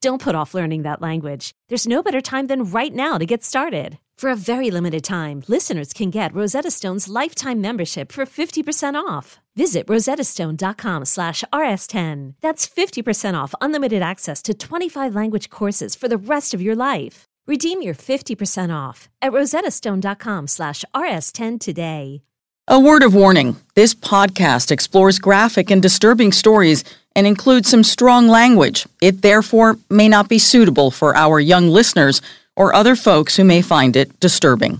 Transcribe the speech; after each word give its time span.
Don't 0.00 0.22
put 0.22 0.34
off 0.34 0.54
learning 0.54 0.82
that 0.82 1.02
language. 1.02 1.52
There's 1.68 1.86
no 1.86 2.02
better 2.02 2.22
time 2.22 2.46
than 2.46 2.64
right 2.64 2.94
now 2.94 3.18
to 3.18 3.26
get 3.26 3.44
started. 3.44 3.98
For 4.16 4.30
a 4.30 4.36
very 4.36 4.70
limited 4.70 5.04
time, 5.04 5.42
listeners 5.46 5.92
can 5.92 6.08
get 6.10 6.34
Rosetta 6.34 6.70
Stone's 6.70 7.08
lifetime 7.08 7.60
membership 7.60 8.10
for 8.10 8.24
50% 8.24 8.94
off. 8.94 9.40
Visit 9.56 9.86
rosettastone.com 9.86 11.04
slash 11.04 11.44
rs10. 11.52 12.34
That's 12.40 12.66
50% 12.66 13.34
off 13.34 13.54
unlimited 13.60 14.00
access 14.00 14.40
to 14.42 14.54
25 14.54 15.14
language 15.14 15.50
courses 15.50 15.94
for 15.94 16.08
the 16.08 16.16
rest 16.18 16.54
of 16.54 16.62
your 16.62 16.76
life. 16.76 17.24
Redeem 17.46 17.82
your 17.82 17.94
50% 17.94 18.74
off 18.74 19.10
at 19.20 19.32
rosettastone.com 19.32 20.46
slash 20.46 20.84
rs10 20.94 21.60
today. 21.60 22.22
A 22.68 22.78
word 22.78 23.02
of 23.02 23.14
warning. 23.14 23.56
This 23.74 23.94
podcast 23.94 24.70
explores 24.70 25.18
graphic 25.18 25.70
and 25.70 25.82
disturbing 25.82 26.30
stories 26.30 26.84
and 27.16 27.26
includes 27.26 27.68
some 27.68 27.82
strong 27.82 28.28
language. 28.28 28.86
It 29.00 29.22
therefore 29.22 29.78
may 29.88 30.08
not 30.08 30.28
be 30.28 30.38
suitable 30.38 30.90
for 30.90 31.16
our 31.16 31.40
young 31.40 31.68
listeners 31.68 32.22
or 32.56 32.74
other 32.74 32.96
folks 32.96 33.36
who 33.36 33.44
may 33.44 33.62
find 33.62 33.96
it 33.96 34.18
disturbing. 34.20 34.78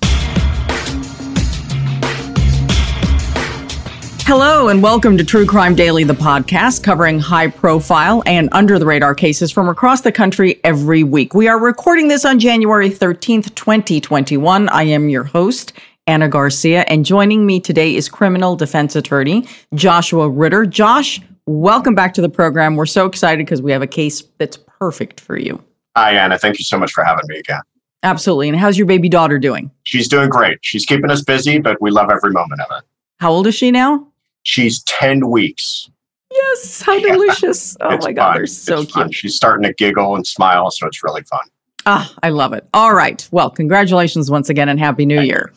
Hello, 4.33 4.69
and 4.69 4.81
welcome 4.81 5.17
to 5.17 5.25
True 5.25 5.45
Crime 5.45 5.75
Daily, 5.75 6.05
the 6.05 6.12
podcast 6.12 6.84
covering 6.84 7.19
high 7.19 7.48
profile 7.48 8.22
and 8.27 8.48
under 8.53 8.78
the 8.78 8.87
radar 8.87 9.12
cases 9.12 9.50
from 9.50 9.69
across 9.69 10.03
the 10.03 10.12
country 10.12 10.61
every 10.62 11.03
week. 11.03 11.34
We 11.34 11.48
are 11.48 11.59
recording 11.59 12.06
this 12.06 12.25
on 12.25 12.39
January 12.39 12.91
13th, 12.91 13.53
2021. 13.56 14.69
I 14.69 14.84
am 14.84 15.09
your 15.09 15.25
host, 15.25 15.72
Ana 16.06 16.28
Garcia, 16.28 16.84
and 16.87 17.05
joining 17.05 17.44
me 17.44 17.59
today 17.59 17.97
is 17.97 18.09
criminal 18.09 18.55
defense 18.55 18.94
attorney 18.94 19.48
Joshua 19.75 20.28
Ritter. 20.28 20.65
Josh, 20.65 21.20
welcome 21.47 21.95
back 21.95 22.15
to 22.15 22.21
the 22.21 22.29
program. 22.29 22.77
We're 22.77 22.87
so 22.87 23.07
excited 23.07 23.45
because 23.45 23.63
we 23.63 23.73
have 23.73 23.83
a 23.83 23.87
case 23.87 24.23
that's 24.39 24.57
perfect 24.57 25.21
for 25.21 25.37
you. 25.39 25.63
Hi, 25.97 26.17
Ana. 26.17 26.39
Thank 26.39 26.59
you 26.59 26.65
so 26.65 26.79
much 26.79 26.93
for 26.93 27.05
having 27.05 27.25
me 27.29 27.39
again. 27.39 27.61
Absolutely. 28.03 28.49
And 28.49 28.59
how's 28.59 28.79
your 28.79 28.87
baby 28.87 29.09
daughter 29.09 29.39
doing? 29.39 29.71
She's 29.83 30.09
doing 30.09 30.31
great. 30.31 30.59
She's 30.63 30.87
keeping 30.87 31.11
us 31.11 31.23
busy, 31.23 31.59
but 31.59 31.81
we 31.81 31.91
love 31.91 32.11
every 32.11 32.31
moment 32.33 32.61
of 32.63 32.79
it. 32.79 32.85
How 33.19 33.31
old 33.31 33.47
is 33.47 33.55
she 33.55 33.71
now? 33.71 34.07
She's 34.45 34.83
10 34.85 35.29
weeks. 35.29 35.91
Yes. 36.33 36.81
How 36.81 36.99
delicious. 36.99 37.77
oh 37.81 37.91
It's 37.95 38.07
my 38.07 38.13
God. 38.13 38.27
fun. 38.29 38.37
They're 38.37 38.47
so 38.47 38.81
It's 38.83 38.93
fun. 38.93 39.05
cute. 39.09 39.15
She's 39.15 39.35
starting 39.37 39.65
to 39.67 39.75
giggle 39.75 40.15
and 40.17 40.27
smile, 40.27 40.71
so 40.71 40.87
it's 40.87 41.03
really 41.03 41.23
fun. 41.25 41.41
Ah, 41.87 42.15
I 42.23 42.31
love 42.31 42.53
it. 42.53 42.67
All 42.73 42.95
right. 42.95 43.27
Well, 43.33 43.51
congratulations 43.51 44.31
once 44.31 44.49
again 44.49 44.69
and 44.69 44.79
Happy 44.79 45.05
New 45.05 45.17
Thank 45.17 45.29
Year. 45.29 45.53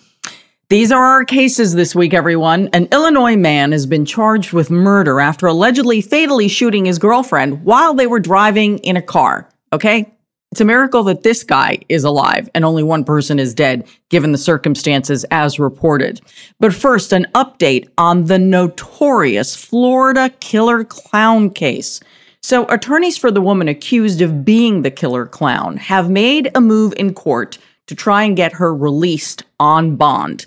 These 0.70 0.94
are 0.94 1.04
our 1.04 1.26
cases 1.26 1.76
this 1.76 1.94
week, 1.94 2.14
everyone. 2.14 2.70
An 2.72 2.88
Illinois 2.92 3.36
man 3.36 3.74
has 3.74 3.86
been 3.86 4.06
charged 4.06 4.54
with 4.54 4.72
murder 4.72 5.20
after 5.20 5.46
allegedly 5.46 6.02
fatally 6.02 6.48
shooting 6.48 6.86
his 6.86 6.98
girlfriend 6.98 7.64
while 7.66 7.94
they 7.94 8.08
were 8.08 8.20
driving 8.20 8.78
in 8.80 8.96
a 8.96 9.02
car. 9.02 9.50
Okay? 9.74 10.12
It's 10.52 10.62
a 10.62 10.66
miracle 10.66 11.04
that 11.04 11.24
this 11.24 11.44
guy 11.44 11.80
is 11.90 12.06
alive 12.06 12.50
and 12.56 12.64
only 12.64 12.82
one 12.82 13.04
person 13.04 13.40
is 13.40 13.54
dead, 13.54 13.86
given 14.10 14.32
the 14.32 14.38
circumstances 14.38 15.26
as 15.32 15.60
reported. 15.60 16.22
But 16.60 16.74
first, 16.74 17.12
an 17.12 17.28
update 17.36 17.90
on 17.98 18.26
the 18.26 18.40
notorious 18.40 19.56
Florida 19.56 20.30
killer 20.40 20.86
clown 20.86 21.50
case. 21.50 22.00
So, 22.42 22.66
attorneys 22.68 23.18
for 23.18 23.32
the 23.32 23.42
woman 23.42 23.68
accused 23.68 24.22
of 24.22 24.46
being 24.46 24.82
the 24.82 24.92
killer 24.92 25.26
clown 25.26 25.78
have 25.78 26.10
made 26.10 26.52
a 26.56 26.62
move 26.62 26.94
in 26.98 27.14
court 27.14 27.58
to 27.88 27.96
try 27.96 28.24
and 28.24 28.36
get 28.36 28.54
her 28.54 28.74
released 28.74 29.44
on 29.60 29.96
bond. 29.96 30.46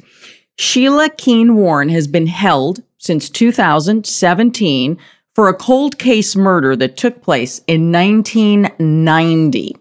Sheila 0.59 1.11
Keen 1.11 1.55
Warren 1.57 1.89
has 1.91 2.07
been 2.07 2.27
held 2.27 2.83
since 2.99 3.29
2017 3.29 4.99
for 5.35 5.49
a 5.49 5.55
cold 5.55 5.99
case 5.99 6.35
murder 6.35 6.75
that 6.77 6.97
took 6.97 7.23
place 7.23 7.61
in 7.67 7.93
1990. 7.93 9.77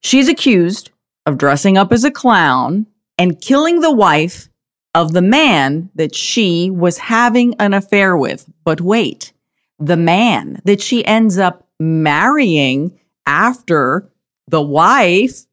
She's 0.00 0.28
accused 0.28 0.90
of 1.26 1.38
dressing 1.38 1.78
up 1.78 1.92
as 1.92 2.02
a 2.02 2.10
clown 2.10 2.86
and 3.16 3.40
killing 3.40 3.80
the 3.80 3.92
wife 3.92 4.48
of 4.94 5.12
the 5.12 5.22
man 5.22 5.88
that 5.94 6.14
she 6.14 6.68
was 6.70 6.98
having 6.98 7.54
an 7.60 7.72
affair 7.72 8.16
with. 8.16 8.50
But 8.64 8.80
wait, 8.80 9.32
the 9.78 9.96
man 9.96 10.60
that 10.64 10.80
she 10.80 11.04
ends 11.06 11.38
up 11.38 11.68
marrying 11.78 12.98
after 13.26 14.10
the 14.48 14.62
wife 14.62 15.46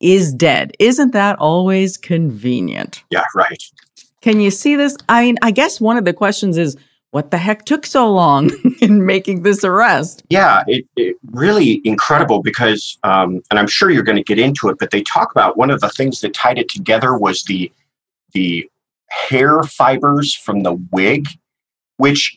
is 0.00 0.32
dead. 0.32 0.76
Isn't 0.78 1.12
that 1.12 1.38
always 1.38 1.96
convenient? 1.96 3.02
Yeah, 3.10 3.24
right. 3.34 3.62
Can 4.26 4.40
you 4.40 4.50
see 4.50 4.74
this? 4.74 4.96
I 5.08 5.22
mean, 5.22 5.36
I 5.40 5.52
guess 5.52 5.80
one 5.80 5.96
of 5.96 6.04
the 6.04 6.12
questions 6.12 6.58
is 6.58 6.76
what 7.12 7.30
the 7.30 7.38
heck 7.38 7.64
took 7.64 7.86
so 7.86 8.12
long 8.12 8.50
in 8.80 9.06
making 9.06 9.44
this 9.44 9.62
arrest? 9.62 10.24
Yeah, 10.30 10.64
it, 10.66 10.84
it 10.96 11.14
really 11.30 11.80
incredible 11.84 12.42
because, 12.42 12.98
um, 13.04 13.40
and 13.52 13.60
I'm 13.60 13.68
sure 13.68 13.88
you're 13.88 14.02
going 14.02 14.16
to 14.16 14.24
get 14.24 14.40
into 14.40 14.68
it, 14.68 14.78
but 14.80 14.90
they 14.90 15.02
talk 15.02 15.30
about 15.30 15.56
one 15.56 15.70
of 15.70 15.80
the 15.80 15.88
things 15.90 16.22
that 16.22 16.34
tied 16.34 16.58
it 16.58 16.68
together 16.68 17.16
was 17.16 17.44
the 17.44 17.70
the 18.32 18.68
hair 19.10 19.62
fibers 19.62 20.34
from 20.34 20.64
the 20.64 20.72
wig, 20.90 21.28
which 21.98 22.36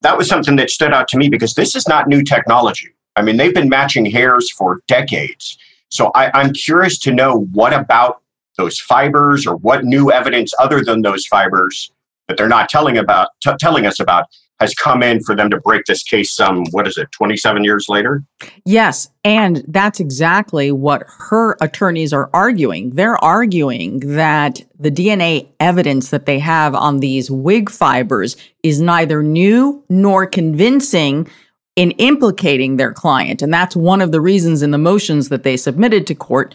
that 0.00 0.18
was 0.18 0.28
something 0.28 0.56
that 0.56 0.68
stood 0.68 0.92
out 0.92 1.06
to 1.06 1.16
me 1.16 1.28
because 1.28 1.54
this 1.54 1.76
is 1.76 1.86
not 1.86 2.08
new 2.08 2.24
technology. 2.24 2.92
I 3.14 3.22
mean, 3.22 3.36
they've 3.36 3.54
been 3.54 3.68
matching 3.68 4.04
hairs 4.04 4.50
for 4.50 4.80
decades. 4.88 5.58
So 5.90 6.10
I, 6.16 6.32
I'm 6.34 6.52
curious 6.52 6.98
to 6.98 7.14
know 7.14 7.44
what 7.52 7.72
about 7.72 8.23
those 8.56 8.78
fibers 8.78 9.46
or 9.46 9.56
what 9.56 9.84
new 9.84 10.10
evidence 10.10 10.52
other 10.58 10.82
than 10.82 11.02
those 11.02 11.26
fibers 11.26 11.90
that 12.28 12.36
they're 12.36 12.48
not 12.48 12.68
telling 12.68 12.98
about 12.98 13.28
t- 13.42 13.50
telling 13.58 13.86
us 13.86 14.00
about 14.00 14.26
has 14.60 14.74
come 14.74 15.02
in 15.02 15.20
for 15.22 15.34
them 15.34 15.50
to 15.50 15.60
break 15.60 15.84
this 15.86 16.02
case 16.02 16.34
some 16.34 16.64
what 16.70 16.86
is 16.86 16.96
it 16.96 17.10
27 17.12 17.64
years 17.64 17.88
later 17.88 18.22
Yes, 18.66 19.10
and 19.24 19.62
that's 19.68 20.00
exactly 20.00 20.72
what 20.72 21.04
her 21.06 21.56
attorneys 21.60 22.12
are 22.12 22.30
arguing. 22.32 22.90
They're 22.90 23.22
arguing 23.22 24.00
that 24.00 24.62
the 24.78 24.90
DNA 24.90 25.48
evidence 25.60 26.10
that 26.10 26.26
they 26.26 26.38
have 26.38 26.74
on 26.74 27.00
these 27.00 27.30
wig 27.30 27.70
fibers 27.70 28.36
is 28.62 28.80
neither 28.80 29.22
new 29.22 29.84
nor 29.88 30.26
convincing 30.26 31.28
in 31.76 31.90
implicating 31.92 32.76
their 32.76 32.92
client. 32.92 33.42
And 33.42 33.52
that's 33.52 33.76
one 33.76 34.00
of 34.00 34.12
the 34.12 34.20
reasons 34.20 34.62
in 34.62 34.70
the 34.70 34.78
motions 34.78 35.28
that 35.28 35.42
they 35.42 35.56
submitted 35.56 36.06
to 36.06 36.14
court. 36.14 36.54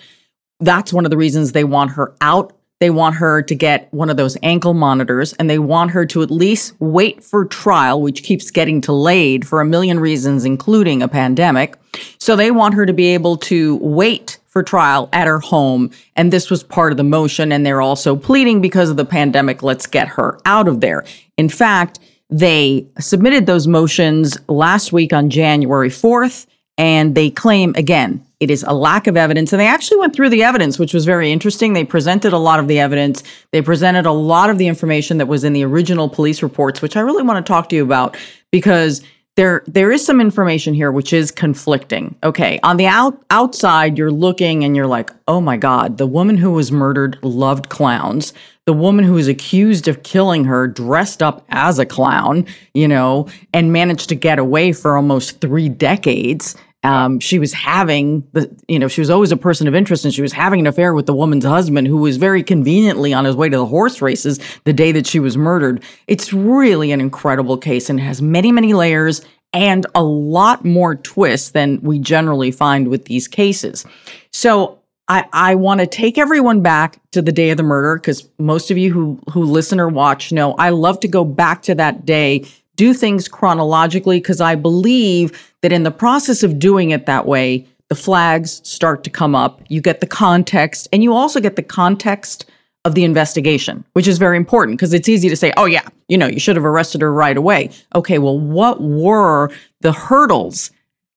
That's 0.60 0.94
one 0.94 1.06
of 1.06 1.12
the 1.12 1.18
reasons 1.18 1.52
they 1.52 1.64
want 1.64 1.92
her 1.92 2.14
out. 2.22 2.54
They 2.80 2.90
want 2.90 3.16
her 3.16 3.42
to 3.42 3.56
get 3.56 3.94
one 3.94 4.10
of 4.10 4.16
those 4.16 4.38
ankle 4.42 4.74
monitors 4.74 5.34
and 5.34 5.50
they 5.50 5.60
want 5.60 5.92
her 5.92 6.06
to 6.08 6.22
at 6.22 6.32
least 6.32 6.74
wait 6.80 7.24
for 7.24 7.44
trial, 7.46 8.02
which 8.02 8.24
keeps 8.24 8.52
getting 8.52 8.80
delayed 8.80 9.46
for 9.46 9.60
a 9.60 9.66
million 9.66 10.00
reasons, 10.00 10.46
including 10.46 11.02
a 11.02 11.10
pandemic. 11.10 11.78
So 12.20 12.36
they 12.36 12.52
want 12.52 12.76
her 12.76 12.86
to 12.86 12.94
be 12.94 13.08
able 13.08 13.36
to 13.38 13.76
wait 13.78 14.40
for 14.48 14.64
trial 14.64 15.10
at 15.14 15.28
her 15.28 15.40
home. 15.40 15.92
And 16.16 16.32
this 16.32 16.50
was 16.50 16.64
part 16.64 16.92
of 16.92 16.98
the 16.98 17.04
motion. 17.04 17.52
And 17.52 17.66
they're 17.66 17.82
also 17.82 18.16
pleading 18.16 18.62
because 18.62 18.90
of 18.90 18.98
the 18.98 19.06
pandemic, 19.06 19.62
let's 19.62 19.86
get 19.86 20.08
her 20.08 20.40
out 20.46 20.68
of 20.68 20.80
there. 20.80 21.06
In 21.38 21.50
fact, 21.50 22.00
they 22.30 22.88
submitted 23.00 23.46
those 23.46 23.68
motions 23.68 24.38
last 24.48 24.94
week 24.94 25.14
on 25.14 25.30
January 25.30 25.90
4th, 25.90 26.46
and 26.80 27.14
they 27.14 27.30
claim 27.30 27.76
again 27.76 28.26
it 28.40 28.50
is 28.50 28.64
a 28.64 28.74
lack 28.74 29.06
of 29.08 29.18
evidence. 29.18 29.52
And 29.52 29.60
they 29.60 29.68
actually 29.68 29.98
went 29.98 30.16
through 30.16 30.30
the 30.30 30.44
evidence, 30.44 30.80
which 30.80 30.94
was 30.94 31.06
very 31.06 31.30
interesting. 31.32 31.74
They 31.74 31.84
presented 31.84 32.32
a 32.32 32.38
lot 32.38 32.60
of 32.60 32.70
the 32.70 32.80
evidence, 32.80 33.22
they 33.52 33.62
presented 33.62 34.06
a 34.06 34.14
lot 34.14 34.50
of 34.50 34.58
the 34.58 34.68
information 34.68 35.18
that 35.18 35.28
was 35.28 35.44
in 35.44 35.54
the 35.54 35.66
original 35.66 36.10
police 36.10 36.42
reports, 36.42 36.82
which 36.82 36.96
I 36.96 37.02
really 37.02 37.24
want 37.24 37.46
to 37.46 37.48
talk 37.48 37.70
to 37.70 37.76
you 37.76 37.84
about 37.84 38.18
because 38.52 39.04
there 39.36 39.64
there 39.68 39.92
is 39.92 40.06
some 40.06 40.20
information 40.20 40.74
here 40.74 40.92
which 40.92 41.14
is 41.14 41.32
conflicting. 41.32 42.16
Okay, 42.24 42.60
on 42.64 42.78
the 42.78 42.88
out, 42.88 43.22
outside 43.30 43.98
you're 43.98 44.12
looking 44.12 44.64
and 44.64 44.76
you're 44.76 44.88
like, 44.88 45.12
"Oh 45.28 45.40
my 45.40 45.56
god, 45.56 45.98
the 45.98 46.08
woman 46.08 46.36
who 46.36 46.52
was 46.52 46.72
murdered 46.72 47.18
loved 47.22 47.70
clowns. 47.70 48.34
The 48.66 48.74
woman 48.74 49.06
who 49.06 49.18
is 49.18 49.28
accused 49.28 49.88
of 49.88 50.04
killing 50.04 50.44
her 50.46 50.68
dressed 50.68 51.24
up 51.24 51.46
as 51.50 51.80
a 51.80 51.86
clown, 51.86 52.46
you 52.74 52.88
know, 52.88 53.28
and 53.54 53.74
managed 53.74 54.10
to 54.10 54.16
get 54.16 54.40
away 54.40 54.74
for 54.74 54.98
almost 54.98 55.40
3 55.42 55.70
decades." 55.70 56.56
Um, 56.82 57.20
she 57.20 57.40
was 57.40 57.52
having 57.52 58.26
the, 58.32 58.56
you 58.70 58.80
know, 58.80 58.88
she 58.88 59.02
was 59.02 59.10
always 59.10 59.34
a 59.34 59.38
person 59.38 59.68
of 59.68 59.76
interest 59.76 60.06
and 60.06 60.14
she 60.14 60.22
was 60.22 60.32
having 60.32 60.62
an 60.62 60.68
affair 60.68 60.94
with 60.94 61.08
the 61.08 61.14
woman's 61.14 61.44
husband 61.44 61.88
who 61.88 61.98
was 61.98 62.16
very 62.16 62.42
conveniently 62.42 63.14
on 63.14 63.26
his 63.26 63.36
way 63.36 63.50
to 63.50 63.58
the 63.58 63.66
horse 63.66 64.02
races 64.02 64.40
the 64.64 64.72
day 64.72 64.94
that 64.94 65.06
she 65.06 65.20
was 65.20 65.36
murdered. 65.36 65.84
It's 66.08 66.32
really 66.32 66.94
an 66.94 67.02
incredible 67.02 67.58
case 67.58 67.90
and 67.90 68.00
has 68.00 68.22
many, 68.22 68.54
many 68.54 68.74
layers 68.74 69.26
and 69.52 69.86
a 69.94 70.04
lot 70.04 70.64
more 70.64 70.96
twists 70.96 71.52
than 71.52 71.82
we 71.82 72.00
generally 72.00 72.52
find 72.52 72.88
with 72.88 73.06
these 73.06 73.28
cases. 73.28 73.86
So 74.32 74.80
I, 75.10 75.26
I 75.34 75.56
want 75.56 75.80
to 75.82 75.88
take 75.88 76.20
everyone 76.20 76.62
back 76.62 77.00
to 77.12 77.22
the 77.22 77.32
day 77.32 77.50
of 77.50 77.58
the 77.58 77.64
murder 77.64 77.96
because 77.96 78.30
most 78.38 78.70
of 78.70 78.78
you 78.78 78.94
who, 78.94 79.20
who 79.32 79.44
listen 79.44 79.80
or 79.80 79.90
watch 79.90 80.32
know 80.32 80.54
I 80.54 80.70
love 80.70 81.00
to 81.00 81.08
go 81.08 81.26
back 81.26 81.64
to 81.64 81.76
that 81.76 82.06
day, 82.06 82.46
do 82.80 82.94
things 82.94 83.28
chronologically 83.28 84.22
because 84.22 84.40
I 84.40 84.56
believe 84.56 85.54
that 85.62 85.74
in 85.74 85.84
the 85.84 85.92
process 85.92 86.44
of 86.44 86.58
doing 86.58 86.92
it 86.92 87.08
that 87.08 87.26
way, 87.26 87.68
the 87.90 87.96
flags 87.96 88.62
start 88.64 89.04
to 89.04 89.10
come 89.10 89.36
up. 89.36 89.62
You 89.68 89.82
get 89.82 90.00
the 90.00 90.08
context 90.08 90.88
and 90.94 91.04
you 91.04 91.14
also 91.14 91.42
get 91.42 91.58
the 91.58 91.62
context 91.62 92.50
of 92.86 92.96
the 92.96 93.04
investigation, 93.04 93.84
which 93.92 94.08
is 94.08 94.18
very 94.18 94.38
important 94.38 94.78
because 94.78 94.94
it's 94.94 95.10
easy 95.10 95.28
to 95.28 95.36
say, 95.36 95.52
oh, 95.58 95.66
yeah, 95.66 95.86
you 96.08 96.18
know, 96.18 96.28
you 96.28 96.40
should 96.40 96.56
have 96.56 96.64
arrested 96.64 97.02
her 97.02 97.12
right 97.12 97.36
away. 97.36 97.70
Okay, 97.96 98.18
well, 98.18 98.40
what 98.40 98.82
were 98.82 99.52
the 99.82 99.92
hurdles 99.92 100.72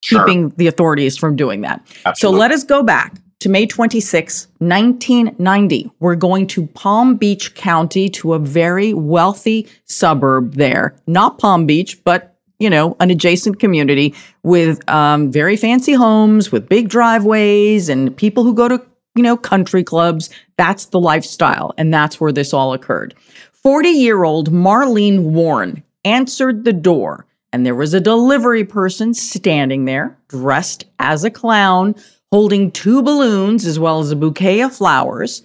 Sure. 0.05 0.19
keeping 0.19 0.49
the 0.57 0.67
authorities 0.67 1.17
from 1.17 1.37
doing 1.37 1.61
that? 1.61 1.81
Absolutely. 2.05 2.15
So 2.17 2.31
let 2.41 2.51
us 2.51 2.65
go 2.65 2.83
back 2.83 3.15
to 3.43 3.49
May 3.49 3.67
26, 3.67 4.47
1990. 4.59 5.91
We're 5.99 6.15
going 6.15 6.47
to 6.49 6.67
Palm 6.69 7.17
Beach 7.17 7.57
County 7.57 8.09
to 8.11 8.35
a 8.35 8.39
very 8.39 8.95
wealthy 8.95 9.69
suburb 9.85 10.55
there. 10.55 10.95
Not 11.09 11.39
Palm 11.39 11.67
Beach, 11.67 12.05
but, 12.05 12.37
you 12.61 12.71
know, 12.71 12.97
an 13.01 13.11
adjacent 13.11 13.59
community 13.59 14.15
with 14.45 14.89
um, 14.89 15.33
very 15.33 15.57
fancy 15.57 15.93
homes, 15.93 16.53
with 16.53 16.69
big 16.69 16.89
driveways, 16.89 17.89
and 17.89 18.17
people 18.17 18.45
who 18.45 18.55
go 18.55 18.69
to, 18.69 18.81
you 19.17 19.25
know, 19.25 19.37
country 19.37 19.83
clubs. 19.83 20.31
That's 20.57 20.87
the 20.87 21.01
lifestyle. 21.01 21.75
And 21.77 21.93
that's 21.93 22.21
where 22.21 22.33
this 22.33 22.55
all 22.55 22.73
occurred. 22.73 23.13
40 23.51 23.89
year 23.89 24.23
old 24.23 24.53
Marlene 24.53 25.33
Warren 25.33 25.83
answered 26.05 26.65
the 26.65 26.73
door, 26.73 27.27
and 27.53 27.67
there 27.67 27.75
was 27.75 27.93
a 27.93 28.01
delivery 28.01 28.63
person 28.63 29.15
standing 29.15 29.85
there, 29.85 30.17
dressed 30.29 30.85
as 31.01 31.25
a 31.25 31.31
clown, 31.31 31.97
holding 32.33 32.71
two 32.71 33.03
balloons 33.03 33.67
as 33.67 33.79
well 33.79 34.01
as 34.01 34.11
a 34.11 34.17
bouquet 34.17 34.63
of 34.63 34.75
flowers. 34.75 35.43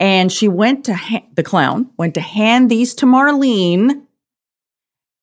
And 0.00 0.32
she 0.32 0.48
went 0.48 0.86
to 0.86 0.94
ha- 0.94 1.22
the 1.34 1.42
clown 1.44 1.90
went 1.98 2.14
to 2.14 2.20
hand 2.20 2.70
these 2.70 2.94
to 2.96 3.06
Marlene, 3.06 4.02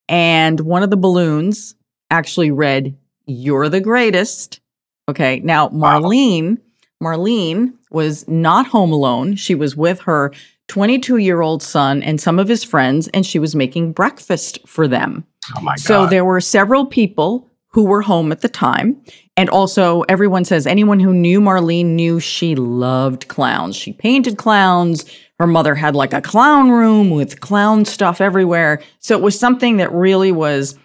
and 0.07 0.59
one 0.61 0.83
of 0.83 0.89
the 0.89 0.97
balloons 0.97 1.75
actually 2.09 2.51
read, 2.51 2.95
"You're 3.25 3.67
the 3.69 3.81
greatest." 3.81 4.61
Okay, 5.09 5.41
now 5.43 5.69
Marlene, 5.69 6.59
Marlene 7.03 7.73
was 7.91 8.27
not 8.27 8.67
home 8.67 8.93
alone. 8.93 9.35
She 9.35 9.55
was 9.55 9.75
with 9.75 10.01
her 10.01 10.31
22 10.67 11.17
year 11.17 11.41
old 11.41 11.63
son 11.63 12.01
and 12.03 12.21
some 12.21 12.39
of 12.39 12.47
his 12.47 12.63
friends, 12.63 13.07
and 13.09 13.25
she 13.25 13.39
was 13.39 13.55
making 13.55 13.91
breakfast 13.91 14.59
for 14.65 14.87
them. 14.87 15.25
oh 15.57 15.61
my 15.61 15.71
God. 15.71 15.79
So 15.79 16.05
there 16.07 16.23
were 16.23 16.39
several 16.39 16.85
people 16.85 17.47
who 17.71 17.83
were 17.83 18.01
home 18.01 18.31
at 18.31 18.41
the 18.41 18.49
time. 18.49 18.97
And 19.39 19.49
also, 19.51 20.01
everyone 20.09 20.43
says 20.43 20.67
anyone 20.67 20.99
who 20.99 21.13
knew 21.13 21.39
Marlene 21.39 21.85
knew 21.85 22.19
she 22.19 22.55
loved 22.55 23.29
clowns. 23.29 23.77
She 23.77 23.93
painted 23.93 24.37
clowns. 24.37 25.05
Her 25.39 25.47
mother 25.47 25.75
had 25.75 25.95
like 25.95 26.11
a 26.11 26.19
clown 26.19 26.71
room 26.71 27.09
with 27.09 27.39
clown 27.39 27.85
stuff 27.85 28.19
everywhere. 28.19 28.81
So 28.99 29.15
it 29.17 29.23
was 29.23 29.39
something 29.39 29.77
that 29.77 29.93
really 29.93 30.33
was 30.33 30.77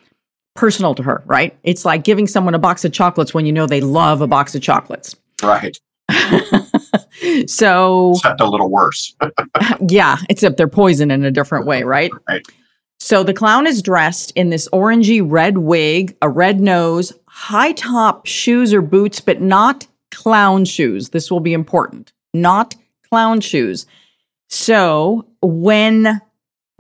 personal 0.54 0.94
to 0.94 1.02
her, 1.02 1.24
right? 1.26 1.58
It's 1.64 1.84
like 1.84 2.04
giving 2.04 2.28
someone 2.28 2.54
a 2.54 2.60
box 2.60 2.84
of 2.84 2.92
chocolates 2.92 3.34
when 3.34 3.44
you 3.44 3.52
know 3.52 3.66
they 3.66 3.80
love 3.80 4.20
a 4.20 4.28
box 4.28 4.54
of 4.54 4.62
chocolates. 4.62 5.16
right. 5.42 5.76
so, 7.48 8.12
Except 8.12 8.40
a 8.40 8.48
little 8.48 8.70
worse. 8.70 9.16
yeah, 9.88 10.18
except 10.30 10.58
they're 10.58 10.68
poison 10.68 11.10
in 11.10 11.24
a 11.24 11.32
different 11.32 11.66
way, 11.66 11.82
right? 11.82 12.12
Right. 12.28 12.46
So 13.00 13.24
the 13.24 13.34
clown 13.34 13.66
is 13.66 13.82
dressed 13.82 14.30
in 14.36 14.50
this 14.50 14.68
orangey 14.72 15.20
red 15.22 15.58
wig, 15.58 16.16
a 16.22 16.28
red 16.28 16.60
nose, 16.60 17.12
high 17.34 17.72
top 17.72 18.26
shoes 18.26 18.72
or 18.72 18.80
boots, 18.80 19.20
but 19.20 19.40
not 19.40 19.88
clown 20.12 20.64
shoes. 20.64 21.08
This 21.08 21.32
will 21.32 21.40
be 21.40 21.52
important. 21.52 22.12
Not 22.32 22.76
clown 23.10 23.40
shoes. 23.40 23.86
So 24.48 25.26
when 25.42 26.20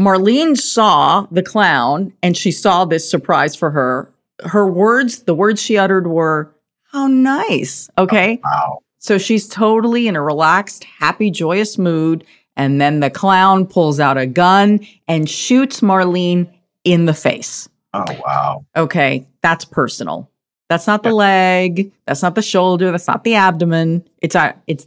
Marlene 0.00 0.56
saw 0.56 1.26
the 1.32 1.42
clown 1.42 2.12
and 2.22 2.36
she 2.36 2.52
saw 2.52 2.84
this 2.84 3.08
surprise 3.08 3.56
for 3.56 3.72
her, 3.72 4.12
her 4.44 4.66
words, 4.70 5.24
the 5.24 5.34
words 5.34 5.60
she 5.60 5.76
uttered 5.76 6.06
were, 6.06 6.54
How 6.84 7.08
nice. 7.08 7.90
Okay. 7.98 8.40
Oh, 8.44 8.48
wow. 8.48 8.78
So 8.98 9.18
she's 9.18 9.48
totally 9.48 10.06
in 10.06 10.14
a 10.14 10.22
relaxed, 10.22 10.84
happy, 10.84 11.32
joyous 11.32 11.78
mood. 11.78 12.24
And 12.56 12.80
then 12.80 13.00
the 13.00 13.10
clown 13.10 13.66
pulls 13.66 13.98
out 13.98 14.16
a 14.16 14.26
gun 14.26 14.86
and 15.08 15.28
shoots 15.28 15.80
Marlene 15.80 16.48
in 16.84 17.06
the 17.06 17.12
face. 17.12 17.68
Oh, 17.92 18.04
wow. 18.24 18.64
Okay, 18.76 19.26
that's 19.42 19.64
personal. 19.64 20.30
That's 20.68 20.86
not 20.86 21.02
the 21.02 21.10
Yeah. 21.10 21.14
leg. 21.14 21.92
That's 22.06 22.22
not 22.22 22.34
the 22.34 22.42
shoulder. 22.42 22.90
That's 22.90 23.06
not 23.08 23.24
the 23.24 23.34
abdomen. 23.34 24.06
It's 24.22 24.34
a, 24.34 24.54
it's 24.66 24.86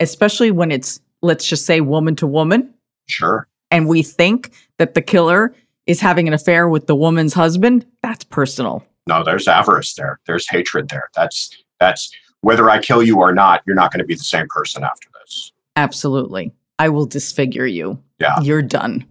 especially 0.00 0.50
when 0.50 0.70
it's 0.70 1.00
let's 1.22 1.46
just 1.46 1.66
say 1.66 1.80
woman 1.80 2.14
to 2.16 2.26
woman, 2.26 2.72
Sure. 3.08 3.48
and 3.70 3.88
we 3.88 4.02
think 4.02 4.52
that 4.78 4.94
the 4.94 5.02
killer 5.02 5.54
is 5.86 6.00
having 6.00 6.28
an 6.28 6.34
affair 6.34 6.68
with 6.68 6.86
the 6.86 6.94
woman's 6.94 7.32
husband. 7.34 7.84
That's 8.02 8.24
personal. 8.24 8.84
No, 9.08 9.24
there's 9.24 9.48
avarice 9.48 9.94
there. 9.94 10.20
There's 10.26 10.48
hatred 10.48 10.88
there. 10.90 11.08
That's 11.14 11.50
that's 11.80 12.10
whether 12.42 12.68
I 12.70 12.78
kill 12.80 13.02
you 13.02 13.18
or 13.18 13.32
not, 13.34 13.62
you're 13.66 13.74
not 13.76 13.90
going 13.92 13.98
to 14.00 14.06
be 14.06 14.14
the 14.14 14.20
same 14.24 14.46
person 14.48 14.84
after 14.84 15.08
this. 15.20 15.52
Absolutely. 15.76 16.52
I 16.78 16.88
will 16.88 17.06
disfigure 17.06 17.66
you. 17.66 17.98
Yeah. 18.20 18.38
You're 18.40 18.62
done. 18.62 19.04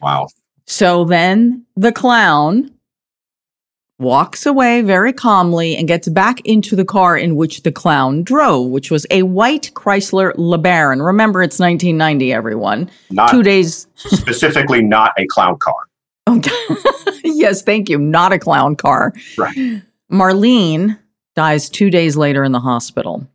Wow. 0.00 0.28
So 0.66 1.04
then 1.04 1.64
the 1.76 1.92
clown 1.92 2.71
walks 4.02 4.44
away 4.44 4.82
very 4.82 5.12
calmly 5.12 5.76
and 5.76 5.88
gets 5.88 6.08
back 6.08 6.40
into 6.44 6.76
the 6.76 6.84
car 6.84 7.16
in 7.16 7.36
which 7.36 7.62
the 7.62 7.72
clown 7.72 8.22
drove, 8.22 8.68
which 8.70 8.90
was 8.90 9.06
a 9.10 9.22
white 9.22 9.70
Chrysler 9.74 10.34
LeBaron. 10.34 11.04
Remember, 11.04 11.42
it's 11.42 11.58
1990, 11.58 12.32
everyone. 12.32 12.90
Not 13.10 13.30
Two 13.30 13.42
days. 13.42 13.86
specifically 13.96 14.82
not 14.82 15.12
a 15.18 15.26
clown 15.26 15.56
car. 15.58 15.74
Oh, 16.28 16.40
yes, 17.24 17.62
thank 17.62 17.88
you. 17.88 17.98
Not 17.98 18.32
a 18.32 18.38
clown 18.38 18.76
car. 18.76 19.12
Right. 19.36 19.82
Marlene 20.10 20.98
dies 21.34 21.68
two 21.68 21.90
days 21.90 22.16
later 22.16 22.44
in 22.44 22.52
the 22.52 22.60
hospital. 22.60 23.26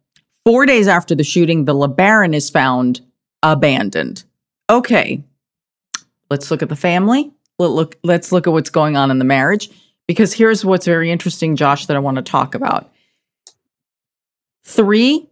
Four 0.46 0.66
days 0.66 0.88
after 0.88 1.14
the 1.14 1.24
shooting, 1.24 1.66
the 1.66 1.74
LeBaron 1.74 2.34
is 2.34 2.50
found 2.50 3.02
abandoned. 3.44 4.24
Okay, 4.70 5.22
let's 6.32 6.50
look 6.50 6.62
at 6.62 6.70
the 6.70 6.76
family. 6.76 7.32
Let 7.60 7.72
look. 7.72 7.98
Let's 8.04 8.32
look 8.32 8.48
at 8.48 8.54
what's 8.54 8.70
going 8.70 8.96
on 8.96 9.12
in 9.12 9.20
the 9.20 9.26
marriage. 9.26 9.70
Because 10.08 10.34
here's 10.34 10.64
what's 10.64 10.86
very 10.86 11.12
interesting, 11.12 11.56
Josh, 11.56 11.86
that 11.86 11.98
I 11.98 12.00
want 12.00 12.16
to 12.16 12.24
talk 12.24 12.56
about. 12.56 12.92
Three 14.64 15.30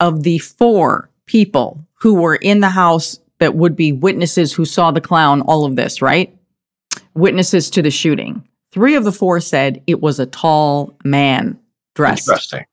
of 0.00 0.22
the 0.22 0.38
four 0.38 1.10
people 1.26 1.84
who 1.94 2.14
were 2.14 2.36
in 2.36 2.60
the 2.60 2.68
house 2.68 3.18
that 3.38 3.54
would 3.54 3.76
be 3.76 3.92
witnesses 3.92 4.52
who 4.52 4.64
saw 4.64 4.90
the 4.90 5.00
clown, 5.00 5.40
all 5.42 5.64
of 5.64 5.76
this, 5.76 6.02
right? 6.02 6.34
Witnesses 7.14 7.70
to 7.70 7.82
the 7.82 7.90
shooting. 7.90 8.46
Three 8.72 8.94
of 8.94 9.04
the 9.04 9.12
four 9.12 9.40
said 9.40 9.82
it 9.86 10.00
was 10.00 10.18
a 10.18 10.26
tall 10.26 10.96
man 11.04 11.58
dressed 11.94 12.28
Interesting. 12.28 12.64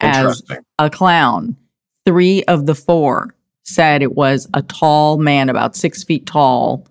as 0.00 0.42
a 0.78 0.90
clown. 0.90 1.56
Three 2.04 2.42
of 2.44 2.66
the 2.66 2.74
four 2.74 3.34
said 3.62 4.02
it 4.02 4.14
was 4.14 4.48
a 4.54 4.62
tall 4.62 5.18
man, 5.18 5.48
about 5.48 5.76
six 5.76 6.02
feet 6.02 6.26
tall, 6.26 6.86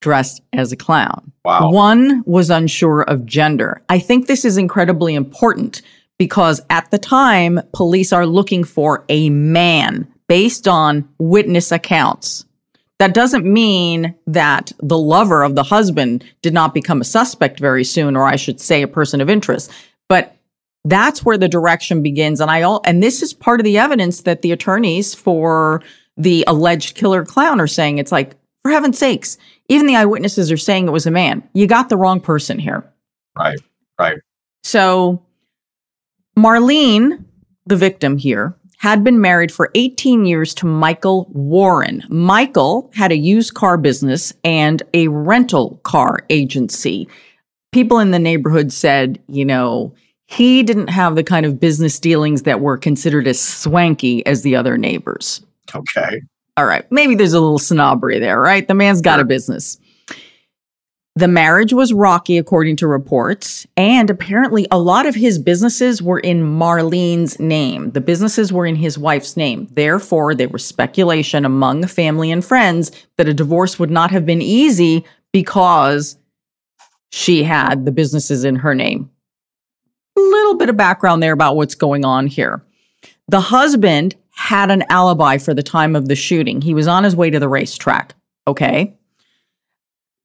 dressed 0.00 0.42
as 0.52 0.72
a 0.72 0.76
clown. 0.76 1.32
Wow. 1.44 1.70
One 1.70 2.22
was 2.26 2.50
unsure 2.50 3.02
of 3.02 3.26
gender. 3.26 3.82
I 3.88 3.98
think 3.98 4.26
this 4.26 4.44
is 4.44 4.56
incredibly 4.56 5.14
important 5.14 5.82
because 6.18 6.60
at 6.68 6.90
the 6.90 6.98
time, 6.98 7.60
police 7.72 8.12
are 8.12 8.26
looking 8.26 8.64
for 8.64 9.04
a 9.08 9.30
man 9.30 10.06
based 10.28 10.68
on 10.68 11.08
witness 11.18 11.72
accounts. 11.72 12.44
That 12.98 13.14
doesn't 13.14 13.50
mean 13.50 14.14
that 14.26 14.72
the 14.80 14.98
lover 14.98 15.42
of 15.42 15.54
the 15.54 15.62
husband 15.62 16.22
did 16.42 16.52
not 16.52 16.74
become 16.74 17.00
a 17.00 17.04
suspect 17.04 17.58
very 17.58 17.84
soon, 17.84 18.16
or 18.16 18.26
I 18.26 18.36
should 18.36 18.60
say, 18.60 18.82
a 18.82 18.88
person 18.88 19.22
of 19.22 19.30
interest. 19.30 19.72
But 20.08 20.36
that's 20.84 21.24
where 21.24 21.38
the 21.38 21.48
direction 21.48 22.02
begins. 22.02 22.40
And 22.40 22.50
I 22.50 22.62
all 22.62 22.82
and 22.84 23.02
this 23.02 23.22
is 23.22 23.32
part 23.32 23.60
of 23.60 23.64
the 23.64 23.78
evidence 23.78 24.22
that 24.22 24.42
the 24.42 24.52
attorneys 24.52 25.14
for 25.14 25.82
the 26.16 26.44
alleged 26.46 26.96
killer 26.96 27.24
clown 27.24 27.60
are 27.60 27.66
saying 27.66 27.96
it's 27.98 28.12
like, 28.12 28.34
for 28.62 28.70
heaven's 28.70 28.98
sakes, 28.98 29.38
even 29.68 29.86
the 29.86 29.96
eyewitnesses 29.96 30.50
are 30.50 30.56
saying 30.56 30.86
it 30.86 30.92
was 30.92 31.06
a 31.06 31.10
man. 31.10 31.42
You 31.54 31.66
got 31.66 31.88
the 31.88 31.96
wrong 31.96 32.20
person 32.20 32.58
here. 32.58 32.84
Right. 33.36 33.58
Right. 33.98 34.18
So 34.62 35.22
Marlene, 36.36 37.24
the 37.66 37.76
victim 37.76 38.18
here, 38.18 38.56
had 38.78 39.04
been 39.04 39.20
married 39.20 39.52
for 39.52 39.70
18 39.74 40.24
years 40.24 40.54
to 40.54 40.66
Michael 40.66 41.28
Warren. 41.32 42.02
Michael 42.08 42.90
had 42.94 43.12
a 43.12 43.16
used 43.16 43.52
car 43.52 43.76
business 43.76 44.32
and 44.42 44.82
a 44.94 45.08
rental 45.08 45.78
car 45.82 46.20
agency. 46.30 47.06
People 47.72 47.98
in 47.98 48.10
the 48.10 48.18
neighborhood 48.18 48.72
said, 48.72 49.20
you 49.28 49.44
know, 49.44 49.94
he 50.26 50.62
didn't 50.62 50.88
have 50.88 51.14
the 51.14 51.24
kind 51.24 51.44
of 51.44 51.60
business 51.60 51.98
dealings 51.98 52.42
that 52.44 52.60
were 52.60 52.78
considered 52.78 53.26
as 53.26 53.38
swanky 53.38 54.24
as 54.24 54.42
the 54.42 54.56
other 54.56 54.78
neighbors. 54.78 55.44
Okay. 55.74 56.22
All 56.60 56.66
right. 56.66 56.84
Maybe 56.92 57.14
there's 57.14 57.32
a 57.32 57.40
little 57.40 57.58
snobbery 57.58 58.18
there, 58.18 58.38
right? 58.38 58.68
The 58.68 58.74
man's 58.74 59.00
got 59.00 59.14
sure. 59.14 59.22
a 59.22 59.24
business. 59.24 59.78
The 61.16 61.26
marriage 61.26 61.72
was 61.72 61.94
rocky, 61.94 62.36
according 62.36 62.76
to 62.76 62.86
reports, 62.86 63.66
and 63.78 64.10
apparently 64.10 64.66
a 64.70 64.78
lot 64.78 65.06
of 65.06 65.14
his 65.14 65.38
businesses 65.38 66.02
were 66.02 66.18
in 66.18 66.42
Marlene's 66.42 67.40
name. 67.40 67.92
The 67.92 68.02
businesses 68.02 68.52
were 68.52 68.66
in 68.66 68.76
his 68.76 68.98
wife's 68.98 69.38
name. 69.38 69.68
Therefore, 69.70 70.34
there 70.34 70.50
was 70.50 70.62
speculation 70.62 71.46
among 71.46 71.86
family 71.86 72.30
and 72.30 72.44
friends 72.44 72.92
that 73.16 73.26
a 73.26 73.32
divorce 73.32 73.78
would 73.78 73.90
not 73.90 74.10
have 74.10 74.26
been 74.26 74.42
easy 74.42 75.06
because 75.32 76.18
she 77.10 77.42
had 77.42 77.86
the 77.86 77.92
businesses 77.92 78.44
in 78.44 78.56
her 78.56 78.74
name. 78.74 79.08
A 80.14 80.20
little 80.20 80.56
bit 80.56 80.68
of 80.68 80.76
background 80.76 81.22
there 81.22 81.32
about 81.32 81.56
what's 81.56 81.74
going 81.74 82.04
on 82.04 82.26
here. 82.26 82.62
The 83.28 83.40
husband 83.40 84.14
had 84.40 84.70
an 84.70 84.84
alibi 84.88 85.38
for 85.38 85.54
the 85.54 85.62
time 85.62 85.94
of 85.94 86.08
the 86.08 86.16
shooting. 86.16 86.60
He 86.60 86.74
was 86.74 86.88
on 86.88 87.04
his 87.04 87.14
way 87.14 87.30
to 87.30 87.38
the 87.38 87.48
racetrack. 87.48 88.14
Okay 88.46 88.96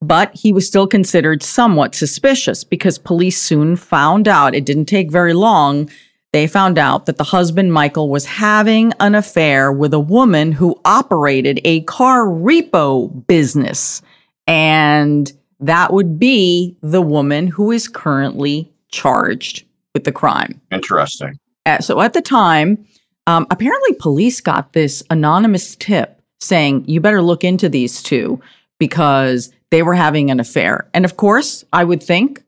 but 0.02 0.34
he 0.36 0.54
was 0.54 0.68
still 0.68 0.88
considered 0.88 1.42
somewhat 1.42 1.96
suspicious 1.96 2.64
because 2.64 2.98
police 2.98 3.42
soon 3.42 3.76
found 3.76 4.28
out, 4.28 4.56
it 4.56 4.66
didn't 4.66 4.86
take 4.86 5.12
very 5.12 5.34
long, 5.34 5.90
they 6.32 6.48
found 6.48 6.78
out 6.78 7.06
that 7.06 7.18
the 7.18 7.24
husband, 7.24 7.74
Michael, 7.74 8.10
was 8.10 8.26
having 8.26 8.92
an 9.00 9.16
affair 9.16 9.72
with 9.72 9.94
a 9.94 10.00
woman 10.00 10.52
who 10.52 10.80
operated 10.84 11.62
a 11.64 11.82
car 11.84 12.26
repo 12.26 13.26
business. 13.26 14.02
And 14.46 15.32
that 15.62 15.94
would 15.94 16.20
be 16.20 16.76
the 16.82 17.02
woman 17.02 17.48
who 17.48 17.72
is 17.72 17.88
currently 17.88 18.72
charged 18.90 19.64
with 19.94 20.04
the 20.04 20.12
crime. 20.12 20.60
Interesting. 20.72 21.40
Uh, 21.66 21.80
so 21.80 22.02
at 22.02 22.14
the 22.14 22.22
time, 22.22 22.86
um, 23.28 23.48
apparently 23.50 23.94
police 24.00 24.42
got 24.42 24.74
this 24.74 25.04
anonymous 25.10 25.76
tip 25.76 26.22
saying, 26.40 26.86
you 26.88 27.00
better 27.00 27.22
look 27.22 27.44
into 27.44 27.70
these 27.70 28.04
two 28.04 28.40
because 28.80 29.52
they 29.72 29.84
were 29.84 29.96
having 29.96 30.30
an 30.30 30.40
affair. 30.40 30.88
And 30.94 31.06
of 31.06 31.18
course, 31.18 31.64
I 31.74 31.84
would 31.84 32.04
think 32.04 32.44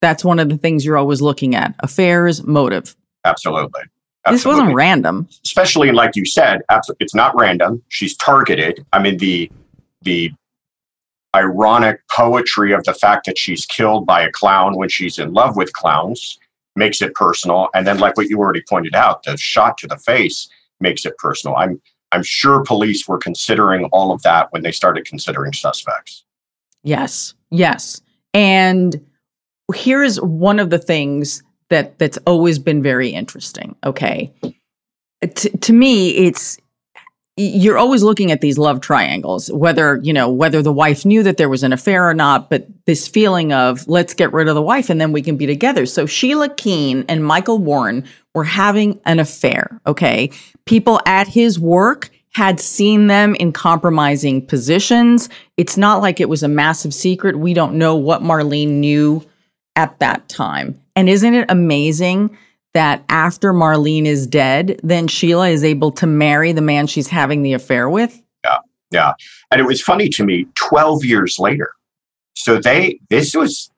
that's 0.00 0.24
one 0.24 0.38
of 0.38 0.48
the 0.48 0.58
things 0.58 0.84
you're 0.84 0.98
always 0.98 1.22
looking 1.22 1.54
at 1.54 1.74
affairs, 1.80 2.44
motive. 2.44 2.94
Absolutely. 3.24 3.82
Absolutely. 4.26 4.32
This 4.32 4.44
wasn't 4.44 4.74
random. 4.74 5.28
Especially 5.44 5.90
like 5.92 6.14
you 6.14 6.26
said, 6.26 6.60
it's 7.00 7.14
not 7.14 7.34
random. 7.38 7.82
She's 7.88 8.16
targeted. 8.16 8.84
I 8.92 9.00
mean, 9.00 9.16
the 9.18 9.50
the 10.02 10.32
ironic 11.34 12.00
poetry 12.10 12.72
of 12.72 12.84
the 12.84 12.94
fact 12.94 13.26
that 13.26 13.38
she's 13.38 13.66
killed 13.66 14.06
by 14.06 14.22
a 14.22 14.30
clown 14.30 14.76
when 14.76 14.88
she's 14.88 15.18
in 15.18 15.32
love 15.32 15.56
with 15.56 15.72
clowns 15.72 16.38
makes 16.78 17.02
it 17.02 17.14
personal. 17.14 17.68
And 17.74 17.86
then, 17.86 17.98
like 17.98 18.16
what 18.16 18.28
you 18.28 18.38
already 18.38 18.62
pointed 18.68 18.94
out, 18.94 19.24
the 19.24 19.36
shot 19.36 19.76
to 19.78 19.86
the 19.86 19.98
face 19.98 20.48
makes 20.80 21.04
it 21.04 21.18
personal. 21.18 21.56
I'm 21.56 21.80
I'm 22.12 22.22
sure 22.22 22.62
police 22.62 23.06
were 23.06 23.18
considering 23.18 23.84
all 23.86 24.12
of 24.12 24.22
that 24.22 24.52
when 24.52 24.62
they 24.62 24.72
started 24.72 25.04
considering 25.04 25.52
suspects. 25.52 26.24
Yes. 26.82 27.34
Yes. 27.50 28.00
And 28.32 29.04
here's 29.74 30.20
one 30.20 30.58
of 30.58 30.70
the 30.70 30.78
things 30.78 31.42
that 31.68 31.98
that's 31.98 32.18
always 32.26 32.58
been 32.58 32.82
very 32.82 33.10
interesting. 33.10 33.76
Okay. 33.84 34.32
T- 35.34 35.50
to 35.50 35.72
me, 35.72 36.10
it's 36.10 36.58
you're 37.38 37.78
always 37.78 38.02
looking 38.02 38.32
at 38.32 38.40
these 38.40 38.58
love 38.58 38.80
triangles, 38.80 39.50
whether, 39.52 40.00
you 40.02 40.12
know, 40.12 40.28
whether 40.28 40.60
the 40.60 40.72
wife 40.72 41.06
knew 41.06 41.22
that 41.22 41.36
there 41.36 41.48
was 41.48 41.62
an 41.62 41.72
affair 41.72 42.08
or 42.08 42.14
not, 42.14 42.50
but 42.50 42.66
this 42.84 43.06
feeling 43.06 43.52
of 43.52 43.86
let's 43.86 44.12
get 44.12 44.32
rid 44.32 44.48
of 44.48 44.56
the 44.56 44.62
wife 44.62 44.90
and 44.90 45.00
then 45.00 45.12
we 45.12 45.22
can 45.22 45.36
be 45.36 45.46
together. 45.46 45.86
So 45.86 46.04
Sheila 46.04 46.48
Keen 46.48 47.04
and 47.08 47.24
Michael 47.24 47.58
Warren 47.58 48.04
were 48.34 48.44
having 48.44 49.00
an 49.04 49.20
affair. 49.20 49.80
Okay. 49.86 50.32
People 50.64 51.00
at 51.06 51.28
his 51.28 51.60
work 51.60 52.10
had 52.32 52.58
seen 52.58 53.06
them 53.06 53.36
in 53.36 53.52
compromising 53.52 54.44
positions. 54.44 55.28
It's 55.56 55.76
not 55.76 56.02
like 56.02 56.20
it 56.20 56.28
was 56.28 56.42
a 56.42 56.48
massive 56.48 56.92
secret. 56.92 57.38
We 57.38 57.54
don't 57.54 57.78
know 57.78 57.94
what 57.94 58.22
Marlene 58.22 58.80
knew 58.80 59.24
at 59.76 59.98
that 60.00 60.28
time. 60.28 60.80
And 60.96 61.08
isn't 61.08 61.34
it 61.34 61.46
amazing 61.48 62.36
that 62.74 63.04
after 63.08 63.52
Marlene 63.52 64.06
is 64.06 64.26
dead, 64.26 64.80
then 64.82 65.08
Sheila 65.08 65.48
is 65.48 65.64
able 65.64 65.90
to 65.92 66.06
marry 66.06 66.52
the 66.52 66.60
man 66.60 66.86
she's 66.86 67.08
having 67.08 67.42
the 67.42 67.52
affair 67.52 67.88
with? 67.88 68.20
Yeah. 68.44 68.58
Yeah. 68.90 69.12
And 69.50 69.60
it 69.60 69.64
was 69.64 69.80
funny 69.80 70.08
to 70.10 70.24
me 70.24 70.46
12 70.54 71.04
years 71.04 71.38
later. 71.38 71.72
So 72.36 72.60
they, 72.60 73.00
this 73.10 73.34
was, 73.34 73.70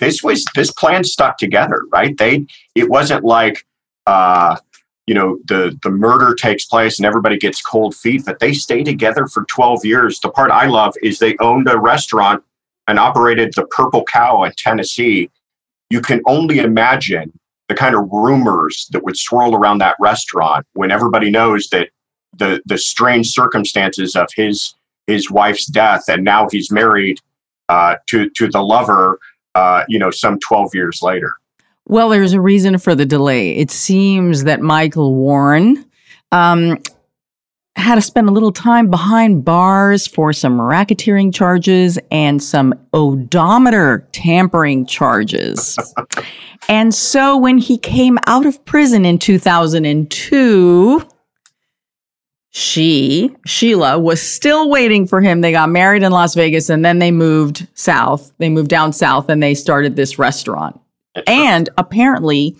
this 0.00 0.22
was, 0.22 0.44
this 0.54 0.72
plan 0.72 1.04
stuck 1.04 1.38
together, 1.38 1.82
right? 1.92 2.16
They, 2.16 2.46
it 2.74 2.88
wasn't 2.88 3.24
like, 3.24 3.64
uh, 4.06 4.56
you 5.06 5.14
know 5.14 5.38
the 5.46 5.78
the 5.82 5.90
murder 5.90 6.34
takes 6.34 6.64
place 6.64 6.98
and 6.98 7.06
everybody 7.06 7.36
gets 7.36 7.60
cold 7.60 7.94
feet 7.94 8.24
but 8.24 8.38
they 8.38 8.52
stay 8.52 8.82
together 8.84 9.26
for 9.26 9.44
12 9.44 9.84
years 9.84 10.20
the 10.20 10.30
part 10.30 10.50
i 10.50 10.66
love 10.66 10.94
is 11.02 11.18
they 11.18 11.36
owned 11.38 11.68
a 11.68 11.78
restaurant 11.78 12.42
and 12.86 12.98
operated 12.98 13.52
the 13.54 13.66
purple 13.66 14.04
cow 14.04 14.44
in 14.44 14.52
tennessee 14.56 15.28
you 15.90 16.00
can 16.00 16.20
only 16.26 16.58
imagine 16.58 17.32
the 17.68 17.74
kind 17.74 17.94
of 17.94 18.08
rumors 18.10 18.88
that 18.92 19.04
would 19.04 19.16
swirl 19.16 19.54
around 19.54 19.78
that 19.78 19.96
restaurant 20.00 20.66
when 20.74 20.90
everybody 20.90 21.30
knows 21.30 21.68
that 21.68 21.90
the 22.36 22.62
the 22.66 22.78
strange 22.78 23.28
circumstances 23.28 24.16
of 24.16 24.28
his 24.34 24.74
his 25.06 25.30
wife's 25.30 25.66
death 25.66 26.04
and 26.08 26.24
now 26.24 26.48
he's 26.50 26.70
married 26.70 27.18
uh, 27.68 27.96
to 28.06 28.30
to 28.30 28.48
the 28.48 28.62
lover 28.62 29.18
uh, 29.54 29.84
you 29.88 29.98
know 29.98 30.10
some 30.10 30.38
12 30.40 30.74
years 30.74 31.00
later 31.02 31.34
well, 31.86 32.08
there's 32.08 32.32
a 32.32 32.40
reason 32.40 32.78
for 32.78 32.94
the 32.94 33.04
delay. 33.04 33.56
It 33.56 33.70
seems 33.70 34.44
that 34.44 34.60
Michael 34.60 35.14
Warren 35.14 35.84
um, 36.30 36.78
had 37.76 37.96
to 37.96 38.00
spend 38.00 38.28
a 38.28 38.32
little 38.32 38.52
time 38.52 38.90
behind 38.90 39.44
bars 39.44 40.06
for 40.06 40.32
some 40.32 40.58
racketeering 40.58 41.34
charges 41.34 41.98
and 42.10 42.42
some 42.42 42.74
odometer 42.92 44.06
tampering 44.12 44.86
charges. 44.86 45.78
and 46.68 46.94
so 46.94 47.36
when 47.36 47.58
he 47.58 47.78
came 47.78 48.18
out 48.26 48.46
of 48.46 48.62
prison 48.64 49.04
in 49.04 49.18
2002, 49.18 51.02
she, 52.54 53.34
Sheila, 53.46 53.98
was 53.98 54.20
still 54.20 54.68
waiting 54.68 55.06
for 55.06 55.22
him. 55.22 55.40
They 55.40 55.52
got 55.52 55.70
married 55.70 56.02
in 56.02 56.12
Las 56.12 56.34
Vegas 56.34 56.68
and 56.68 56.84
then 56.84 56.98
they 56.98 57.10
moved 57.10 57.66
south. 57.74 58.32
They 58.36 58.50
moved 58.50 58.68
down 58.68 58.92
south 58.92 59.30
and 59.30 59.42
they 59.42 59.54
started 59.54 59.96
this 59.96 60.18
restaurant 60.18 60.78
and 61.26 61.68
apparently 61.78 62.56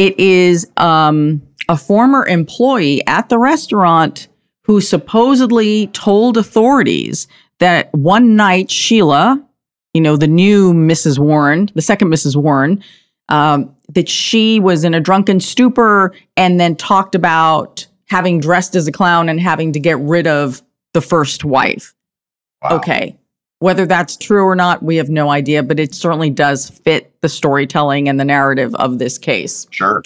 it 0.00 0.18
is 0.18 0.66
um, 0.78 1.42
a 1.70 1.76
former 1.76 2.26
employee 2.26 3.00
at 3.06 3.28
the 3.28 3.38
restaurant 3.38 4.26
who 4.64 4.80
supposedly 4.80 5.86
told 5.88 6.36
authorities 6.36 7.28
that 7.60 7.94
one 7.94 8.34
night 8.34 8.68
Sheila, 8.68 9.40
you 9.94 10.00
know, 10.00 10.16
the 10.16 10.26
new 10.26 10.72
Mrs. 10.72 11.20
Warren, 11.20 11.70
the 11.76 11.80
second 11.80 12.08
Mrs. 12.08 12.34
Warren, 12.34 12.82
um, 13.28 13.72
that 13.94 14.08
she 14.08 14.58
was 14.58 14.82
in 14.82 14.94
a 14.94 15.00
drunken 15.00 15.38
stupor 15.38 16.12
and 16.36 16.58
then 16.58 16.74
talked 16.74 17.14
about 17.14 17.86
having 18.06 18.40
dressed 18.40 18.74
as 18.74 18.88
a 18.88 18.92
clown 18.92 19.28
and 19.28 19.38
having 19.38 19.72
to 19.72 19.78
get 19.78 19.96
rid 20.00 20.26
of 20.26 20.62
the 20.92 21.00
first 21.00 21.44
wife. 21.44 21.94
Wow. 22.64 22.78
Okay. 22.78 23.16
Whether 23.60 23.86
that's 23.86 24.16
true 24.16 24.42
or 24.42 24.56
not, 24.56 24.82
we 24.82 24.96
have 24.96 25.08
no 25.08 25.30
idea, 25.30 25.62
but 25.62 25.78
it 25.78 25.94
certainly 25.94 26.30
does 26.30 26.68
fit 26.68 27.14
the 27.20 27.28
storytelling 27.28 28.08
and 28.08 28.18
the 28.18 28.24
narrative 28.24 28.74
of 28.74 28.98
this 28.98 29.18
case. 29.18 29.68
Sure. 29.70 30.02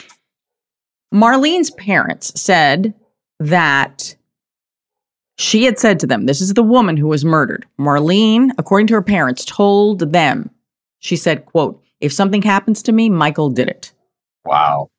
Marlene's 1.14 1.70
parents 1.70 2.38
said 2.40 2.92
that 3.38 4.16
she 5.38 5.64
had 5.64 5.78
said 5.78 6.00
to 6.00 6.06
them, 6.06 6.26
This 6.26 6.40
is 6.40 6.54
the 6.54 6.62
woman 6.62 6.96
who 6.96 7.06
was 7.06 7.24
murdered. 7.24 7.66
Marlene, 7.78 8.50
according 8.58 8.88
to 8.88 8.94
her 8.94 9.02
parents, 9.02 9.44
told 9.44 10.12
them, 10.12 10.50
she 10.98 11.16
said, 11.16 11.46
quote, 11.46 11.82
if 12.00 12.12
something 12.12 12.42
happens 12.42 12.82
to 12.82 12.92
me, 12.92 13.10
Michael 13.10 13.50
did 13.50 13.68
it. 13.68 13.92
Wow. 14.44 14.90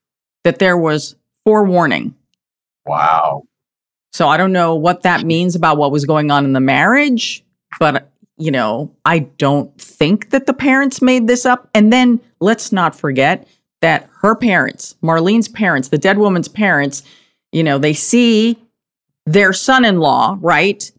That 0.44 0.60
there 0.60 0.78
was 0.78 1.16
forewarning. 1.44 2.16
Wow. 2.86 3.44
So 4.14 4.28
I 4.28 4.38
don't 4.38 4.54
know 4.54 4.76
what 4.76 5.04
that 5.04 5.26
means 5.26 5.56
about 5.56 5.78
what 5.78 5.92
was 5.92 6.06
going 6.06 6.32
on 6.32 6.46
in 6.46 6.54
the 6.54 6.60
marriage, 6.60 7.44
but 7.80 8.12
you 8.38 8.52
know, 8.52 8.94
I 9.06 9.20
don't 9.20 9.76
think 9.80 10.30
that 10.32 10.46
the 10.46 10.54
parents 10.54 11.02
made 11.02 11.28
this 11.28 11.46
up. 11.46 11.70
And 11.74 11.92
then 11.92 12.20
let's 12.40 12.72
not 12.72 12.96
forget 12.96 13.48
that 13.82 14.10
her 14.22 14.36
parents, 14.36 14.96
Marlene's 15.02 15.48
parents, 15.48 15.90
the 15.90 15.98
dead 15.98 16.18
woman's 16.18 16.48
parents, 16.48 17.04
you 17.52 17.64
know, 17.64 17.78
they 17.78 17.94
see 17.94 18.58
their 19.26 19.54
son 19.54 19.86
in 19.86 20.00
law, 20.00 20.38
right? 20.42 20.92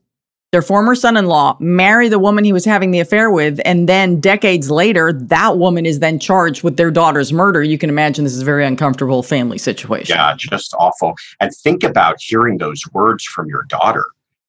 Their 0.52 0.62
former 0.62 0.94
son 0.94 1.16
in 1.16 1.26
law 1.26 1.56
marry 1.60 2.08
the 2.08 2.18
woman 2.18 2.44
he 2.44 2.52
was 2.52 2.64
having 2.64 2.90
the 2.90 3.00
affair 3.00 3.30
with. 3.30 3.60
And 3.64 3.88
then 3.88 4.20
decades 4.20 4.70
later, 4.70 5.12
that 5.12 5.58
woman 5.58 5.84
is 5.84 5.98
then 5.98 6.18
charged 6.18 6.62
with 6.62 6.76
their 6.76 6.90
daughter's 6.90 7.32
murder. 7.32 7.62
You 7.62 7.76
can 7.76 7.90
imagine 7.90 8.24
this 8.24 8.32
is 8.32 8.42
a 8.42 8.44
very 8.46 8.64
uncomfortable 8.64 9.22
family 9.22 9.58
situation. 9.58 10.16
Yeah, 10.16 10.34
just 10.38 10.72
awful. 10.78 11.14
And 11.40 11.52
think 11.54 11.82
about 11.82 12.16
hearing 12.20 12.58
those 12.58 12.82
words 12.92 13.24
from 13.24 13.48
your 13.48 13.64
daughter 13.64 14.04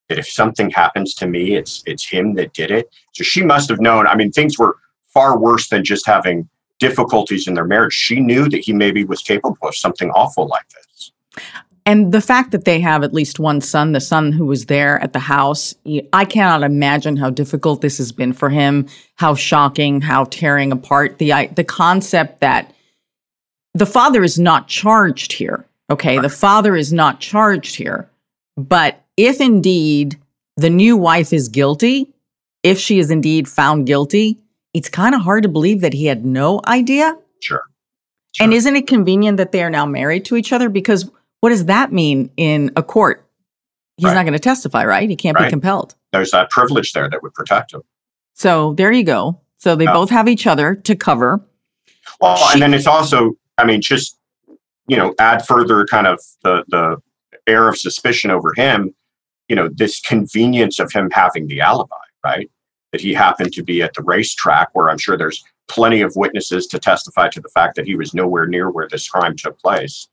that 0.07 0.17
if 0.17 0.27
something 0.29 0.69
happens 0.69 1.13
to 1.15 1.27
me, 1.27 1.55
it's 1.55 1.83
it's 1.85 2.07
him 2.07 2.35
that 2.35 2.53
did 2.53 2.71
it. 2.71 2.89
So 3.13 3.23
she 3.23 3.43
must 3.43 3.69
have 3.69 3.81
known. 3.81 4.07
I 4.07 4.15
mean, 4.15 4.31
things 4.31 4.57
were 4.57 4.77
far 5.13 5.37
worse 5.37 5.67
than 5.69 5.83
just 5.83 6.05
having 6.05 6.47
difficulties 6.79 7.47
in 7.47 7.53
their 7.53 7.65
marriage, 7.65 7.93
she 7.93 8.19
knew 8.19 8.49
that 8.49 8.59
he 8.59 8.73
maybe 8.73 9.03
was 9.03 9.21
capable 9.21 9.67
of 9.67 9.75
something 9.75 10.09
awful 10.11 10.47
like 10.47 10.67
this. 10.69 11.11
And 11.85 12.11
the 12.11 12.19
fact 12.19 12.51
that 12.51 12.65
they 12.65 12.81
have 12.81 13.01
at 13.01 13.13
least 13.13 13.39
one 13.39 13.61
son, 13.61 13.93
the 13.93 14.01
son 14.01 14.33
who 14.33 14.45
was 14.45 14.65
there 14.65 14.99
at 15.01 15.13
the 15.13 15.19
house, 15.19 15.73
I 16.11 16.25
cannot 16.25 16.63
imagine 16.63 17.15
how 17.15 17.29
difficult 17.29 17.79
this 17.79 17.97
has 17.97 18.11
been 18.11 18.33
for 18.33 18.49
him, 18.49 18.87
how 19.15 19.35
shocking, 19.35 20.01
how 20.01 20.25
tearing 20.25 20.73
apart 20.73 21.17
the 21.17 21.47
the 21.55 21.63
concept 21.63 22.41
that 22.41 22.73
the 23.73 23.85
father 23.85 24.21
is 24.21 24.37
not 24.37 24.67
charged 24.67 25.31
here. 25.31 25.65
Okay, 25.89 26.19
the 26.19 26.29
father 26.29 26.75
is 26.75 26.91
not 26.91 27.21
charged 27.21 27.77
here. 27.77 28.09
But 28.57 29.01
if 29.15 29.39
indeed 29.39 30.19
the 30.57 30.69
new 30.69 30.97
wife 30.97 31.31
is 31.31 31.47
guilty, 31.47 32.13
if 32.63 32.79
she 32.79 32.99
is 32.99 33.11
indeed 33.11 33.47
found 33.47 33.87
guilty, 33.87 34.39
it's 34.77 34.89
kind 34.89 35.15
of 35.15 35.21
hard 35.21 35.41
to 35.41 35.49
believe 35.49 35.81
that 35.81 35.93
he 35.93 36.05
had 36.05 36.23
no 36.23 36.61
idea. 36.67 37.17
Sure. 37.39 37.63
sure. 38.35 38.43
And 38.43 38.53
isn't 38.53 38.75
it 38.75 38.85
convenient 38.85 39.37
that 39.37 39.51
they 39.51 39.63
are 39.63 39.71
now 39.71 39.87
married 39.87 40.23
to 40.25 40.35
each 40.35 40.53
other? 40.53 40.69
Because 40.69 41.09
what 41.41 41.49
does 41.49 41.65
that 41.65 41.91
mean 41.91 42.29
in 42.37 42.71
a 42.75 42.83
court? 42.83 43.27
He's 43.97 44.05
right. 44.05 44.13
not 44.13 44.23
going 44.23 44.33
to 44.33 44.39
testify, 44.39 44.85
right? 44.85 45.09
He 45.09 45.15
can't 45.15 45.35
right. 45.35 45.45
be 45.45 45.49
compelled. 45.49 45.95
There's 46.13 46.29
that 46.29 46.51
privilege 46.51 46.93
there 46.93 47.09
that 47.09 47.23
would 47.23 47.33
protect 47.33 47.73
him. 47.73 47.81
So 48.35 48.73
there 48.73 48.91
you 48.91 49.03
go. 49.03 49.41
So 49.57 49.75
they 49.75 49.87
both 49.87 50.11
have 50.11 50.27
each 50.27 50.45
other 50.45 50.75
to 50.75 50.95
cover. 50.95 51.41
Well, 52.21 52.37
she- 52.37 52.53
and 52.53 52.61
then 52.61 52.75
it's 52.75 52.85
also, 52.85 53.33
I 53.57 53.65
mean, 53.65 53.81
just 53.81 54.15
you 54.87 54.95
know, 54.95 55.15
add 55.19 55.45
further 55.45 55.85
kind 55.85 56.05
of 56.05 56.19
the 56.43 56.63
the 56.67 56.97
air 57.47 57.67
of 57.67 57.77
suspicion 57.77 58.29
over 58.29 58.53
him. 58.55 58.93
You 59.49 59.55
know, 59.55 59.69
this 59.73 59.99
convenience 59.99 60.79
of 60.79 60.91
him 60.91 61.09
having 61.11 61.47
the 61.47 61.61
alibi, 61.61 61.95
right? 62.23 62.49
That 62.97 63.03
he 63.03 63.13
happened 63.13 63.53
to 63.53 63.61
be 63.61 63.83
at 63.83 63.93
the 63.93 64.01
racetrack, 64.01 64.69
where 64.73 64.89
I'm 64.89 64.97
sure 64.97 65.15
there's 65.15 65.43
plenty 65.67 66.01
of 66.01 66.15
witnesses 66.15 66.65
to 66.65 66.79
testify 66.79 67.29
to 67.29 67.39
the 67.39 67.49
fact 67.49 67.75
that 67.75 67.85
he 67.85 67.95
was 67.95 68.11
nowhere 68.11 68.47
near 68.47 68.71
where 68.71 68.87
this 68.89 69.07
crime 69.07 69.35
took 69.35 69.61
place. 69.61 70.07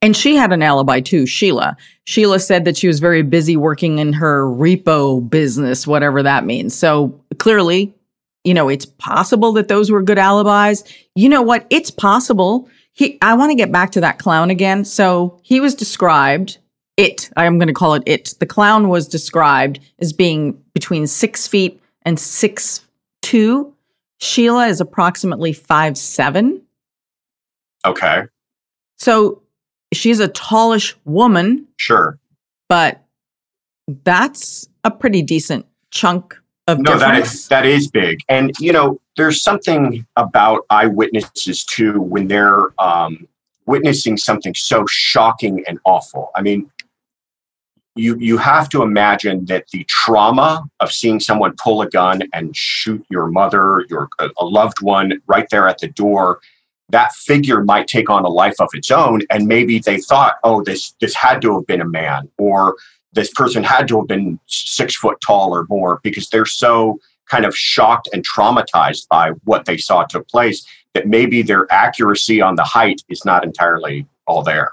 And 0.00 0.16
she 0.16 0.36
had 0.36 0.52
an 0.52 0.62
alibi 0.62 1.00
too, 1.00 1.26
Sheila. 1.26 1.76
Sheila 2.06 2.40
said 2.40 2.64
that 2.64 2.78
she 2.78 2.88
was 2.88 2.98
very 2.98 3.20
busy 3.20 3.58
working 3.58 3.98
in 3.98 4.14
her 4.14 4.44
repo 4.44 5.28
business, 5.28 5.86
whatever 5.86 6.22
that 6.22 6.46
means. 6.46 6.74
So 6.74 7.20
clearly, 7.38 7.94
you 8.42 8.54
know, 8.54 8.70
it's 8.70 8.86
possible 8.86 9.52
that 9.52 9.68
those 9.68 9.90
were 9.90 10.00
good 10.02 10.18
alibis. 10.18 10.82
You 11.14 11.28
know 11.28 11.42
what? 11.42 11.66
It's 11.68 11.90
possible. 11.90 12.70
He, 12.92 13.18
I 13.20 13.34
want 13.34 13.50
to 13.50 13.54
get 13.54 13.70
back 13.70 13.90
to 13.92 14.00
that 14.00 14.18
clown 14.18 14.48
again. 14.48 14.86
So 14.86 15.38
he 15.42 15.60
was 15.60 15.74
described, 15.74 16.56
it, 17.00 17.30
I'm 17.36 17.58
going 17.58 17.68
to 17.68 17.74
call 17.74 17.94
it 17.94 18.02
it. 18.04 18.34
The 18.38 18.46
clown 18.46 18.88
was 18.88 19.08
described 19.08 19.80
as 20.00 20.12
being 20.12 20.62
between 20.74 21.06
six 21.06 21.46
feet 21.46 21.80
and 22.02 22.20
six 22.20 22.86
two. 23.22 23.74
Sheila 24.18 24.66
is 24.66 24.82
approximately 24.82 25.54
five 25.54 25.96
seven. 25.96 26.62
Okay. 27.86 28.24
So 28.98 29.40
she's 29.94 30.20
a 30.20 30.28
tallish 30.28 30.94
woman. 31.06 31.66
Sure. 31.78 32.18
But 32.68 33.02
that's 34.04 34.68
a 34.84 34.90
pretty 34.90 35.22
decent 35.22 35.64
chunk 35.90 36.38
of 36.66 36.80
no, 36.80 36.98
difference. 36.98 37.00
that 37.00 37.16
is 37.16 37.48
that 37.48 37.66
is 37.66 37.90
big. 37.90 38.20
And 38.28 38.52
you 38.60 38.72
know, 38.72 39.00
there's 39.16 39.42
something 39.42 40.06
about 40.16 40.66
eyewitnesses 40.68 41.64
too 41.64 41.98
when 42.02 42.28
they're 42.28 42.78
um, 42.78 43.26
witnessing 43.64 44.18
something 44.18 44.54
so 44.54 44.84
shocking 44.86 45.64
and 45.66 45.78
awful. 45.86 46.30
I 46.36 46.42
mean, 46.42 46.70
you 47.96 48.16
you 48.18 48.38
have 48.38 48.68
to 48.70 48.82
imagine 48.82 49.44
that 49.46 49.66
the 49.72 49.84
trauma 49.84 50.64
of 50.78 50.92
seeing 50.92 51.20
someone 51.20 51.54
pull 51.56 51.82
a 51.82 51.88
gun 51.88 52.22
and 52.32 52.56
shoot 52.56 53.04
your 53.10 53.26
mother, 53.26 53.84
your 53.88 54.08
a 54.18 54.44
loved 54.44 54.80
one 54.80 55.20
right 55.26 55.48
there 55.50 55.68
at 55.68 55.78
the 55.78 55.88
door 55.88 56.40
that 56.90 57.12
figure 57.12 57.62
might 57.64 57.86
take 57.86 58.10
on 58.10 58.24
a 58.24 58.28
life 58.28 58.60
of 58.60 58.68
its 58.72 58.90
own 58.90 59.22
and 59.30 59.46
maybe 59.46 59.78
they 59.78 59.98
thought 59.98 60.36
oh 60.44 60.62
this 60.62 60.94
this 61.00 61.14
had 61.14 61.40
to 61.40 61.54
have 61.54 61.66
been 61.66 61.80
a 61.80 61.88
man 61.88 62.28
or 62.38 62.76
this 63.12 63.30
person 63.32 63.62
had 63.62 63.88
to 63.88 63.98
have 63.98 64.06
been 64.06 64.38
six 64.46 64.96
foot 64.96 65.20
tall 65.24 65.54
or 65.54 65.66
more 65.68 66.00
because 66.02 66.28
they're 66.28 66.46
so 66.46 66.98
kind 67.28 67.44
of 67.44 67.56
shocked 67.56 68.08
and 68.12 68.26
traumatized 68.26 69.06
by 69.08 69.30
what 69.44 69.64
they 69.64 69.76
saw 69.76 70.04
took 70.04 70.28
place 70.28 70.66
that 70.94 71.06
maybe 71.06 71.42
their 71.42 71.72
accuracy 71.72 72.40
on 72.40 72.56
the 72.56 72.64
height 72.64 73.02
is 73.08 73.24
not 73.24 73.44
entirely 73.44 74.06
all 74.26 74.42
there 74.42 74.72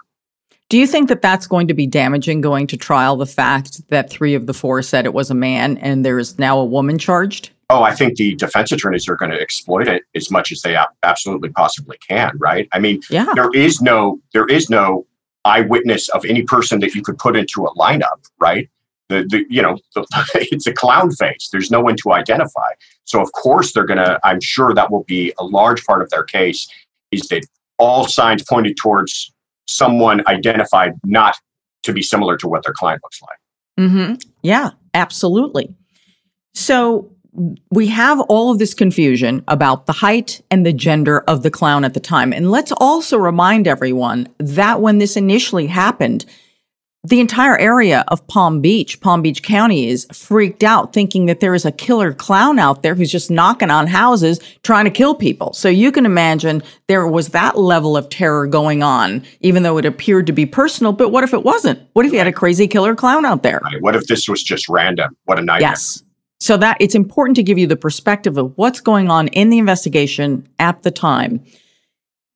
do 0.70 0.78
you 0.78 0.86
think 0.88 1.08
that 1.10 1.22
that's 1.22 1.48
going 1.48 1.68
to 1.68 1.74
be 1.74 1.88
damaging 1.88 2.42
going 2.42 2.68
to 2.68 2.78
trial 2.78 3.16
the 3.16 3.26
fact 3.26 3.88
that 3.90 4.10
three 4.10 4.34
of 4.34 4.48
the 4.48 4.54
four 4.54 4.82
said 4.82 5.06
it 5.06 5.14
was 5.14 5.30
a 5.30 5.36
man 5.36 5.78
and 5.78 6.06
there 6.06 6.20
is 6.20 6.38
now 6.38 6.58
a 6.58 6.66
woman 6.66 6.98
charged 6.98 7.52
oh, 7.70 7.84
I 7.84 7.94
think 7.94 8.16
the 8.16 8.36
defense 8.36 8.72
attorneys 8.72 9.08
are 9.08 9.16
going 9.16 9.32
to 9.32 9.40
exploit 9.40 9.88
it 9.88 10.04
as 10.16 10.32
much 10.32 10.52
as 10.52 10.62
they 10.62 10.78
absolutely 11.04 11.50
possibly 11.50 11.98
can, 11.98 12.32
right? 12.38 12.68
I 12.72 12.80
mean, 12.80 13.02
yeah. 13.10 13.34
there 13.36 13.52
is 13.54 13.82
no 13.82 14.20
there 14.34 14.46
is 14.46 14.70
no 14.70 15.06
eyewitness 15.46 16.10
of 16.10 16.26
any 16.26 16.44
person 16.44 16.80
that 16.82 16.94
you 16.96 17.02
could 17.02 17.18
put 17.18 17.36
into 17.36 17.66
a 17.66 17.74
lineup, 17.76 18.26
right? 18.40 18.70
The, 19.10 19.26
the 19.30 19.46
you 19.50 19.62
know 19.62 19.78
the, 19.96 20.06
it's 20.52 20.68
a 20.68 20.74
clown 20.74 21.12
face. 21.12 21.50
There's 21.52 21.72
no 21.72 21.82
one 21.82 21.96
to 21.98 22.14
identify. 22.14 22.72
So 23.06 23.22
of 23.22 23.32
course 23.34 23.74
they're 23.74 23.86
going 23.86 23.98
to. 23.98 24.20
I'm 24.24 24.42
sure 24.42 24.74
that 24.74 24.92
will 24.92 25.04
be 25.04 25.34
a 25.40 25.44
large 25.46 25.84
part 25.86 26.02
of 26.02 26.10
their 26.10 26.24
case. 26.24 26.68
Is 27.12 27.28
that 27.30 27.46
all 27.80 28.08
signs 28.08 28.44
pointed 28.44 28.76
towards 28.76 29.32
someone 29.68 30.24
identified 30.28 30.94
not 31.04 31.36
to 31.84 31.94
be 31.94 32.02
similar 32.02 32.38
to 32.38 32.48
what 32.48 32.64
their 32.64 32.74
client 32.74 33.02
looks 33.04 33.22
like. 33.22 33.88
Mm-hmm. 33.88 34.16
Yeah, 34.42 34.72
absolutely. 34.94 35.76
So 36.54 37.12
we 37.70 37.88
have 37.88 38.20
all 38.22 38.52
of 38.52 38.58
this 38.60 38.74
confusion 38.74 39.44
about 39.48 39.86
the 39.86 39.94
height 39.94 40.42
and 40.50 40.66
the 40.66 40.74
gender 40.74 41.20
of 41.28 41.44
the 41.44 41.52
clown 41.52 41.86
at 41.86 41.94
the 41.94 42.00
time. 42.00 42.34
And 42.34 42.50
let's 42.50 42.72
also 42.78 43.18
remind 43.18 43.68
everyone 43.68 44.28
that 44.40 44.82
when 44.82 44.98
this 44.98 45.16
initially 45.16 45.68
happened, 45.68 46.26
the 47.08 47.22
entire 47.22 47.58
area 47.58 48.04
of 48.10 48.26
Palm 48.28 48.60
Beach, 48.60 49.00
Palm 49.00 49.22
Beach 49.22 49.42
County 49.42 49.88
is 49.88 50.06
freaked 50.12 50.62
out 50.62 50.92
thinking 50.92 51.26
that 51.28 51.40
there 51.40 51.56
is 51.56 51.64
a 51.64 51.72
killer 51.72 52.14
clown 52.14 52.60
out 52.60 52.84
there 52.84 52.96
who's 52.96 53.12
just 53.12 53.32
knocking 53.32 53.70
on 53.70 53.88
houses 53.88 54.42
trying 54.64 54.84
to 54.84 54.92
kill 54.92 55.16
people. 55.16 55.54
So 55.54 55.70
you 55.70 55.94
can 55.94 56.06
imagine 56.06 56.62
there 56.88 57.08
was 57.08 57.30
that 57.30 57.58
level 57.58 57.96
of 57.96 58.10
terror 58.10 58.46
going 58.46 58.84
on, 58.84 59.24
even 59.40 59.64
though 59.64 59.78
it 59.78 59.86
appeared 59.86 60.28
to 60.28 60.34
be 60.34 60.46
personal. 60.46 60.92
But 60.92 61.10
what 61.10 61.24
if 61.24 61.34
it 61.34 61.44
wasn't? 61.44 61.80
What 61.94 62.06
if 62.06 62.12
you 62.12 62.18
had 62.18 62.28
a 62.28 62.34
crazy 62.34 62.68
killer 62.68 62.94
clown 62.94 63.26
out 63.26 63.42
there? 63.42 63.62
Right. 63.64 63.82
What 63.82 63.96
if 63.96 64.08
this 64.08 64.28
was 64.28 64.44
just 64.44 64.68
random? 64.68 65.16
What 65.26 65.40
a 65.40 65.42
nightmare. 65.42 65.70
Yes. 65.70 66.04
So 66.42 66.58
that 66.58 66.76
it's 66.82 66.96
important 66.96 67.38
to 67.38 67.44
give 67.44 67.58
you 67.58 67.68
the 67.68 67.78
perspective 67.78 68.38
of 68.38 68.52
what's 68.58 68.82
going 68.82 69.10
on 69.10 69.30
in 69.30 69.50
the 69.50 69.60
investigation 69.60 70.46
at 70.60 70.84
the 70.84 70.92
time. 70.92 71.42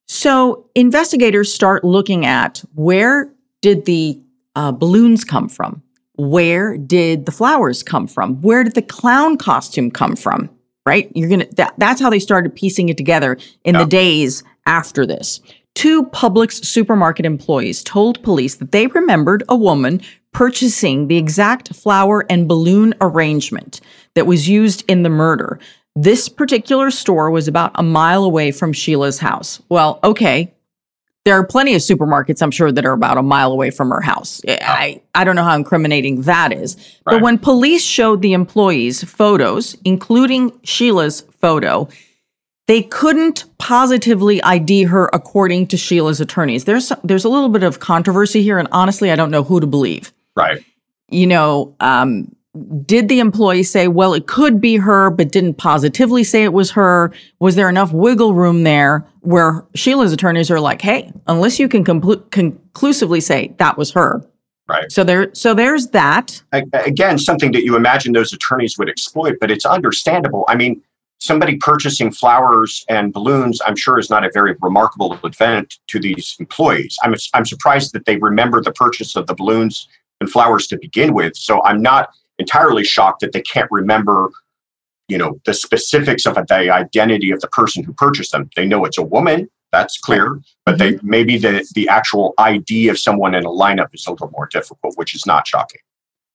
So 0.07 0.65
investigators 0.75 1.53
start 1.53 1.84
looking 1.84 2.25
at 2.25 2.63
where 2.75 3.29
did 3.62 3.86
the 3.86 4.19
uh, 4.56 4.72
balloons 4.72 5.24
come 5.24 5.50
from? 5.50 5.82
Where 6.16 6.78
did 6.78 7.26
the 7.26 7.32
flowers 7.32 7.84
come 7.84 8.08
from? 8.08 8.42
Where 8.42 8.64
did 8.64 8.76
the 8.76 8.82
clown 8.82 9.38
costume 9.38 9.92
come 9.92 10.16
from? 10.16 10.50
Right? 10.86 11.12
You're 11.16 11.30
gonna 11.30 11.48
that, 11.58 11.76
that's 11.78 12.02
how 12.02 12.10
they 12.10 12.20
started 12.20 12.56
piecing 12.56 12.90
it 12.90 12.98
together 12.98 13.38
in 13.64 13.76
yeah. 13.76 13.84
the 13.84 13.90
days 13.90 14.44
after 14.66 15.06
this. 15.06 15.40
Two 15.74 16.04
Publix 16.08 16.66
supermarket 16.66 17.26
employees 17.26 17.84
told 17.84 18.22
police 18.24 18.56
that 18.56 18.72
they 18.72 18.88
remembered 18.88 19.44
a 19.48 19.56
woman 19.56 20.02
purchasing 20.34 21.08
the 21.08 21.18
exact 21.18 21.74
flower 21.74 22.26
and 22.30 22.48
balloon 22.48 22.94
arrangement 23.02 23.80
that 24.16 24.28
was 24.28 24.50
used 24.50 24.84
in 24.90 25.04
the 25.04 25.10
murder. 25.10 25.60
This 25.96 26.30
particular 26.30 26.90
store 26.92 27.32
was 27.32 27.48
about 27.48 27.72
a 27.76 27.84
mile 27.84 28.24
away 28.24 28.52
from 28.52 28.74
Sheila's 28.74 29.20
house. 29.20 29.62
Well, 29.70 30.00
okay. 30.04 30.54
There 31.23 31.36
are 31.36 31.45
plenty 31.45 31.75
of 31.75 31.81
supermarkets, 31.81 32.41
I'm 32.41 32.49
sure, 32.49 32.71
that 32.71 32.84
are 32.86 32.93
about 32.93 33.17
a 33.17 33.21
mile 33.21 33.51
away 33.51 33.69
from 33.69 33.91
her 33.91 34.01
house. 34.01 34.41
I, 34.47 35.01
I 35.13 35.23
don't 35.23 35.36
know 35.36 35.43
how 35.43 35.55
incriminating 35.55 36.23
that 36.23 36.51
is. 36.51 36.75
Right. 37.05 37.13
But 37.15 37.21
when 37.21 37.38
police 37.38 37.84
showed 37.84 38.23
the 38.23 38.34
employees 38.34 39.03
photos, 39.03 39.77
including 39.86 40.60
Sheila's 40.63 41.21
photo, 41.39 41.88
they 42.67 42.81
couldn't 42.84 43.45
positively 43.60 44.41
ID 44.41 44.84
her 44.84 45.10
according 45.13 45.67
to 45.67 45.77
Sheila's 45.77 46.21
attorneys. 46.21 46.65
There's 46.65 46.91
there's 47.03 47.25
a 47.25 47.29
little 47.29 47.49
bit 47.49 47.63
of 47.63 47.79
controversy 47.79 48.41
here, 48.41 48.57
and 48.57 48.67
honestly, 48.71 49.12
I 49.12 49.15
don't 49.15 49.29
know 49.29 49.43
who 49.43 49.60
to 49.60 49.67
believe. 49.67 50.13
Right. 50.36 50.63
You 51.10 51.27
know, 51.27 51.75
um, 51.81 52.36
did 52.86 53.08
the 53.08 53.20
employee 53.20 53.64
say, 53.64 53.88
well, 53.88 54.14
it 54.14 54.28
could 54.28 54.60
be 54.60 54.76
her, 54.76 55.10
but 55.10 55.32
didn't 55.32 55.54
positively 55.54 56.24
say 56.24 56.44
it 56.44 56.54
was 56.54 56.72
her? 56.72 57.14
Was 57.40 57.56
there 57.56 57.70
enough 57.70 57.94
wiggle 57.94 58.34
room 58.34 58.64
there 58.64 59.06
where 59.22 59.66
Sheila's 59.74 60.12
attorneys 60.12 60.52
are 60.52 60.60
like, 60.60 60.82
hey, 60.82 61.12
unless 61.28 61.60
you 61.60 61.70
can 61.70 61.86
compl- 61.86 62.30
conclusively 62.32 63.22
say 63.22 63.54
that 63.58 63.78
was 63.78 63.92
her? 63.92 64.22
Right. 64.68 64.92
So 64.92 65.04
there, 65.04 65.34
so 65.34 65.54
there's 65.54 65.88
that. 65.90 66.42
Again, 66.52 67.18
something 67.18 67.52
that 67.54 67.64
you 67.64 67.76
imagine 67.76 68.14
those 68.14 68.34
attorneys 68.34 68.78
would 68.78 68.90
exploit, 68.90 69.38
but 69.40 69.50
it's 69.50 69.66
understandable. 69.66 70.46
I 70.48 70.56
mean, 70.56 70.82
somebody 71.20 71.56
purchasing 71.58 72.12
flowers 72.12 72.84
and 72.90 73.14
balloons, 73.14 73.62
I'm 73.66 73.76
sure, 73.76 73.98
is 73.98 74.10
not 74.10 74.26
a 74.26 74.32
very 74.34 74.56
remarkable 74.62 75.18
event 75.24 75.78
to 75.88 76.00
these 76.00 76.36
employees. 76.40 76.98
I'm, 77.04 77.14
I'm 77.34 77.46
surprised 77.46 77.94
that 77.94 78.06
they 78.06 78.18
remember 78.18 78.62
the 78.62 78.74
purchase 78.74 79.16
of 79.16 79.28
the 79.28 79.36
balloons 79.36 79.88
and 80.20 80.30
flowers 80.30 80.68
to 80.68 80.78
begin 80.78 81.14
with. 81.14 81.36
So 81.36 81.62
I'm 81.64 81.82
not 81.82 82.10
entirely 82.41 82.84
shocked 82.84 83.19
that 83.21 83.32
they 83.32 83.41
can't 83.54 83.71
remember 83.71 84.32
you 85.12 85.17
know 85.17 85.32
the 85.45 85.54
specifics 85.54 86.25
of 86.25 86.36
the 86.36 86.69
identity 86.84 87.32
of 87.32 87.39
the 87.41 87.47
person 87.60 87.84
who 87.84 87.93
purchased 87.93 88.32
them. 88.32 88.49
They 88.56 88.65
know 88.65 88.86
it's 88.86 88.97
a 88.97 89.04
woman, 89.04 89.49
that's 89.71 89.97
clear, 89.97 90.39
but 90.65 90.77
they 90.77 90.93
Mm-hmm. 90.93 91.10
maybe 91.15 91.38
the 91.38 91.65
the 91.75 91.88
actual 91.89 92.34
ID 92.38 92.89
of 92.89 92.97
someone 92.97 93.34
in 93.36 93.45
a 93.45 93.49
lineup 93.49 93.89
is 93.93 94.06
a 94.08 94.12
little 94.12 94.32
more 94.32 94.47
difficult, 94.47 94.97
which 94.97 95.13
is 95.15 95.25
not 95.25 95.47
shocking. 95.47 95.82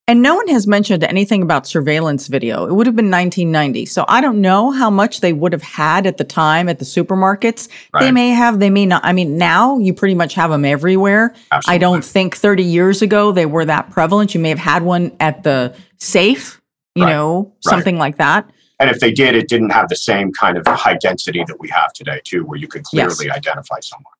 And 0.08 0.22
no 0.22 0.36
one 0.36 0.46
has 0.48 0.68
mentioned 0.68 1.02
anything 1.02 1.42
about 1.42 1.66
surveillance 1.66 2.28
video. 2.28 2.64
It 2.66 2.72
would 2.74 2.86
have 2.86 2.94
been 2.94 3.10
1990. 3.10 3.86
So 3.86 4.04
I 4.06 4.20
don't 4.20 4.40
know 4.40 4.70
how 4.70 4.88
much 4.88 5.20
they 5.20 5.32
would 5.32 5.52
have 5.52 5.62
had 5.64 6.06
at 6.06 6.16
the 6.16 6.22
time 6.22 6.68
at 6.68 6.78
the 6.78 6.84
supermarkets. 6.84 7.68
They 7.98 8.12
may 8.12 8.30
have, 8.30 8.60
they 8.60 8.70
may 8.70 8.86
not. 8.86 9.04
I 9.04 9.12
mean, 9.12 9.36
now 9.36 9.78
you 9.78 9.92
pretty 9.92 10.14
much 10.14 10.34
have 10.34 10.50
them 10.50 10.64
everywhere. 10.64 11.34
I 11.50 11.78
don't 11.78 12.04
think 12.04 12.36
30 12.36 12.62
years 12.62 13.02
ago 13.02 13.32
they 13.32 13.46
were 13.46 13.64
that 13.64 13.90
prevalent. 13.90 14.32
You 14.32 14.40
may 14.40 14.50
have 14.50 14.60
had 14.60 14.84
one 14.84 15.10
at 15.18 15.42
the 15.42 15.74
safe, 15.98 16.60
you 16.94 17.02
Right. 17.02 17.10
know, 17.10 17.52
Right. 17.64 17.70
something 17.70 17.98
like 17.98 18.18
that. 18.18 18.48
And 18.78 18.88
if 18.90 19.00
they 19.00 19.10
did, 19.10 19.34
it 19.34 19.48
didn't 19.48 19.70
have 19.70 19.88
the 19.88 19.96
same 19.96 20.30
kind 20.32 20.56
of 20.56 20.64
high 20.68 20.98
density 20.98 21.42
that 21.48 21.58
we 21.58 21.68
have 21.70 21.92
today, 21.94 22.20
too, 22.22 22.44
where 22.44 22.58
you 22.58 22.68
could 22.68 22.84
Yes. 22.92 23.16
clearly 23.16 23.32
identify 23.34 23.80
someone. 23.80 24.12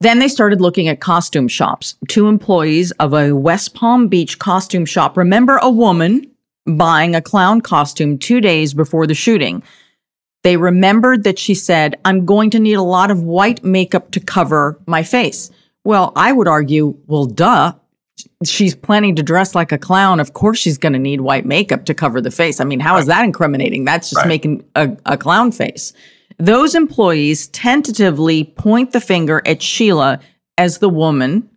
Then 0.00 0.18
they 0.18 0.28
started 0.28 0.60
looking 0.60 0.88
at 0.88 1.00
costume 1.00 1.48
shops. 1.48 1.96
Two 2.08 2.28
employees 2.28 2.90
of 2.92 3.14
a 3.14 3.32
West 3.32 3.74
Palm 3.74 4.08
Beach 4.08 4.38
costume 4.38 4.84
shop 4.84 5.16
remember 5.16 5.58
a 5.62 5.70
woman 5.70 6.30
buying 6.66 7.14
a 7.14 7.22
clown 7.22 7.60
costume 7.60 8.18
two 8.18 8.40
days 8.40 8.74
before 8.74 9.06
the 9.06 9.14
shooting. 9.14 9.62
They 10.42 10.56
remembered 10.56 11.24
that 11.24 11.38
she 11.38 11.54
said, 11.54 11.96
I'm 12.04 12.26
going 12.26 12.50
to 12.50 12.58
need 12.58 12.74
a 12.74 12.82
lot 12.82 13.10
of 13.10 13.22
white 13.22 13.64
makeup 13.64 14.10
to 14.12 14.20
cover 14.20 14.78
my 14.86 15.02
face. 15.02 15.50
Well, 15.84 16.12
I 16.14 16.32
would 16.32 16.48
argue, 16.48 16.96
well, 17.06 17.26
duh. 17.26 17.72
She's 18.44 18.74
planning 18.74 19.16
to 19.16 19.22
dress 19.22 19.54
like 19.54 19.72
a 19.72 19.78
clown. 19.78 20.20
Of 20.20 20.32
course, 20.34 20.58
she's 20.58 20.78
going 20.78 20.92
to 20.92 20.98
need 20.98 21.20
white 21.20 21.46
makeup 21.46 21.84
to 21.86 21.94
cover 21.94 22.20
the 22.20 22.30
face. 22.30 22.60
I 22.60 22.64
mean, 22.64 22.80
how 22.80 22.96
is 22.98 23.06
that 23.06 23.24
incriminating? 23.24 23.84
That's 23.84 24.10
just 24.10 24.18
Right. 24.20 24.28
making 24.28 24.64
a, 24.74 24.96
a 25.06 25.16
clown 25.16 25.52
face. 25.52 25.92
Those 26.38 26.74
employees 26.74 27.48
tentatively 27.48 28.44
point 28.44 28.92
the 28.92 29.00
finger 29.00 29.42
at 29.46 29.62
Sheila 29.62 30.20
as 30.58 30.78
the 30.78 30.88
woman 30.88 31.48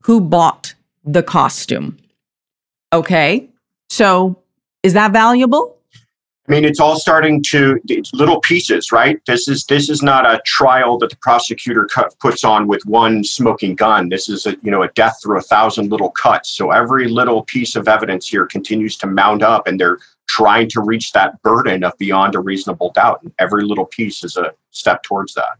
who 0.00 0.20
bought 0.20 0.74
the 1.04 1.22
costume. 1.22 1.96
Okay. 2.92 3.48
So 3.88 4.38
is 4.82 4.92
that 4.92 5.12
valuable? 5.12 5.76
I 6.48 6.52
mean, 6.52 6.64
it's 6.64 6.78
all 6.78 6.96
starting 6.96 7.42
to 7.48 7.80
it's 7.88 8.12
little 8.14 8.40
pieces, 8.40 8.92
right? 8.92 9.20
This 9.26 9.48
is 9.48 9.64
this 9.64 9.90
is 9.90 10.00
not 10.00 10.24
a 10.26 10.40
trial 10.46 10.96
that 10.98 11.10
the 11.10 11.16
prosecutor 11.16 11.86
cut, 11.86 12.14
puts 12.20 12.44
on 12.44 12.68
with 12.68 12.86
one 12.86 13.24
smoking 13.24 13.74
gun. 13.74 14.10
This 14.10 14.28
is 14.28 14.46
a 14.46 14.56
you 14.62 14.70
know 14.70 14.82
a 14.82 14.88
death 14.92 15.18
through 15.20 15.38
a 15.38 15.42
thousand 15.42 15.90
little 15.90 16.10
cuts. 16.10 16.50
So 16.50 16.70
every 16.70 17.08
little 17.08 17.42
piece 17.42 17.74
of 17.74 17.88
evidence 17.88 18.28
here 18.28 18.46
continues 18.46 18.96
to 18.98 19.08
mount 19.08 19.42
up, 19.42 19.66
and 19.66 19.80
they're 19.80 19.98
trying 20.28 20.68
to 20.70 20.80
reach 20.80 21.12
that 21.12 21.40
burden 21.42 21.84
of 21.84 21.96
beyond 21.98 22.34
a 22.34 22.40
reasonable 22.40 22.90
doubt. 22.92 23.22
And 23.22 23.32
every 23.38 23.62
little 23.62 23.86
piece 23.86 24.24
is 24.24 24.36
a 24.36 24.52
step 24.70 25.02
towards 25.02 25.34
that. 25.34 25.58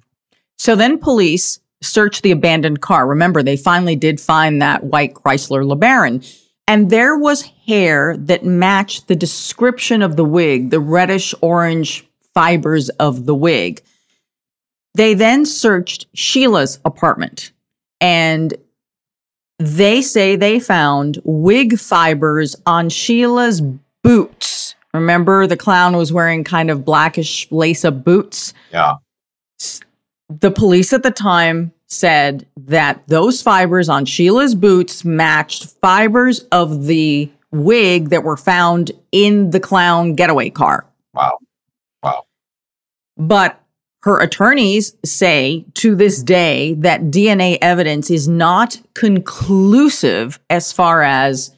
So 0.59 0.75
then 0.75 0.99
police 0.99 1.61
searched 1.83 2.23
the 2.23 2.31
abandoned 2.31 2.81
car. 2.81 3.07
Remember, 3.07 3.43
they 3.43 3.57
finally 3.57 3.97
did 3.97 4.21
find 4.21 4.61
that 4.61 4.85
white 4.85 5.15
Chrysler 5.15 5.65
LeBaron. 5.65 6.25
And 6.69 6.91
there 6.91 7.17
was 7.17 7.43
hair 7.67 8.17
that 8.17 8.45
matched 8.45 9.07
the 9.07 9.17
description 9.17 10.03
of 10.03 10.17
the 10.17 10.25
wig, 10.25 10.71
the 10.71 10.81
reddish 10.81 11.35
orange 11.41 12.05
fibers 12.35 12.89
of 12.91 13.27
the 13.27 13.35
wig. 13.35 13.83
They 14.95 15.15
then 15.15 15.47
searched 15.47 16.07
Sheila's 16.15 16.81
apartment 16.85 17.53
and 18.01 18.55
they 19.59 20.03
say 20.03 20.37
they 20.37 20.59
found 20.59 21.19
wig 21.25 21.79
fibers 21.79 22.57
on 22.67 22.89
Sheila's 22.89 23.63
boots. 24.07 24.75
Remember, 24.95 25.47
the 25.47 25.57
clown 25.57 25.97
was 25.97 26.13
wearing 26.13 26.45
kind 26.45 26.71
of 26.71 26.85
blackish 26.85 27.51
lace 27.51 27.85
up 27.85 28.05
boots? 28.05 28.55
Yeah. 28.73 28.95
the 30.29 30.51
police 30.51 30.93
at 30.93 31.03
the 31.03 31.11
time 31.11 31.73
said 31.87 32.47
that 32.57 33.03
those 33.07 33.43
fibers 33.43 33.89
on 33.89 34.05
Sheila's 34.05 34.55
boots 34.55 35.05
matched 35.05 35.67
fibers 35.81 36.41
of 36.51 36.87
the 36.87 37.31
wig 37.53 38.11
that 38.11 38.25
were 38.25 38.37
found 38.37 38.91
in 39.13 39.51
the 39.51 39.61
clown 39.61 40.15
getaway 40.15 40.51
car. 40.51 40.87
Wow. 41.15 41.39
Wow. 42.03 42.25
But 43.17 43.61
her 44.03 44.21
attorneys 44.21 44.97
say 45.05 45.65
to 45.75 45.95
this 45.95 46.23
day 46.23 46.75
that 46.75 47.03
DNA 47.03 47.59
evidence 47.61 48.11
is 48.11 48.29
not 48.29 48.81
conclusive 48.95 50.39
as 50.51 50.73
far 50.73 51.03
as, 51.03 51.55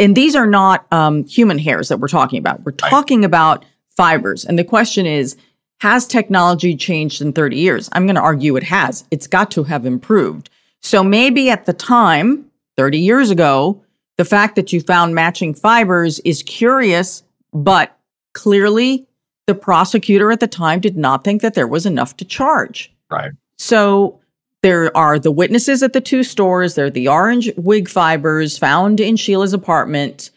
and 0.00 0.16
these 0.16 0.34
are 0.34 0.46
not 0.46 0.86
um, 0.92 1.24
human 1.24 1.58
hairs 1.58 1.88
that 1.88 1.98
we're 2.00 2.08
talking 2.08 2.38
about. 2.38 2.64
We're 2.64 2.72
Right. 2.82 2.90
talking 2.90 3.24
about 3.24 3.64
fibers. 3.96 4.44
And 4.44 4.58
the 4.58 4.64
question 4.64 5.06
is, 5.06 5.36
has 5.80 6.06
technology 6.06 6.74
changed 6.76 7.22
in 7.22 7.32
30 7.32 7.56
years? 7.56 7.88
I'm 7.92 8.04
going 8.06 8.16
to 8.16 8.20
argue 8.20 8.56
it 8.56 8.64
has. 8.64 9.04
It's 9.10 9.26
got 9.26 9.50
to 9.52 9.62
have 9.64 9.86
improved. 9.86 10.50
So 10.82 11.04
maybe 11.04 11.50
at 11.50 11.66
the 11.66 11.72
time, 11.72 12.44
30 12.76 12.98
years 12.98 13.30
ago, 13.30 13.80
the 14.16 14.24
fact 14.24 14.56
that 14.56 14.72
you 14.72 14.80
found 14.80 15.14
matching 15.14 15.54
fibers 15.54 16.18
is 16.20 16.42
curious, 16.42 17.22
but 17.52 17.96
clearly 18.34 19.06
the 19.46 19.54
prosecutor 19.54 20.30
at 20.32 20.40
the 20.40 20.46
time 20.48 20.80
did 20.80 20.96
not 20.96 21.22
think 21.24 21.42
that 21.42 21.54
there 21.54 21.66
was 21.68 21.86
enough 21.86 22.16
to 22.18 22.24
charge. 22.24 22.92
Right. 23.10 23.30
So 23.56 24.20
there 24.62 24.94
are 24.96 25.18
the 25.18 25.30
witnesses 25.30 25.82
at 25.82 25.92
the 25.92 26.00
two 26.00 26.22
stores. 26.22 26.74
There 26.74 26.86
are 26.86 26.90
the 26.90 27.08
orange 27.08 27.50
wig 27.56 27.88
fibers 27.88 28.58
found 28.58 29.00
in 29.00 29.16
Sheila's 29.16 29.52
apartment, 29.52 30.30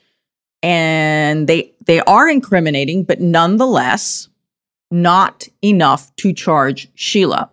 and 0.62 1.48
they 1.48 1.74
they 1.86 2.02
are 2.02 2.30
incriminating, 2.30 3.04
but 3.04 3.20
nonetheless 3.20 4.28
not 4.92 5.48
enough 5.64 6.14
to 6.18 6.34
charge 6.34 6.90
Sheila. 6.96 7.50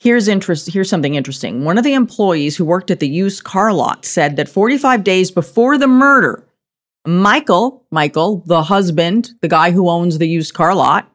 Here's 0.00 0.26
interest. 0.26 0.72
Here's 0.72 0.88
something 0.88 1.14
interesting. 1.14 1.64
One 1.64 1.78
of 1.78 1.84
the 1.84 1.94
employees 1.94 2.56
who 2.56 2.64
worked 2.64 2.90
at 2.90 2.98
the 2.98 3.08
used 3.08 3.44
car 3.44 3.72
lot 3.72 4.04
said 4.04 4.36
that 4.36 4.48
45 4.48 5.04
days 5.04 5.30
before 5.30 5.78
the 5.78 5.86
murder, 5.86 6.44
Michael, 7.06 7.84
Michael, 7.90 8.42
the 8.46 8.62
husband, 8.62 9.30
the 9.42 9.48
guy 9.48 9.70
who 9.70 9.88
owns 9.88 10.18
the 10.18 10.26
used 10.26 10.54
car 10.54 10.74
lot, 10.74 11.08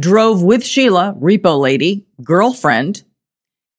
drove 0.00 0.42
with 0.42 0.64
Sheila, 0.64 1.14
repo 1.20 1.60
lady, 1.60 2.06
girlfriend, 2.24 3.04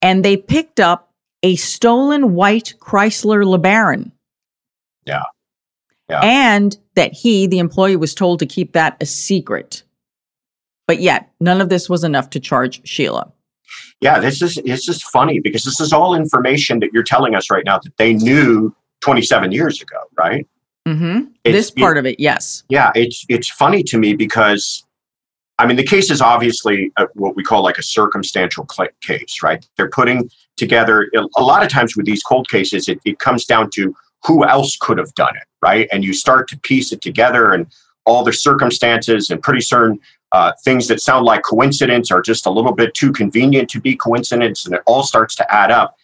and 0.01 0.23
they 0.23 0.38
picked 0.38 0.79
up 0.79 1.12
a 1.43 1.55
stolen 1.55 2.33
white 2.33 2.73
Chrysler 2.79 3.43
LeBaron. 3.43 4.12
Yeah. 5.05 5.23
Yeah. 6.10 6.21
And 6.23 6.77
that 6.95 7.13
he, 7.13 7.47
the 7.47 7.60
employee, 7.60 7.95
was 7.95 8.15
told 8.15 8.39
to 8.39 8.45
keep 8.45 8.73
that 8.73 8.97
a 9.01 9.05
secret. 9.05 9.83
But 10.88 11.01
yet, 11.01 11.31
none 11.41 11.60
of 11.60 11.69
this 11.69 11.89
was 11.89 12.03
enough 12.03 12.29
to 12.31 12.39
charge 12.39 12.88
Sheila. 12.88 13.31
Yeah, 13.99 14.19
this 14.19 14.41
is 14.41 14.57
it's 14.63 14.86
just 14.86 15.03
funny 15.05 15.39
because 15.39 15.63
this 15.63 15.81
is 15.81 15.91
all 15.91 16.15
information 16.15 16.79
that 16.79 16.93
you're 16.93 17.03
telling 17.03 17.36
us 17.36 17.49
right 17.49 17.65
now 17.65 17.79
that 17.79 17.97
they 17.97 18.13
knew 18.13 18.73
27 19.01 19.51
years 19.51 19.81
ago, 19.81 19.97
right? 20.17 20.47
Mm-hmm. 20.88 21.25
This 21.43 21.71
part 21.71 21.97
of 21.97 22.05
it, 22.05 22.19
yes. 22.19 22.63
Yeah, 22.69 22.91
it's 22.95 23.25
it's 23.27 23.49
funny 23.49 23.83
to 23.83 23.97
me 23.97 24.13
because 24.13 24.86
I 25.60 25.65
mean 25.65 25.78
the 25.78 25.84
case 25.84 26.12
is 26.12 26.22
obviously 26.22 26.91
a, 26.98 27.08
what 27.13 27.36
we 27.36 27.43
call 27.43 27.63
like 27.63 27.78
a 27.78 27.84
circumstantial 27.84 28.67
case, 29.02 29.41
right? 29.41 29.65
They're 29.76 29.89
putting 29.89 30.30
together 30.56 31.10
a 31.38 31.41
lot 31.41 31.63
of 31.63 31.70
times 31.70 31.96
with 31.96 32.06
these 32.06 32.24
cold 32.24 32.50
cases, 32.50 32.88
it, 32.88 33.00
it 33.06 33.20
comes 33.20 33.46
down 33.46 33.70
to 33.72 33.96
who 34.26 34.46
else 34.46 34.78
could 34.80 34.98
have 34.98 35.13
done 35.15 35.36
it, 35.36 35.43
right? 35.62 35.88
And 35.91 36.04
you 36.04 36.13
start 36.13 36.48
to 36.50 36.60
piece 36.60 36.91
it 36.91 37.02
together 37.02 37.54
and 37.54 37.67
all 38.06 38.24
the 38.24 38.34
circumstances 38.34 39.30
and 39.30 39.41
pretty 39.41 39.62
certain 39.62 40.00
uh, 40.32 40.52
things 40.63 40.88
that 40.88 41.02
sound 41.02 41.26
like 41.26 41.41
coincidence 41.43 42.12
are 42.12 42.22
just 42.22 42.46
a 42.46 42.50
little 42.50 42.74
bit 42.74 42.93
too 42.93 43.12
convenient 43.12 43.70
to 43.70 43.80
be 43.80 43.96
coincidence, 43.96 44.65
and 44.65 44.76
it 44.76 44.82
all 44.86 45.04
starts 45.04 45.36
to 45.36 45.54
add 45.54 45.72
up. 45.72 45.96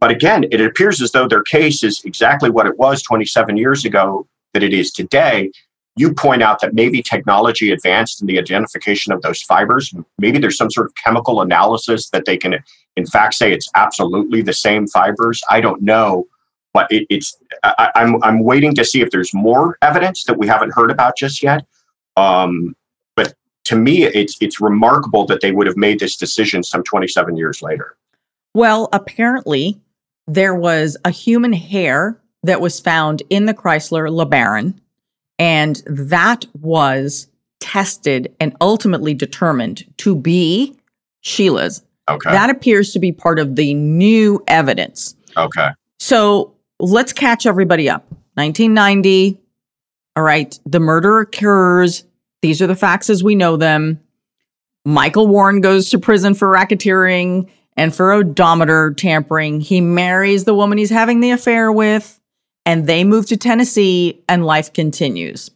But 0.00 0.10
again, 0.10 0.44
it 0.50 0.60
appears 0.60 1.02
as 1.02 1.12
though 1.12 1.28
their 1.28 1.42
case 1.42 1.82
is 1.82 2.02
exactly 2.04 2.50
what 2.50 2.66
it 2.66 2.78
was 2.78 3.02
27 3.02 3.56
years 3.56 3.84
ago 3.84 4.26
that 4.54 4.62
it 4.62 4.72
is 4.72 4.90
today. 4.92 5.50
You 5.98 6.14
point 6.14 6.42
out 6.42 6.60
that 6.60 6.74
maybe 6.74 7.02
technology 7.02 7.72
advanced 7.72 8.20
in 8.20 8.26
the 8.28 8.38
identification 8.38 9.12
of 9.12 9.20
those 9.22 9.42
fibers. 9.42 9.92
Maybe 10.18 10.38
there's 10.38 10.56
some 10.56 10.70
sort 10.70 10.86
of 10.86 10.94
chemical 10.94 11.40
analysis 11.40 12.10
that 12.10 12.24
they 12.24 12.36
can, 12.36 12.62
in 12.96 13.06
fact, 13.06 13.34
say 13.34 13.52
it's 13.52 13.68
absolutely 13.74 14.42
the 14.42 14.52
same 14.52 14.86
fibers. 14.86 15.42
I 15.50 15.60
don't 15.60 15.82
know, 15.82 16.26
but 16.72 16.86
it, 16.90 17.06
it's. 17.10 17.36
I, 17.64 17.90
I'm 17.96 18.22
I'm 18.22 18.44
waiting 18.44 18.74
to 18.76 18.84
see 18.84 19.00
if 19.00 19.10
there's 19.10 19.34
more 19.34 19.76
evidence 19.82 20.24
that 20.24 20.38
we 20.38 20.46
haven't 20.46 20.72
heard 20.72 20.90
about 20.90 21.16
just 21.16 21.42
yet. 21.42 21.66
Um, 22.16 22.76
but 23.16 23.34
to 23.64 23.76
me, 23.76 24.04
it's 24.04 24.36
it's 24.40 24.60
remarkable 24.60 25.26
that 25.26 25.40
they 25.40 25.50
would 25.50 25.66
have 25.66 25.76
made 25.76 25.98
this 25.98 26.16
decision 26.16 26.62
some 26.62 26.84
27 26.84 27.36
years 27.36 27.60
later. 27.60 27.96
Well, 28.54 28.88
apparently, 28.92 29.80
there 30.28 30.54
was 30.54 30.96
a 31.04 31.10
human 31.10 31.52
hair 31.52 32.20
that 32.42 32.60
was 32.60 32.78
found 32.78 33.22
in 33.30 33.46
the 33.46 33.54
Chrysler 33.54 34.08
LeBaron, 34.08 34.74
and 35.38 35.82
that 35.86 36.44
was 36.60 37.28
tested 37.60 38.34
and 38.40 38.56
ultimately 38.60 39.14
determined 39.14 39.84
to 39.98 40.14
be 40.16 40.76
Sheila's. 41.20 41.82
Okay. 42.08 42.30
That 42.30 42.50
appears 42.50 42.92
to 42.92 42.98
be 42.98 43.12
part 43.12 43.38
of 43.38 43.56
the 43.56 43.74
new 43.74 44.42
evidence. 44.46 45.14
okay. 45.36 45.70
So 46.00 46.54
let's 46.78 47.12
catch 47.12 47.44
everybody 47.44 47.90
up. 47.90 48.04
1990, 48.34 49.38
All 50.14 50.22
right. 50.22 50.58
The 50.64 50.78
murder 50.80 51.18
occurs. 51.18 52.04
These 52.40 52.62
are 52.62 52.68
the 52.68 52.76
facts 52.76 53.10
as 53.10 53.24
we 53.24 53.34
know 53.34 53.56
them. 53.56 54.00
Michael 54.84 55.26
Warren 55.26 55.60
goes 55.60 55.90
to 55.90 55.98
prison 55.98 56.34
for 56.34 56.48
racketeering 56.48 57.48
and 57.76 57.94
for 57.94 58.12
odometer 58.12 58.94
tampering. 58.94 59.60
He 59.60 59.80
marries 59.80 60.44
the 60.44 60.54
woman 60.54 60.78
he's 60.78 60.88
having 60.90 61.18
the 61.20 61.32
affair 61.32 61.70
with, 61.72 62.18
and 62.68 62.86
they 62.86 63.02
move 63.02 63.24
to 63.24 63.36
Tennessee, 63.38 64.22
and 64.28 64.44
life 64.44 64.74
continues. 64.74 65.50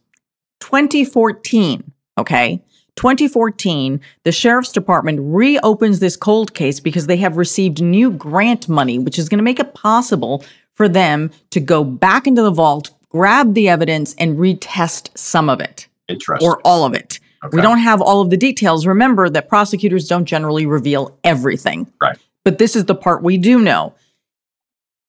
2014, 0.60 1.92
okay? 2.16 2.58
2014, 2.96 4.00
the 4.24 4.32
sheriff's 4.32 4.72
department 4.72 5.20
reopens 5.20 5.98
this 5.98 6.16
cold 6.16 6.54
case 6.54 6.80
because 6.80 7.08
they 7.08 7.18
have 7.18 7.36
received 7.36 7.82
new 7.82 8.10
grant 8.10 8.66
money, 8.66 8.98
which 8.98 9.18
is 9.18 9.28
going 9.28 9.36
to 9.36 9.44
make 9.44 9.60
it 9.60 9.74
possible 9.74 10.42
for 10.72 10.88
them 10.88 11.30
to 11.50 11.60
go 11.60 11.84
back 11.84 12.26
into 12.26 12.40
the 12.40 12.50
vault, 12.50 12.90
grab 13.10 13.52
the 13.52 13.68
evidence, 13.68 14.14
and 14.14 14.38
retest 14.38 15.10
some 15.14 15.50
of 15.50 15.60
it. 15.60 15.88
Interesting. 16.08 16.48
Or 16.48 16.62
all 16.64 16.86
of 16.86 16.94
it. 16.94 17.20
Okay. 17.44 17.58
We 17.58 17.60
don't 17.60 17.80
have 17.80 18.00
all 18.00 18.22
of 18.22 18.30
the 18.30 18.38
details. 18.38 18.86
Remember 18.86 19.28
that 19.28 19.50
prosecutors 19.50 20.08
don't 20.08 20.24
generally 20.24 20.64
reveal 20.64 21.14
everything. 21.24 21.92
Right. 22.00 22.16
But 22.42 22.56
this 22.56 22.74
is 22.74 22.86
the 22.86 22.94
part 22.94 23.22
we 23.22 23.36
do 23.36 23.60
know. 23.60 23.94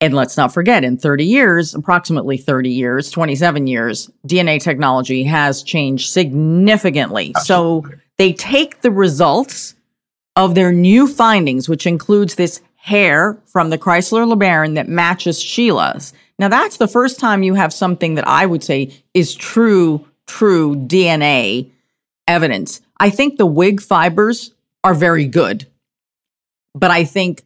And 0.02 0.14
let's 0.14 0.36
not 0.36 0.54
forget, 0.54 0.84
in 0.84 0.98
30 0.98 1.26
years, 1.26 1.74
approximately 1.74 2.38
30 2.38 2.70
years, 2.70 3.10
27 3.10 3.68
years, 3.68 4.12
DNA 4.28 4.62
technology 4.62 5.24
has 5.24 5.64
changed 5.64 6.10
significantly. 6.10 7.32
Absolutely. 7.36 7.92
So 7.92 7.98
they 8.18 8.34
take 8.34 8.82
the 8.82 8.92
results 8.92 9.76
of 10.36 10.56
their 10.56 10.74
new 10.74 11.08
findings, 11.08 11.70
which 11.70 11.88
includes 11.88 12.36
this 12.36 12.62
hair 12.76 13.38
from 13.46 13.70
the 13.70 13.78
Chrysler 13.78 14.30
LeBaron 14.30 14.76
that 14.76 14.90
matches 14.90 15.42
Sheila's. 15.42 16.12
Now, 16.38 16.50
that's 16.50 16.78
the 16.78 16.88
first 16.88 17.20
time 17.20 17.44
you 17.44 17.54
have 17.54 17.72
something 17.72 18.16
that 18.16 18.28
I 18.28 18.46
would 18.46 18.64
say 18.64 18.92
is 19.14 19.34
true, 19.34 20.06
true 20.28 20.76
DNA 20.76 21.72
evidence. 22.28 22.82
I 23.00 23.10
think 23.10 23.38
the 23.38 23.46
wig 23.46 23.82
fibers 23.82 24.54
are 24.84 24.94
very 24.96 25.28
good, 25.28 25.66
but 26.76 26.92
I 26.92 27.06
think 27.06 27.46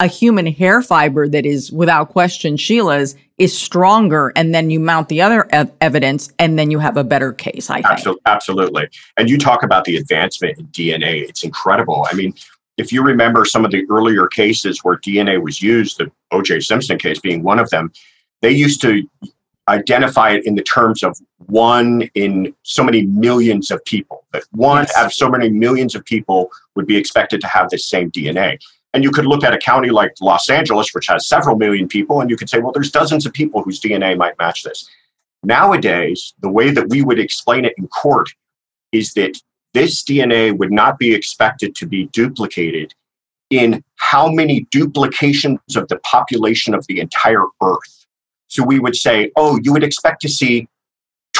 a 0.00 0.06
human 0.06 0.46
hair 0.46 0.80
fiber 0.82 1.28
that 1.28 1.46
is 1.46 1.70
without 1.70 2.08
question 2.08 2.56
Sheila's 2.56 3.14
is 3.38 3.56
stronger 3.56 4.32
and 4.34 4.54
then 4.54 4.70
you 4.70 4.80
mount 4.80 5.08
the 5.08 5.20
other 5.20 5.46
ev- 5.50 5.70
evidence 5.80 6.32
and 6.38 6.58
then 6.58 6.70
you 6.70 6.78
have 6.78 6.96
a 6.96 7.04
better 7.04 7.32
case 7.32 7.70
i 7.70 7.80
think. 7.82 8.18
Absolutely. 8.26 8.88
And 9.16 9.30
you 9.30 9.38
talk 9.38 9.62
about 9.62 9.84
the 9.84 9.96
advancement 9.96 10.58
in 10.58 10.66
dna 10.68 11.28
it's 11.28 11.44
incredible. 11.44 12.06
I 12.10 12.14
mean 12.14 12.34
if 12.78 12.92
you 12.92 13.02
remember 13.02 13.44
some 13.44 13.64
of 13.64 13.70
the 13.70 13.84
earlier 13.90 14.26
cases 14.26 14.82
where 14.82 14.96
dna 14.96 15.42
was 15.42 15.62
used 15.62 15.98
the 15.98 16.10
oj 16.32 16.64
simpson 16.64 16.98
case 16.98 17.20
being 17.20 17.42
one 17.42 17.58
of 17.58 17.68
them 17.70 17.92
they 18.40 18.50
used 18.50 18.80
to 18.80 19.06
identify 19.68 20.30
it 20.30 20.46
in 20.46 20.54
the 20.54 20.62
terms 20.62 21.02
of 21.02 21.16
one 21.46 22.08
in 22.14 22.54
so 22.62 22.82
many 22.82 23.02
millions 23.06 23.70
of 23.70 23.84
people 23.84 24.24
that 24.32 24.42
one 24.52 24.82
yes. 24.82 24.96
out 24.96 25.06
of 25.06 25.12
so 25.12 25.28
many 25.28 25.48
millions 25.50 25.94
of 25.94 26.04
people 26.04 26.50
would 26.74 26.86
be 26.86 26.96
expected 26.96 27.40
to 27.40 27.46
have 27.46 27.68
the 27.68 27.78
same 27.78 28.10
dna 28.10 28.58
and 28.92 29.04
you 29.04 29.10
could 29.10 29.26
look 29.26 29.44
at 29.44 29.54
a 29.54 29.58
county 29.58 29.90
like 29.90 30.12
Los 30.20 30.50
Angeles, 30.50 30.92
which 30.92 31.06
has 31.06 31.26
several 31.26 31.56
million 31.56 31.86
people, 31.86 32.20
and 32.20 32.28
you 32.28 32.36
could 32.36 32.48
say, 32.48 32.58
well, 32.58 32.72
there's 32.72 32.90
dozens 32.90 33.24
of 33.24 33.32
people 33.32 33.62
whose 33.62 33.80
DNA 33.80 34.16
might 34.16 34.38
match 34.38 34.62
this. 34.62 34.88
Nowadays, 35.42 36.34
the 36.40 36.50
way 36.50 36.70
that 36.70 36.88
we 36.88 37.02
would 37.02 37.18
explain 37.18 37.64
it 37.64 37.74
in 37.78 37.88
court 37.88 38.28
is 38.92 39.14
that 39.14 39.40
this 39.72 40.02
DNA 40.02 40.56
would 40.56 40.72
not 40.72 40.98
be 40.98 41.14
expected 41.14 41.74
to 41.76 41.86
be 41.86 42.06
duplicated 42.06 42.92
in 43.50 43.82
how 43.96 44.28
many 44.28 44.66
duplications 44.70 45.58
of 45.76 45.88
the 45.88 45.98
population 45.98 46.74
of 46.74 46.86
the 46.86 47.00
entire 47.00 47.44
earth. 47.62 48.06
So 48.48 48.64
we 48.64 48.80
would 48.80 48.96
say, 48.96 49.30
oh, 49.36 49.58
you 49.62 49.72
would 49.72 49.84
expect 49.84 50.20
to 50.22 50.28
see 50.28 50.68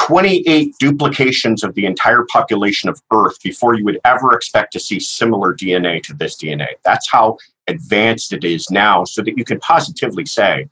28 0.07 0.73
duplications 0.79 1.63
of 1.63 1.75
the 1.75 1.85
entire 1.85 2.25
population 2.31 2.89
of 2.89 3.01
Earth 3.13 3.41
before 3.43 3.75
you 3.75 3.85
would 3.85 3.99
ever 4.03 4.33
expect 4.33 4.73
to 4.73 4.79
see 4.79 4.99
similar 4.99 5.53
DNA 5.53 6.01
to 6.03 6.13
this 6.13 6.35
DNA. 6.35 6.67
That's 6.83 7.09
how 7.09 7.37
advanced 7.67 8.33
it 8.33 8.43
is 8.43 8.71
now, 8.71 9.03
so 9.03 9.21
that 9.21 9.37
you 9.37 9.45
can 9.45 9.59
positively 9.59 10.25
say, 10.25 10.67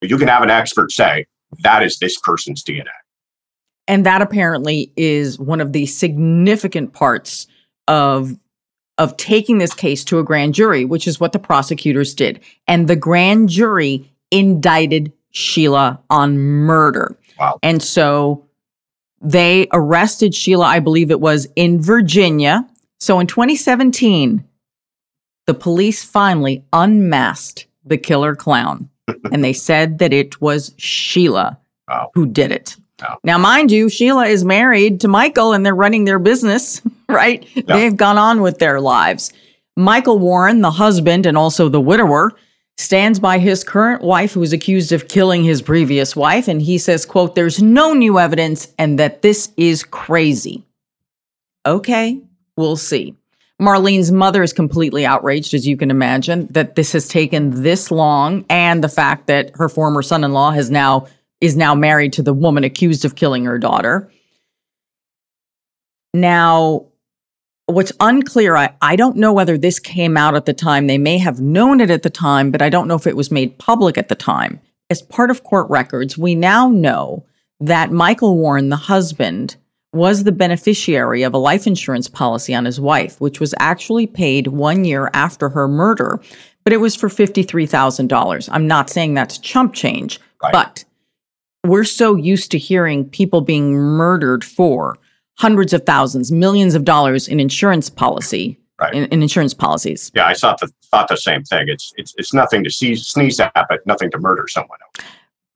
you 0.00 0.16
can 0.16 0.28
have 0.28 0.42
an 0.42 0.50
expert 0.50 0.92
say, 0.92 1.26
that 1.62 1.82
is 1.82 1.98
this 1.98 2.18
person's 2.18 2.64
DNA. 2.64 2.86
And 3.86 4.06
that 4.06 4.22
apparently 4.22 4.90
is 4.96 5.38
one 5.38 5.60
of 5.60 5.72
the 5.72 5.84
significant 5.86 6.94
parts 6.94 7.46
of 7.86 8.34
of 8.98 9.16
taking 9.16 9.58
this 9.58 9.74
case 9.74 10.04
to 10.04 10.18
a 10.18 10.22
grand 10.22 10.54
jury, 10.54 10.84
which 10.84 11.06
is 11.06 11.18
what 11.18 11.32
the 11.32 11.38
prosecutors 11.38 12.14
did. 12.14 12.40
And 12.68 12.88
the 12.88 12.96
grand 12.96 13.48
jury 13.48 14.10
indicted 14.30 15.12
Sheila 15.30 16.00
on 16.10 16.38
murder. 16.38 17.16
Wow. 17.38 17.58
And 17.62 17.82
so 17.82 18.44
they 19.24 19.66
arrested 19.72 20.34
Sheila, 20.34 20.66
I 20.66 20.80
believe 20.80 21.10
it 21.10 21.20
was 21.20 21.48
in 21.56 21.80
Virginia. 21.80 22.68
So 23.00 23.18
in 23.20 23.26
2017, 23.26 24.44
the 25.46 25.54
police 25.54 26.04
finally 26.04 26.64
unmasked 26.72 27.66
the 27.84 27.98
killer 27.98 28.34
clown 28.34 28.88
and 29.32 29.42
they 29.42 29.52
said 29.52 29.98
that 29.98 30.12
it 30.12 30.40
was 30.40 30.74
Sheila 30.76 31.58
wow. 31.88 32.10
who 32.14 32.26
did 32.26 32.52
it. 32.52 32.76
Wow. 33.02 33.18
Now, 33.24 33.38
mind 33.38 33.72
you, 33.72 33.88
Sheila 33.88 34.26
is 34.26 34.44
married 34.44 35.00
to 35.00 35.08
Michael 35.08 35.52
and 35.52 35.66
they're 35.66 35.74
running 35.74 36.04
their 36.04 36.18
business, 36.18 36.80
right? 37.08 37.46
Yeah. 37.54 37.62
They've 37.66 37.96
gone 37.96 38.18
on 38.18 38.40
with 38.40 38.58
their 38.58 38.80
lives. 38.80 39.32
Michael 39.76 40.18
Warren, 40.18 40.60
the 40.60 40.70
husband 40.70 41.26
and 41.26 41.36
also 41.36 41.68
the 41.68 41.80
widower, 41.80 42.32
stands 42.76 43.20
by 43.20 43.38
his 43.38 43.62
current 43.62 44.02
wife 44.02 44.32
who 44.32 44.42
is 44.42 44.52
accused 44.52 44.92
of 44.92 45.08
killing 45.08 45.44
his 45.44 45.62
previous 45.62 46.16
wife 46.16 46.48
and 46.48 46.60
he 46.60 46.76
says 46.76 47.06
quote 47.06 47.34
there's 47.34 47.62
no 47.62 47.92
new 47.92 48.18
evidence 48.18 48.72
and 48.78 48.98
that 48.98 49.22
this 49.22 49.52
is 49.56 49.84
crazy. 49.84 50.64
Okay 51.66 52.20
we'll 52.56 52.76
see. 52.76 53.14
Marlene's 53.60 54.10
mother 54.10 54.42
is 54.42 54.52
completely 54.52 55.06
outraged 55.06 55.54
as 55.54 55.66
you 55.66 55.76
can 55.76 55.90
imagine 55.90 56.48
that 56.50 56.74
this 56.74 56.92
has 56.92 57.06
taken 57.06 57.62
this 57.62 57.90
long 57.90 58.44
and 58.50 58.82
the 58.82 58.88
fact 58.88 59.28
that 59.28 59.52
her 59.54 59.68
former 59.68 60.02
son-in-law 60.02 60.50
has 60.50 60.70
now 60.70 61.06
is 61.40 61.56
now 61.56 61.74
married 61.74 62.12
to 62.14 62.22
the 62.22 62.32
woman 62.32 62.64
accused 62.64 63.04
of 63.04 63.16
killing 63.16 63.44
her 63.44 63.58
daughter. 63.58 64.10
Now 66.12 66.86
what's 67.66 67.92
unclear, 68.00 68.56
I, 68.56 68.74
I 68.82 68.96
don't 68.96 69.16
know 69.16 69.32
whether 69.32 69.56
this 69.56 69.78
came 69.78 70.16
out 70.16 70.34
at 70.34 70.46
the 70.46 70.52
time. 70.52 70.86
They 70.86 70.98
may 70.98 71.18
have 71.18 71.40
known 71.40 71.80
it 71.80 71.90
at 71.90 72.02
the 72.02 72.10
time, 72.10 72.50
but 72.50 72.62
I 72.62 72.68
don't 72.68 72.88
know 72.88 72.94
if 72.94 73.06
it 73.06 73.16
was 73.16 73.30
made 73.30 73.58
public 73.58 73.96
at 73.96 74.08
the 74.08 74.14
time. 74.14 74.60
As 74.90 75.02
part 75.02 75.30
of 75.30 75.44
court 75.44 75.68
records, 75.70 76.18
we 76.18 76.34
now 76.34 76.68
know 76.68 77.24
that 77.60 77.90
Michael 77.90 78.36
Warren, 78.36 78.68
the 78.68 78.76
husband, 78.76 79.56
was 79.92 80.24
the 80.24 80.32
beneficiary 80.32 81.22
of 81.22 81.32
a 81.32 81.38
life 81.38 81.66
insurance 81.66 82.08
policy 82.08 82.54
on 82.54 82.64
his 82.64 82.80
wife, 82.80 83.20
which 83.20 83.40
was 83.40 83.54
actually 83.58 84.06
paid 84.06 84.48
one 84.48 84.84
year 84.84 85.08
after 85.14 85.48
her 85.48 85.68
murder, 85.68 86.20
but 86.64 86.72
it 86.72 86.78
was 86.78 86.96
for 86.96 87.08
$53,000. 87.08 88.48
I'm 88.50 88.66
not 88.66 88.90
saying 88.90 89.14
that's 89.14 89.38
chump 89.38 89.72
change, 89.72 90.20
right. 90.42 90.52
but 90.52 90.84
we're 91.64 91.84
so 91.84 92.16
used 92.16 92.50
to 92.50 92.58
hearing 92.58 93.08
people 93.08 93.40
being 93.40 93.72
murdered 93.74 94.44
for 94.44 94.98
hundreds 95.36 95.72
of 95.72 95.84
thousands, 95.84 96.30
millions 96.32 96.74
of 96.74 96.84
dollars 96.84 97.28
in 97.28 97.40
insurance 97.40 97.90
policy. 97.90 98.58
Right. 98.80 98.92
In, 98.92 99.04
in 99.04 99.22
insurance 99.22 99.54
policies. 99.54 100.10
Yeah, 100.16 100.26
I 100.26 100.34
thought 100.34 100.58
the 100.58 100.68
thought 100.90 101.06
the 101.06 101.16
same 101.16 101.44
thing. 101.44 101.68
It's 101.68 101.92
it's 101.96 102.12
it's 102.16 102.34
nothing 102.34 102.64
to 102.64 102.70
seize, 102.70 103.06
sneeze 103.06 103.38
at, 103.38 103.52
but 103.54 103.86
nothing 103.86 104.10
to 104.10 104.18
murder 104.18 104.46
someone. 104.48 104.78
else. 104.82 105.06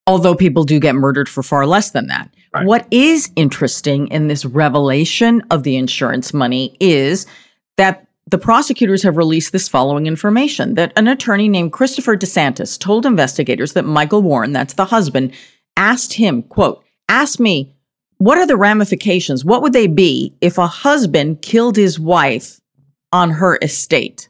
Although 0.07 0.37
people 0.37 0.63
do 0.63 0.79
get 0.79 0.95
murdered 0.95 1.29
for 1.29 1.43
far 1.43 1.67
less 1.67 1.91
than 1.91 2.07
that. 2.07 2.33
Right. 2.55 2.65
What 2.65 2.87
is 2.93 3.31
interesting 3.35 4.07
in 4.09 4.29
this 4.29 4.45
revelation 4.45 5.43
of 5.51 5.65
the 5.65 5.77
insurance 5.77 6.33
money 6.33 6.77
is 6.79 7.27
that 7.77 8.07
the 8.31 8.39
prosecutors 8.39 9.03
have 9.03 9.17
released 9.17 9.53
this 9.53 9.69
following 9.69 10.07
information 10.07 10.75
that 10.75 10.93
an 10.97 11.09
attorney 11.09 11.49
named 11.49 11.73
Christopher 11.73 12.17
DeSantis 12.17 12.79
told 12.79 13.05
investigators 13.05 13.73
that 13.73 13.85
Michael 13.85 14.23
Warren, 14.23 14.53
that's 14.53 14.75
the 14.75 14.85
husband, 14.85 15.35
asked 15.77 16.13
him, 16.13 16.43
quote, 16.45 16.85
ask 17.09 17.41
me 17.41 17.75
what 18.19 18.39
are 18.39 18.47
the 18.47 18.57
ramifications? 18.57 19.45
What 19.45 19.63
would 19.63 19.73
they 19.73 19.87
be 19.87 20.35
if 20.41 20.59
a 20.59 20.67
husband 20.67 21.43
killed 21.43 21.77
his 21.77 21.99
wife 21.99 22.61
on 23.13 23.31
her 23.31 23.59
estate? 23.63 24.29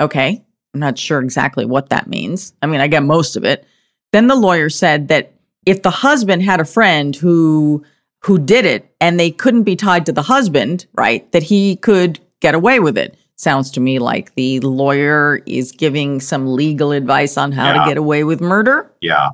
Okay. 0.00 0.42
I'm 0.74 0.80
not 0.80 0.98
sure 0.98 1.20
exactly 1.20 1.64
what 1.64 1.90
that 1.90 2.08
means. 2.08 2.52
I 2.60 2.66
mean, 2.66 2.80
I 2.80 2.86
get 2.86 3.02
most 3.02 3.36
of 3.36 3.44
it. 3.44 3.66
Then 4.12 4.26
the 4.26 4.34
lawyer 4.34 4.68
said 4.68 5.08
that 5.08 5.32
if 5.64 5.82
the 5.82 5.90
husband 5.90 6.42
had 6.42 6.60
a 6.60 6.64
friend 6.64 7.14
who 7.14 7.84
who 8.22 8.38
did 8.38 8.64
it 8.64 8.94
and 9.00 9.20
they 9.20 9.30
couldn't 9.30 9.62
be 9.62 9.76
tied 9.76 10.06
to 10.06 10.12
the 10.12 10.22
husband, 10.22 10.86
right? 10.94 11.30
That 11.32 11.42
he 11.42 11.76
could 11.76 12.18
get 12.40 12.54
away 12.54 12.80
with 12.80 12.98
it. 12.98 13.16
Sounds 13.36 13.70
to 13.72 13.80
me 13.80 13.98
like 13.98 14.34
the 14.34 14.60
lawyer 14.60 15.42
is 15.46 15.70
giving 15.70 16.20
some 16.20 16.54
legal 16.54 16.92
advice 16.92 17.36
on 17.36 17.52
how 17.52 17.72
yeah. 17.72 17.84
to 17.84 17.88
get 17.88 17.98
away 17.98 18.24
with 18.24 18.40
murder. 18.40 18.90
Yeah. 19.00 19.30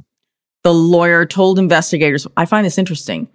The 0.65 0.75
lawyer 0.75 1.25
told 1.25 1.59
investigators, 1.59 2.27
I 2.37 2.45
find 2.45 2.67
this 2.67 2.79
interesting. 2.79 3.29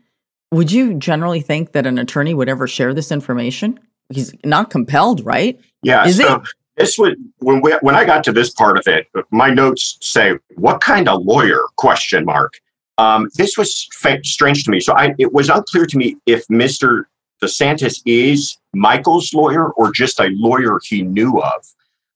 Would 0.51 0.71
you 0.71 0.93
generally 0.93 1.41
think 1.41 1.73
that 1.73 1.86
an 1.86 1.97
attorney 1.97 2.33
would 2.33 2.49
ever 2.49 2.67
share 2.67 2.93
this 2.93 3.12
information? 3.12 3.79
He's 4.10 4.33
not 4.45 4.69
compelled, 4.69 5.25
right? 5.25 5.60
Yeah. 5.83 6.07
Is 6.07 6.17
so 6.17 6.43
this 6.77 6.97
would 6.97 7.17
when 7.39 7.62
we, 7.62 7.73
when 7.81 7.95
I 7.95 8.05
got 8.05 8.23
to 8.25 8.31
this 8.31 8.51
part 8.51 8.77
of 8.77 8.88
it, 8.88 9.07
my 9.31 9.49
notes 9.49 9.97
say, 10.01 10.33
"What 10.55 10.79
kind 10.79 11.10
of 11.10 11.23
lawyer?" 11.23 11.62
Question 11.77 12.23
mark. 12.23 12.53
Um, 12.97 13.29
this 13.36 13.57
was 13.57 13.88
fa- 13.93 14.23
strange 14.23 14.63
to 14.63 14.71
me. 14.71 14.79
So 14.79 14.93
I, 14.93 15.13
it 15.19 15.33
was 15.33 15.49
unclear 15.49 15.86
to 15.86 15.97
me 15.97 16.17
if 16.25 16.47
Mr. 16.47 17.03
DeSantis 17.43 18.01
is 18.05 18.57
Michael's 18.73 19.33
lawyer 19.33 19.71
or 19.73 19.91
just 19.91 20.19
a 20.19 20.29
lawyer 20.31 20.79
he 20.83 21.03
knew 21.03 21.39
of. 21.39 21.65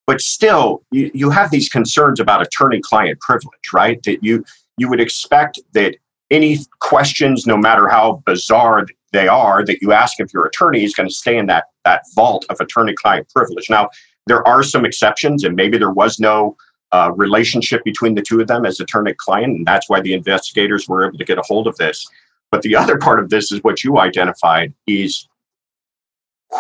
But 0.08 0.22
still, 0.22 0.82
you, 0.92 1.12
you 1.14 1.30
have 1.30 1.52
these 1.52 1.70
concerns 1.70 2.20
about 2.20 2.42
attorney-client 2.42 3.20
privilege, 3.20 3.74
right? 3.74 4.02
That 4.04 4.24
you 4.24 4.44
you 4.78 4.90
would 4.90 5.02
expect 5.02 5.60
that 5.74 5.96
any 6.32 6.60
questions, 6.80 7.46
no 7.46 7.58
matter 7.58 7.88
how 7.88 8.24
bizarre 8.26 8.88
they 9.12 9.28
are, 9.28 9.64
that 9.66 9.82
you 9.82 9.92
ask 9.92 10.20
of 10.20 10.32
your 10.34 10.46
attorney 10.46 10.84
is 10.84 10.96
going 10.96 11.08
to 11.08 11.14
stay 11.14 11.38
in 11.38 11.46
that 11.48 11.66
that 11.84 12.04
vault 12.16 12.46
of 12.50 12.60
attorney-client 12.60 13.30
privilege. 13.30 13.70
Now, 13.70 13.90
there 14.28 14.48
are 14.48 14.64
some 14.64 14.86
exceptions, 14.86 15.44
and 15.44 15.56
maybe 15.56 15.78
there 15.78 15.92
was 15.92 16.20
no 16.20 16.56
uh, 16.92 17.12
relationship 17.16 17.84
between 17.84 18.16
the 18.16 18.22
two 18.22 18.40
of 18.40 18.48
them 18.48 18.66
as 18.66 18.80
attorney 18.80 19.14
client, 19.18 19.58
and 19.58 19.66
that's 19.66 19.90
why 19.90 20.00
the 20.00 20.14
investigators 20.14 20.88
were 20.88 21.08
able 21.08 21.18
to 21.18 21.26
get 21.26 21.38
a 21.38 21.44
hold 21.44 21.68
of 21.68 21.76
this. 21.78 22.08
But 22.52 22.62
the 22.62 22.76
other 22.82 22.98
part 22.98 23.20
of 23.20 23.30
this 23.30 23.52
is 23.52 23.64
what 23.64 23.84
you 23.84 24.00
identified 24.00 24.74
is 24.88 25.28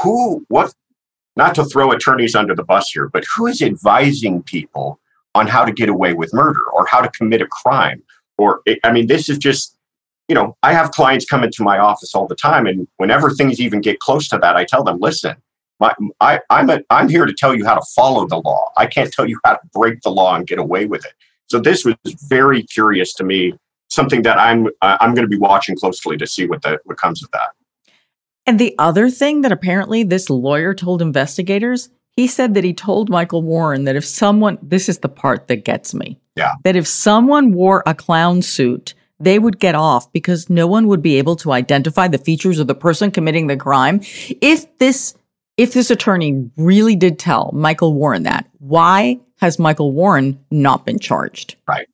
who, 0.03 0.45
what, 0.49 0.73
not 1.36 1.55
to 1.55 1.65
throw 1.65 1.91
attorneys 1.91 2.36
under 2.36 2.55
the 2.55 2.63
bus 2.63 2.89
here, 2.89 3.10
but 3.10 3.23
who 3.36 3.47
is 3.47 3.62
advising 3.62 4.43
people 4.43 4.99
on 5.36 5.47
how 5.47 5.63
to 5.63 5.71
get 5.71 5.89
away 5.89 6.13
with 6.13 6.34
murder 6.34 6.63
or 6.73 6.86
how 6.86 7.01
to 7.01 7.10
commit 7.10 7.41
a 7.41 7.47
crime? 7.47 8.01
Or, 8.41 8.62
I 8.84 8.91
mean, 8.91 9.08
this 9.08 9.30
is 9.30 9.38
just, 9.38 9.77
you 10.27 10.36
know, 10.36 10.56
I 10.63 10.73
have 10.73 10.91
clients 10.91 11.25
come 11.25 11.43
into 11.43 11.62
my 11.63 11.77
office 11.77 12.15
all 12.15 12.27
the 12.27 12.36
time, 12.36 12.65
and 12.65 12.88
whenever 12.97 13.30
things 13.30 13.60
even 13.60 13.82
get 13.82 13.99
close 13.99 14.27
to 14.30 14.38
that, 14.39 14.56
I 14.56 14.65
tell 14.65 14.84
them, 14.84 14.97
listen, 14.99 15.36
my, 15.80 15.93
I, 16.19 16.39
I'm, 16.49 16.69
a, 16.69 16.82
I'm 16.89 17.10
here 17.10 17.25
to 17.25 17.34
tell 17.34 17.54
you 17.56 17.65
how 17.65 17.75
to 17.75 17.86
follow 17.95 18.27
the 18.27 18.38
law. 18.38 18.71
I 18.77 18.86
can't 18.86 19.12
tell 19.13 19.27
you 19.27 19.39
how 19.45 19.54
to 19.54 19.60
break 19.73 20.01
the 20.01 20.12
law 20.12 20.36
and 20.36 20.47
get 20.47 20.60
away 20.60 20.86
with 20.86 21.06
it. 21.06 21.13
So 21.47 21.60
this 21.60 21.84
was 21.86 21.95
very 22.30 22.63
curious 22.63 23.13
to 23.15 23.23
me, 23.23 23.54
something 23.89 24.21
that 24.21 24.38
I'm 24.39 24.69
I'm 24.82 25.13
going 25.13 25.27
to 25.30 25.36
be 25.38 25.38
watching 25.38 25.75
closely 25.75 26.17
to 26.17 26.25
see 26.25 26.47
what 26.47 26.62
the, 26.62 26.80
what 26.86 26.97
comes 26.97 27.21
of 27.23 27.30
that. 27.32 27.49
And 28.45 28.58
the 28.58 28.73
other 28.80 29.10
thing 29.10 29.41
that 29.41 29.51
apparently 29.51 30.04
this 30.04 30.30
lawyer 30.30 30.73
told 30.73 31.01
investigators, 31.01 31.89
he 32.15 32.28
said 32.28 32.54
that 32.54 32.63
he 32.63 32.74
told 32.74 33.10
Michael 33.10 33.41
Warren 33.41 33.86
that 33.86 33.95
if 33.95 34.06
someone, 34.06 34.58
this 34.62 34.89
is 34.89 35.00
the 35.00 35.10
part 35.10 35.47
that 35.47 35.65
gets 35.65 35.93
me, 35.93 36.19
yeah, 36.36 36.54
that 36.63 36.76
if 36.76 36.88
someone 36.88 37.54
wore 37.54 37.84
a 37.86 37.93
clown 37.93 38.41
suit, 38.41 38.93
they 39.19 39.39
would 39.39 39.60
get 39.60 39.76
off 39.76 40.12
because 40.12 40.50
no 40.50 40.67
one 40.67 40.88
would 40.88 41.02
be 41.02 41.17
able 41.17 41.36
to 41.38 41.52
identify 41.52 42.08
the 42.08 42.17
features 42.17 42.60
of 42.60 42.67
the 42.67 42.76
person 42.76 43.12
committing 43.12 43.47
the 43.47 43.58
crime. 43.58 44.02
If 44.41 44.78
this 44.78 45.15
if 45.58 45.74
this 45.74 45.91
attorney 45.91 46.50
really 46.58 46.95
did 46.95 47.19
tell 47.19 47.52
Michael 47.54 47.93
Warren 47.93 48.24
that, 48.24 48.47
why 48.60 49.19
has 49.39 49.60
Michael 49.60 49.91
Warren 49.91 50.43
not 50.50 50.86
been 50.86 51.00
charged? 51.00 51.56
Right. 51.67 51.88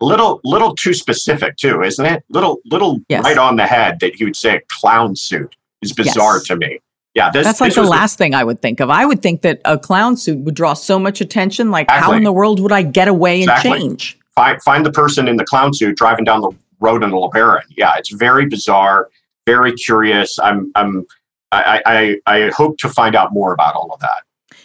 Little, 0.00 0.40
little 0.42 0.74
too 0.74 0.94
specific 0.94 1.56
too, 1.56 1.82
isn't 1.82 2.04
it? 2.04 2.24
Little, 2.30 2.58
little 2.64 2.98
yes. 3.08 3.22
right 3.22 3.38
on 3.38 3.56
the 3.56 3.66
head 3.66 4.00
that 4.00 4.16
he 4.16 4.24
would 4.24 4.34
say 4.34 4.56
a 4.56 4.60
clown 4.68 5.14
suit 5.14 5.54
is 5.82 5.92
bizarre 5.92 6.38
yes. 6.38 6.44
to 6.44 6.56
me. 6.56 6.80
Yeah, 7.14 7.30
this, 7.30 7.44
that's 7.44 7.60
like 7.60 7.74
the 7.74 7.82
last 7.82 8.16
thing 8.16 8.34
I 8.34 8.42
would 8.42 8.62
think 8.62 8.80
of. 8.80 8.88
I 8.88 9.04
would 9.04 9.20
think 9.20 9.42
that 9.42 9.60
a 9.66 9.78
clown 9.78 10.16
suit 10.16 10.38
would 10.40 10.54
draw 10.54 10.72
so 10.72 10.98
much 10.98 11.20
attention. 11.20 11.70
Like, 11.70 11.84
exactly. 11.84 12.04
how 12.04 12.16
in 12.16 12.24
the 12.24 12.32
world 12.32 12.58
would 12.60 12.72
I 12.72 12.82
get 12.82 13.06
away 13.06 13.42
and 13.42 13.50
exactly. 13.50 13.80
change? 13.80 14.18
Find 14.34 14.62
find 14.62 14.86
the 14.86 14.92
person 14.92 15.28
in 15.28 15.36
the 15.36 15.44
clown 15.44 15.74
suit 15.74 15.96
driving 15.96 16.24
down 16.24 16.40
the 16.40 16.52
road 16.80 17.02
in 17.02 17.10
a 17.10 17.14
LeBaron. 17.14 17.62
Yeah, 17.76 17.92
it's 17.98 18.12
very 18.14 18.46
bizarre, 18.46 19.10
very 19.46 19.72
curious. 19.74 20.38
I'm 20.38 20.72
I'm 20.74 21.06
I, 21.52 22.18
I, 22.26 22.44
I 22.46 22.50
hope 22.50 22.78
to 22.78 22.88
find 22.88 23.14
out 23.14 23.34
more 23.34 23.52
about 23.52 23.74
all 23.74 23.90
of 23.92 24.00
that. 24.00 24.56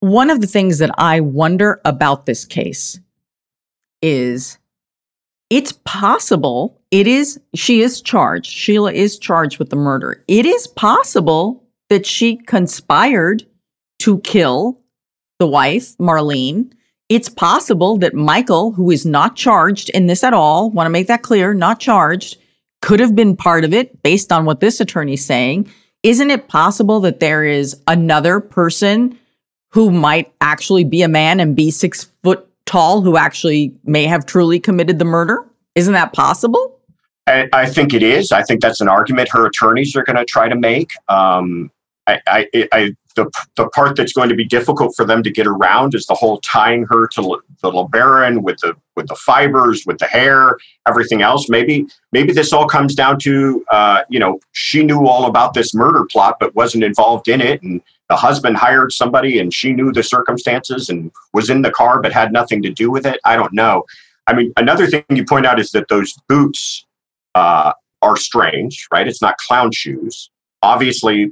One 0.00 0.30
of 0.30 0.40
the 0.40 0.46
things 0.46 0.78
that 0.78 0.90
I 0.96 1.20
wonder 1.20 1.78
about 1.84 2.24
this 2.24 2.46
case 2.46 2.98
is 4.00 4.58
it's 5.50 5.72
possible 5.84 6.80
it 6.90 7.06
is 7.06 7.38
she 7.54 7.82
is 7.82 8.00
charged 8.00 8.50
sheila 8.50 8.92
is 8.92 9.16
charged 9.16 9.58
with 9.58 9.70
the 9.70 9.76
murder 9.76 10.24
it 10.26 10.44
is 10.44 10.66
possible 10.66 11.61
that 11.92 12.06
she 12.06 12.36
conspired 12.36 13.44
to 13.98 14.18
kill 14.20 14.80
the 15.38 15.46
wife 15.46 15.96
marlene 15.98 16.72
it's 17.08 17.28
possible 17.28 17.98
that 17.98 18.14
michael 18.14 18.72
who 18.72 18.90
is 18.90 19.04
not 19.04 19.36
charged 19.36 19.90
in 19.90 20.06
this 20.06 20.24
at 20.24 20.34
all 20.34 20.70
want 20.70 20.86
to 20.86 20.90
make 20.90 21.06
that 21.06 21.22
clear 21.22 21.54
not 21.54 21.78
charged 21.78 22.38
could 22.80 22.98
have 22.98 23.14
been 23.14 23.36
part 23.36 23.64
of 23.64 23.72
it 23.72 24.02
based 24.02 24.32
on 24.32 24.44
what 24.44 24.60
this 24.60 24.80
attorney's 24.80 25.24
saying 25.24 25.68
isn't 26.02 26.30
it 26.30 26.48
possible 26.48 27.00
that 27.00 27.20
there 27.20 27.44
is 27.44 27.80
another 27.86 28.40
person 28.40 29.18
who 29.70 29.90
might 29.90 30.32
actually 30.40 30.84
be 30.84 31.02
a 31.02 31.08
man 31.08 31.40
and 31.40 31.54
be 31.54 31.70
six 31.70 32.10
foot 32.22 32.46
tall 32.66 33.02
who 33.02 33.16
actually 33.16 33.74
may 33.84 34.04
have 34.04 34.26
truly 34.26 34.58
committed 34.58 34.98
the 34.98 35.04
murder? 35.04 35.44
Isn't 35.74 35.94
that 35.94 36.12
possible? 36.12 36.78
I, 37.26 37.48
I 37.52 37.66
think 37.66 37.94
it 37.94 38.02
is. 38.02 38.32
I 38.32 38.42
think 38.42 38.60
that's 38.60 38.80
an 38.80 38.88
argument 38.88 39.28
her 39.32 39.46
attorneys 39.46 39.94
are 39.96 40.02
going 40.02 40.16
to 40.16 40.24
try 40.24 40.48
to 40.48 40.56
make. 40.56 40.90
Um, 41.08 41.70
I, 42.06 42.20
I, 42.26 42.68
I, 42.72 42.96
the, 43.14 43.30
the 43.56 43.68
part 43.68 43.96
that's 43.96 44.12
going 44.12 44.28
to 44.28 44.34
be 44.34 44.44
difficult 44.44 44.94
for 44.96 45.04
them 45.04 45.22
to 45.22 45.30
get 45.30 45.46
around 45.46 45.94
is 45.94 46.06
the 46.06 46.14
whole 46.14 46.40
tying 46.40 46.84
her 46.88 47.06
to 47.08 47.40
the 47.62 47.70
LeBaron 47.70 48.42
with 48.42 48.58
the 48.58 48.74
with 48.96 49.06
the 49.08 49.14
fibers, 49.14 49.84
with 49.86 49.98
the 49.98 50.06
hair, 50.06 50.56
everything 50.86 51.22
else. 51.22 51.48
Maybe 51.48 51.86
maybe 52.12 52.32
this 52.32 52.52
all 52.52 52.66
comes 52.66 52.94
down 52.94 53.18
to 53.20 53.64
uh, 53.70 54.02
you 54.08 54.18
know 54.18 54.40
she 54.52 54.82
knew 54.82 55.06
all 55.06 55.26
about 55.26 55.54
this 55.54 55.74
murder 55.74 56.04
plot 56.10 56.36
but 56.40 56.54
wasn't 56.54 56.84
involved 56.84 57.28
in 57.28 57.40
it, 57.40 57.62
and 57.62 57.80
the 58.08 58.16
husband 58.16 58.56
hired 58.56 58.92
somebody 58.92 59.38
and 59.38 59.54
she 59.54 59.72
knew 59.72 59.92
the 59.92 60.02
circumstances 60.02 60.90
and 60.90 61.10
was 61.32 61.48
in 61.48 61.62
the 61.62 61.70
car 61.70 62.00
but 62.00 62.12
had 62.12 62.32
nothing 62.32 62.62
to 62.62 62.70
do 62.70 62.90
with 62.90 63.06
it. 63.06 63.20
I 63.24 63.36
don't 63.36 63.52
know. 63.52 63.84
I 64.26 64.34
mean, 64.34 64.52
another 64.56 64.86
thing 64.86 65.04
you 65.10 65.24
point 65.24 65.46
out 65.46 65.58
is 65.58 65.70
that 65.72 65.88
those 65.88 66.14
boots 66.28 66.86
uh, 67.34 67.72
are 68.02 68.16
strange, 68.16 68.86
right? 68.92 69.08
It's 69.08 69.22
not 69.22 69.36
clown 69.38 69.72
shoes. 69.72 70.30
Obviously, 70.62 71.30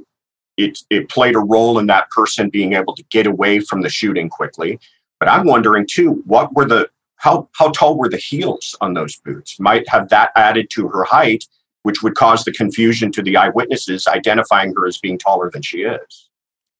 it, 0.57 0.79
it 0.89 1.09
played 1.09 1.35
a 1.35 1.39
role 1.39 1.79
in 1.79 1.87
that 1.87 2.09
person 2.09 2.49
being 2.49 2.73
able 2.73 2.95
to 2.95 3.03
get 3.09 3.25
away 3.25 3.59
from 3.59 3.81
the 3.81 3.89
shooting 3.89 4.29
quickly. 4.29 4.79
But 5.19 5.29
I'm 5.29 5.45
wondering 5.45 5.87
too, 5.89 6.23
what 6.25 6.53
were 6.55 6.65
the 6.65 6.89
how 7.17 7.47
how 7.53 7.69
tall 7.69 7.97
were 7.97 8.09
the 8.09 8.17
heels 8.17 8.75
on 8.81 8.95
those 8.95 9.15
boots? 9.17 9.59
Might 9.59 9.87
have 9.89 10.09
that 10.09 10.31
added 10.35 10.69
to 10.71 10.87
her 10.87 11.03
height, 11.03 11.45
which 11.83 12.01
would 12.01 12.15
cause 12.15 12.43
the 12.43 12.51
confusion 12.51 13.11
to 13.11 13.21
the 13.21 13.37
eyewitnesses 13.37 14.07
identifying 14.07 14.73
her 14.75 14.87
as 14.87 14.97
being 14.97 15.19
taller 15.19 15.51
than 15.51 15.61
she 15.61 15.83
is. 15.83 16.29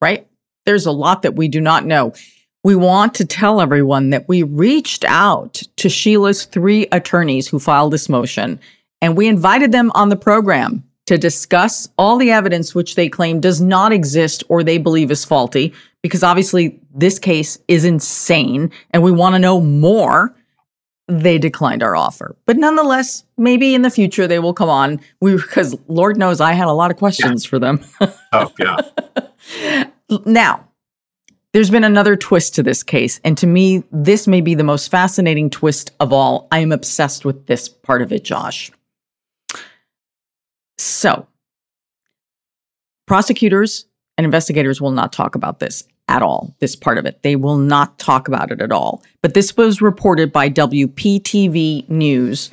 Right. 0.01 0.27
There's 0.65 0.87
a 0.87 0.91
lot 0.91 1.21
that 1.21 1.35
we 1.35 1.47
do 1.47 1.61
not 1.61 1.85
know. 1.85 2.13
We 2.63 2.75
want 2.75 3.15
to 3.15 3.25
tell 3.25 3.61
everyone 3.61 4.11
that 4.11 4.27
we 4.27 4.43
reached 4.43 5.03
out 5.05 5.61
to 5.77 5.89
Sheila's 5.89 6.45
three 6.45 6.87
attorneys 6.91 7.47
who 7.47 7.59
filed 7.59 7.93
this 7.93 8.09
motion, 8.09 8.59
and 9.01 9.17
we 9.17 9.27
invited 9.27 9.71
them 9.71 9.91
on 9.93 10.09
the 10.09 10.15
program 10.15 10.83
to 11.07 11.17
discuss 11.17 11.89
all 11.97 12.17
the 12.17 12.31
evidence 12.31 12.75
which 12.75 12.95
they 12.95 13.09
claim 13.09 13.39
does 13.39 13.61
not 13.61 13.91
exist 13.91 14.43
or 14.49 14.63
they 14.63 14.77
believe 14.77 15.11
is 15.11 15.25
faulty, 15.25 15.73
because 16.01 16.23
obviously 16.23 16.79
this 16.93 17.19
case 17.19 17.57
is 17.67 17.85
insane 17.85 18.71
and 18.91 19.03
we 19.03 19.11
want 19.11 19.35
to 19.35 19.39
know 19.39 19.61
more. 19.61 20.35
They 21.07 21.37
declined 21.37 21.83
our 21.83 21.95
offer. 21.95 22.35
But 22.45 22.57
nonetheless, 22.57 23.25
maybe 23.37 23.75
in 23.75 23.81
the 23.81 23.89
future 23.89 24.27
they 24.27 24.39
will 24.39 24.53
come 24.53 24.69
on. 24.69 25.01
We 25.19 25.35
because 25.35 25.75
Lord 25.87 26.17
knows 26.17 26.39
I 26.39 26.53
had 26.53 26.67
a 26.67 26.73
lot 26.73 26.91
of 26.91 26.97
questions 26.97 27.43
yeah. 27.43 27.49
for 27.49 27.59
them. 27.59 27.81
oh, 28.31 28.53
yeah. 28.59 29.85
now, 30.25 30.65
there's 31.53 31.69
been 31.69 31.83
another 31.83 32.15
twist 32.15 32.55
to 32.55 32.63
this 32.63 32.81
case, 32.81 33.19
and 33.25 33.37
to 33.37 33.45
me, 33.45 33.83
this 33.91 34.25
may 34.25 34.39
be 34.39 34.55
the 34.55 34.63
most 34.63 34.89
fascinating 34.89 35.49
twist 35.49 35.91
of 35.99 36.13
all. 36.13 36.47
I 36.49 36.59
am 36.59 36.71
obsessed 36.71 37.25
with 37.25 37.47
this 37.47 37.67
part 37.67 38.01
of 38.01 38.13
it, 38.13 38.23
Josh. 38.23 38.71
So, 40.81 41.27
prosecutors 43.05 43.85
and 44.17 44.25
investigators 44.25 44.81
will 44.81 44.91
not 44.91 45.13
talk 45.13 45.35
about 45.35 45.59
this 45.59 45.83
at 46.07 46.23
all, 46.23 46.55
this 46.59 46.75
part 46.75 46.97
of 46.97 47.05
it. 47.05 47.21
They 47.21 47.35
will 47.35 47.57
not 47.57 47.99
talk 47.99 48.27
about 48.27 48.51
it 48.51 48.61
at 48.61 48.71
all. 48.71 49.03
But 49.21 49.35
this 49.35 49.55
was 49.55 49.79
reported 49.79 50.31
by 50.31 50.49
WPTV 50.49 51.87
News 51.87 52.49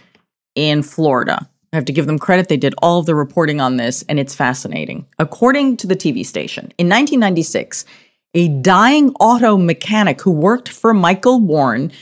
in 0.54 0.82
Florida. 0.82 1.48
I 1.72 1.76
have 1.76 1.86
to 1.86 1.92
give 1.92 2.06
them 2.06 2.18
credit. 2.18 2.48
They 2.48 2.58
did 2.58 2.74
all 2.82 3.00
of 3.00 3.06
the 3.06 3.14
reporting 3.14 3.62
on 3.62 3.78
this, 3.78 4.04
and 4.10 4.20
it's 4.20 4.34
fascinating. 4.34 5.06
According 5.18 5.78
to 5.78 5.86
the 5.86 5.96
TV 5.96 6.24
station, 6.24 6.64
in 6.76 6.86
1996, 6.86 7.86
a 8.34 8.48
dying 8.48 9.10
auto 9.20 9.56
mechanic 9.56 10.20
who 10.20 10.30
worked 10.30 10.68
for 10.68 10.92
Michael 10.92 11.40
Warren 11.40 11.92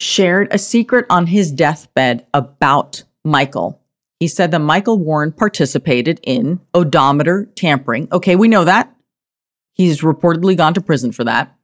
shared 0.00 0.48
a 0.50 0.58
secret 0.58 1.06
on 1.10 1.26
his 1.26 1.52
deathbed 1.52 2.26
about 2.34 3.04
Michael. 3.24 3.79
He 4.20 4.28
said 4.28 4.50
that 4.50 4.60
Michael 4.60 4.98
Warren 4.98 5.32
participated 5.32 6.20
in 6.22 6.60
odometer 6.74 7.46
tampering. 7.56 8.06
Okay, 8.12 8.36
we 8.36 8.48
know 8.48 8.64
that. 8.64 8.94
He's 9.72 10.02
reportedly 10.02 10.56
gone 10.56 10.74
to 10.74 10.82
prison 10.82 11.10
for 11.10 11.24
that. 11.24 11.56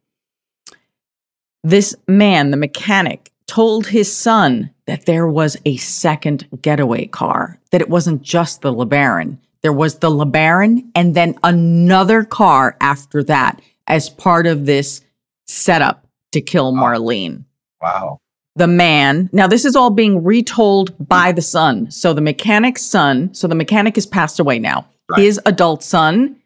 This 1.62 1.94
man, 2.08 2.50
the 2.50 2.56
mechanic, 2.56 3.30
told 3.46 3.86
his 3.86 4.14
son 4.14 4.70
that 4.86 5.04
there 5.04 5.28
was 5.28 5.58
a 5.66 5.76
second 5.76 6.48
getaway 6.62 7.06
car, 7.06 7.60
that 7.72 7.82
it 7.82 7.90
wasn't 7.90 8.22
just 8.22 8.62
the 8.62 8.72
LeBaron. 8.72 9.38
There 9.62 9.72
was 9.72 9.98
the 9.98 10.10
LeBaron 10.10 10.88
and 10.94 11.14
then 11.14 11.38
another 11.42 12.24
car 12.24 12.76
after 12.80 13.22
that 13.24 13.60
as 13.86 14.08
part 14.08 14.46
of 14.46 14.64
this 14.64 15.02
setup 15.46 16.06
to 16.32 16.40
kill 16.40 16.72
Marlene. 16.72 17.44
Wow. 17.82 18.18
The 18.56 18.66
man, 18.66 19.28
now 19.32 19.46
this 19.46 19.64
is 19.64 19.76
all 19.76 19.90
being 19.90 20.24
retold 20.24 20.94
by 21.06 21.30
the 21.30 21.42
son. 21.42 21.90
So 21.90 22.12
the 22.12 22.22
mechanic's 22.22 22.82
son, 22.82 23.32
so 23.34 23.46
the 23.46 23.54
mechanic 23.54 23.94
has 23.94 24.06
passed 24.06 24.40
away 24.40 24.58
now. 24.58 24.88
Right. 25.08 25.20
His 25.20 25.40
adult 25.46 25.84
son 25.84 26.36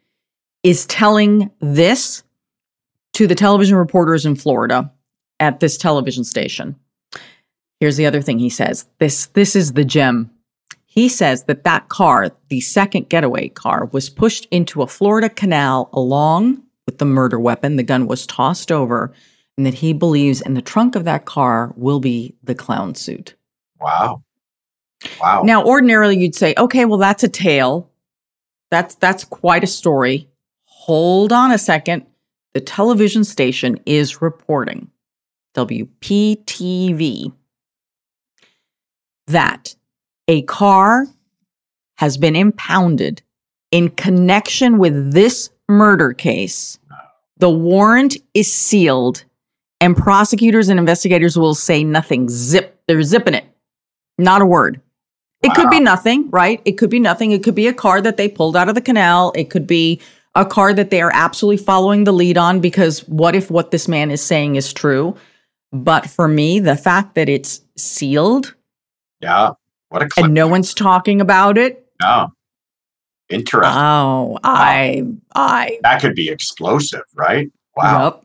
is 0.61 0.85
telling 0.85 1.49
this 1.59 2.23
to 3.13 3.27
the 3.27 3.35
television 3.35 3.77
reporters 3.77 4.25
in 4.25 4.35
Florida 4.35 4.91
at 5.39 5.59
this 5.59 5.77
television 5.77 6.23
station. 6.23 6.75
Here's 7.79 7.97
the 7.97 8.05
other 8.05 8.21
thing 8.21 8.37
he 8.37 8.49
says. 8.49 8.85
This 8.99 9.27
this 9.27 9.55
is 9.55 9.73
the 9.73 9.85
gem. 9.85 10.29
He 10.85 11.07
says 11.07 11.45
that 11.45 11.63
that 11.63 11.87
car, 11.87 12.29
the 12.49 12.59
second 12.59 13.09
getaway 13.09 13.47
car, 13.47 13.85
was 13.85 14.09
pushed 14.09 14.45
into 14.51 14.81
a 14.81 14.87
Florida 14.87 15.29
canal 15.29 15.89
along 15.93 16.61
with 16.85 16.97
the 16.97 17.05
murder 17.05 17.39
weapon. 17.39 17.77
The 17.77 17.83
gun 17.83 18.05
was 18.05 18.27
tossed 18.27 18.71
over, 18.71 19.13
and 19.61 19.65
that 19.67 19.75
he 19.75 19.93
believes 19.93 20.41
in 20.41 20.55
the 20.55 20.61
trunk 20.61 20.95
of 20.95 21.03
that 21.03 21.25
car 21.25 21.71
will 21.75 21.99
be 21.99 22.33
the 22.41 22.55
clown 22.55 22.95
suit. 22.95 23.35
Wow. 23.79 24.23
Wow. 25.21 25.43
Now, 25.43 25.63
ordinarily 25.63 26.17
you'd 26.17 26.33
say, 26.33 26.55
okay, 26.57 26.85
well, 26.85 26.97
that's 26.97 27.23
a 27.23 27.29
tale. 27.29 27.87
That's 28.71 28.95
that's 28.95 29.23
quite 29.23 29.63
a 29.63 29.67
story. 29.67 30.27
Hold 30.63 31.31
on 31.31 31.51
a 31.51 31.59
second. 31.59 32.07
The 32.55 32.59
television 32.59 33.23
station 33.23 33.79
is 33.85 34.19
reporting, 34.19 34.89
WPTV, 35.53 37.31
that 39.27 39.75
a 40.27 40.41
car 40.41 41.05
has 41.97 42.17
been 42.17 42.35
impounded 42.35 43.21
in 43.69 43.89
connection 43.89 44.79
with 44.79 45.13
this 45.13 45.51
murder 45.69 46.13
case. 46.13 46.79
The 47.37 47.49
warrant 47.49 48.17
is 48.33 48.51
sealed, 48.51 49.23
and 49.81 49.97
prosecutors 49.97 50.69
and 50.69 50.79
investigators 50.79 51.37
will 51.37 51.55
say 51.55 51.83
nothing. 51.83 52.29
Zip. 52.29 52.79
They're 52.87 53.03
zipping 53.03 53.33
it. 53.33 53.45
Not 54.17 54.41
a 54.41 54.45
word. 54.45 54.79
It 55.43 55.55
could 55.55 55.71
be 55.71 55.79
nothing, 55.79 56.29
right? 56.29 56.61
It 56.65 56.73
could 56.73 56.91
be 56.91 56.99
nothing. 56.99 57.31
It 57.31 57.43
could 57.43 57.55
be 57.55 57.67
a 57.67 57.73
car 57.73 57.99
that 57.99 58.15
they 58.15 58.29
pulled 58.29 58.55
out 58.55 58.69
of 58.69 58.75
the 58.75 58.81
canal. 58.81 59.33
It 59.35 59.49
could 59.49 59.65
be 59.65 59.99
a 60.35 60.45
car 60.45 60.71
that 60.71 60.91
they 60.91 61.01
are 61.01 61.11
absolutely 61.13 61.63
following 61.63 62.03
the 62.03 62.13
lead 62.13 62.37
on 62.37 62.59
because 62.59 62.99
what 63.07 63.35
if 63.35 63.49
what 63.49 63.71
this 63.71 63.87
man 63.87 64.11
is 64.11 64.21
saying 64.21 64.55
is 64.55 64.71
true? 64.71 65.15
But 65.73 66.07
for 66.07 66.27
me, 66.27 66.59
the 66.59 66.75
fact 66.75 67.15
that 67.15 67.27
it's 67.27 67.61
sealed 67.75 68.53
yeah. 69.21 69.51
What 69.89 70.03
a 70.03 70.07
clip. 70.07 70.25
and 70.25 70.33
no 70.33 70.47
one's 70.47 70.73
talking 70.73 71.21
about 71.21 71.57
it. 71.57 71.85
Yeah. 72.01 72.27
Interesting. 73.29 73.73
Oh, 73.73 74.37
I, 74.43 75.05
I, 75.35 75.79
that 75.83 76.01
could 76.01 76.15
be 76.15 76.29
explosive, 76.29 77.03
right? 77.15 77.49
Wow. 77.77 78.03
yep. 78.03 78.23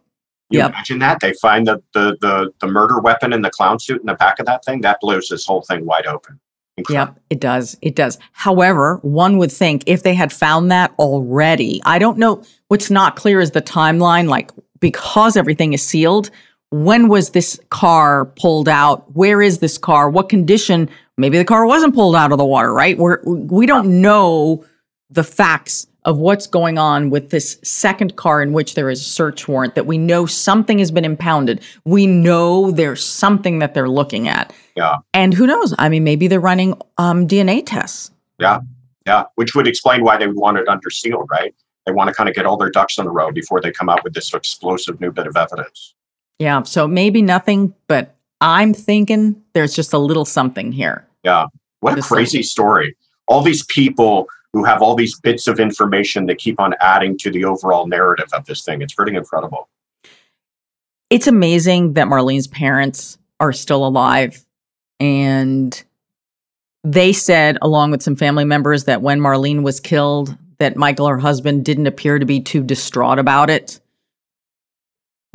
You 0.51 0.61
Yep. 0.61 0.71
imagine 0.71 0.99
that? 1.01 1.21
They 1.21 1.33
find 1.35 1.67
the, 1.67 1.83
the 1.93 2.17
the 2.21 2.53
the 2.61 2.67
murder 2.67 3.01
weapon 3.01 3.33
in 3.33 3.43
the 3.43 3.51
clown 3.51 3.79
suit 3.81 4.01
in 4.01 4.07
the 4.07 4.15
back 4.15 4.39
of 4.39 4.47
that 4.47 4.65
thing. 4.65 4.81
That 4.83 4.99
blows 5.01 5.29
this 5.29 5.45
whole 5.47 5.63
thing 5.63 5.85
wide 5.85 6.07
open. 6.07 6.39
Incredible. 6.77 7.15
Yep, 7.15 7.23
it 7.31 7.41
does. 7.41 7.77
It 7.83 7.97
does. 7.97 8.19
However, 8.33 8.99
one 9.03 9.39
would 9.39 9.51
think 9.51 9.83
if 9.87 10.03
they 10.03 10.15
had 10.15 10.33
found 10.33 10.71
that 10.71 10.93
already, 10.99 11.81
I 11.87 11.99
don't 11.99 12.19
know. 12.19 12.43
What's 12.69 12.91
not 12.91 13.17
clear 13.17 13.41
is 13.41 13.53
the 13.53 13.63
timeline. 13.63 14.29
Like, 14.29 14.51
because 14.79 15.37
everything 15.37 15.73
is 15.73 15.83
sealed, 15.85 16.31
when 16.71 17.09
was 17.09 17.31
this 17.31 17.59
car 17.71 18.27
pulled 18.27 18.69
out? 18.69 19.11
Where 19.17 19.41
is 19.41 19.59
this 19.61 19.79
car? 19.79 20.11
What 20.11 20.29
condition? 20.29 20.89
Maybe 21.17 21.39
the 21.39 21.45
car 21.47 21.67
wasn't 21.67 21.95
pulled 21.95 22.15
out 22.15 22.31
of 22.31 22.37
the 22.39 22.45
water, 22.45 22.73
right? 22.73 22.99
We're, 22.99 23.23
we 23.25 23.65
don't 23.65 24.03
know 24.03 24.63
the 25.09 25.25
facts 25.25 25.87
of 26.07 26.19
what's 26.19 26.47
going 26.47 26.79
on 26.79 27.11
with 27.11 27.31
this 27.31 27.59
second 27.63 28.17
car 28.17 28.41
in 28.41 28.53
which 28.53 28.77
there 28.77 28.89
is 28.89 29.01
a 29.01 29.05
search 29.05 29.49
warrant 29.49 29.75
that 29.75 29.87
we 29.87 29.99
know 29.99 30.25
something 30.25 30.79
has 30.79 30.93
been 30.93 31.05
impounded. 31.05 31.61
We 31.85 32.07
know 32.07 32.71
there's 32.71 33.05
something 33.05 33.59
that 33.59 33.75
they're 33.75 33.89
looking 33.89 34.29
at. 34.29 34.55
Yeah. 34.77 34.99
And 35.13 35.35
who 35.35 35.47
knows? 35.49 35.75
I 35.79 35.89
mean, 35.89 36.05
maybe 36.05 36.29
they're 36.29 36.41
running 36.41 36.81
um, 36.97 37.27
DNA 37.27 37.63
tests. 37.67 38.13
Yeah. 38.39 38.61
Yeah. 39.05 39.25
Which 39.35 39.57
would 39.57 39.67
explain 39.67 40.05
why 40.05 40.17
they 40.17 40.29
would 40.29 40.37
want 40.37 40.59
it 40.59 40.69
under 40.69 40.91
seal, 40.91 41.27
right? 41.29 41.53
They 41.87 41.93
want 41.93 42.09
to 42.09 42.15
kind 42.15 42.29
of 42.29 42.37
get 42.37 42.47
all 42.47 42.57
their 42.57 42.71
ducks 42.71 42.99
in 42.99 43.07
a 43.07 43.11
row 43.11 43.33
before 43.33 43.61
they 43.61 43.73
come 43.73 43.89
out 43.89 44.05
with 44.05 44.15
this 44.15 44.33
explosive 44.33 45.01
new 45.01 45.11
bit 45.11 45.27
of 45.27 45.37
evidence. 45.37 45.95
Yeah. 46.39 46.63
So 46.63 46.87
maybe 46.87 47.21
nothing, 47.21 47.75
but 47.89 48.15
I'm 48.41 48.75
thinking 48.75 49.43
there's 49.55 49.75
just 49.75 49.93
a 49.93 49.99
little 49.99 50.25
something 50.25 50.71
here. 50.71 51.07
Yeah. 51.25 51.47
What 51.81 51.99
a 51.99 52.03
crazy 52.03 52.43
story. 52.45 52.97
All 53.27 53.43
these 53.43 53.65
people 53.67 54.29
who 54.57 54.65
have 54.65 54.81
all 54.81 54.95
these 54.95 55.21
bits 55.21 55.47
of 55.49 55.61
information 55.61 56.25
that 56.25 56.39
keep 56.39 56.59
on 56.59 56.75
adding 56.81 57.19
to 57.19 57.31
the 57.31 57.45
overall 57.45 57.87
narrative 57.87 58.29
of 58.33 58.47
this 58.47 58.65
thing. 58.65 58.81
It's 58.81 58.95
pretty 58.95 59.15
incredible. 59.15 59.69
It's 61.11 61.27
amazing 61.27 61.93
that 61.93 62.07
Marlene's 62.07 62.47
parents 62.47 63.19
are 63.39 63.53
still 63.53 63.87
alive. 63.87 64.47
And 64.99 65.85
they 66.85 67.13
said, 67.13 67.59
along 67.61 67.91
with 67.91 68.03
some 68.03 68.17
family 68.17 68.47
members, 68.47 68.85
that 68.85 69.03
when 69.03 69.21
Marlene 69.21 69.63
was 69.63 69.79
killed, 69.79 70.35
that 70.57 70.75
Michael, 70.75 71.09
her 71.09 71.19
husband, 71.19 71.67
didn't 71.67 71.87
appear 71.87 72.19
to 72.19 72.25
be 72.25 72.41
too 72.41 72.63
distraught 72.63 73.19
about 73.19 73.51
it. 73.51 73.79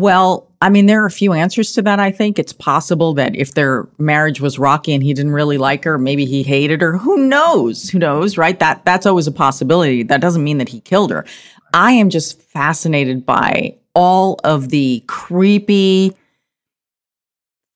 Well, 0.02 0.48
I 0.62 0.70
mean, 0.70 0.88
there 0.88 1.02
are 1.04 1.06
a 1.06 1.12
few 1.12 1.32
answers 1.34 1.74
to 1.74 1.82
that. 1.84 2.00
I 2.00 2.12
think 2.12 2.40
it's 2.40 2.54
possible 2.54 3.14
that 3.14 3.36
if 3.36 3.54
their 3.54 3.88
marriage 4.00 4.42
was 4.42 4.58
rocky 4.60 4.94
and 4.94 5.04
he 5.04 5.14
didn't 5.14 5.32
really 5.32 5.58
like 5.60 5.84
her, 5.84 5.98
maybe 5.98 6.26
he 6.26 6.42
hated 6.44 6.82
her. 6.82 6.98
Who 6.98 7.18
knows? 7.18 7.90
Who 7.90 8.00
knows? 8.00 8.38
Right? 8.38 8.60
That 8.60 8.84
that's 8.84 9.06
always 9.06 9.28
a 9.28 9.32
possibility. 9.32 10.04
That 10.04 10.20
doesn't 10.22 10.44
mean 10.44 10.58
that 10.58 10.70
he 10.70 10.82
killed 10.82 11.12
her. 11.12 11.26
I 11.74 11.92
am 11.94 12.10
just 12.10 12.42
fascinated 12.42 13.26
by 13.26 13.76
all 13.94 14.40
of 14.44 14.70
the 14.70 15.04
creepy 15.08 16.14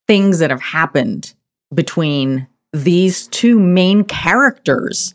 things 0.08 0.40
that 0.40 0.50
have 0.50 0.62
happened 0.62 1.34
between 1.74 2.48
these 2.74 3.28
two 3.28 3.60
main 3.60 4.04
characters 4.04 5.14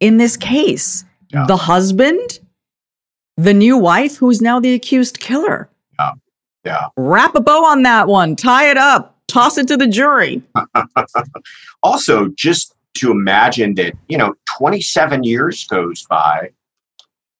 in 0.00 0.16
this 0.16 0.36
case 0.36 1.04
Yeah. 1.32 1.44
the 1.46 1.56
husband, 1.56 2.38
the 3.36 3.54
new 3.54 3.76
wife, 3.76 4.16
who 4.16 4.30
is 4.30 4.40
now 4.40 4.60
the 4.60 4.74
accused 4.74 5.18
killer. 5.20 5.68
Yeah. 6.64 6.88
Wrap 6.96 7.34
a 7.34 7.40
bow 7.40 7.64
on 7.64 7.82
that 7.82 8.08
one, 8.08 8.36
tie 8.36 8.70
it 8.70 8.76
up, 8.76 9.18
toss 9.28 9.58
it 9.58 9.68
to 9.68 9.76
the 9.76 9.86
jury. 9.86 10.42
Also, 11.84 12.28
just 12.36 12.76
to 12.94 13.10
imagine 13.10 13.74
that, 13.74 13.92
you 14.06 14.16
know, 14.16 14.34
27 14.56 15.24
years 15.24 15.66
goes 15.66 16.04
by, 16.08 16.50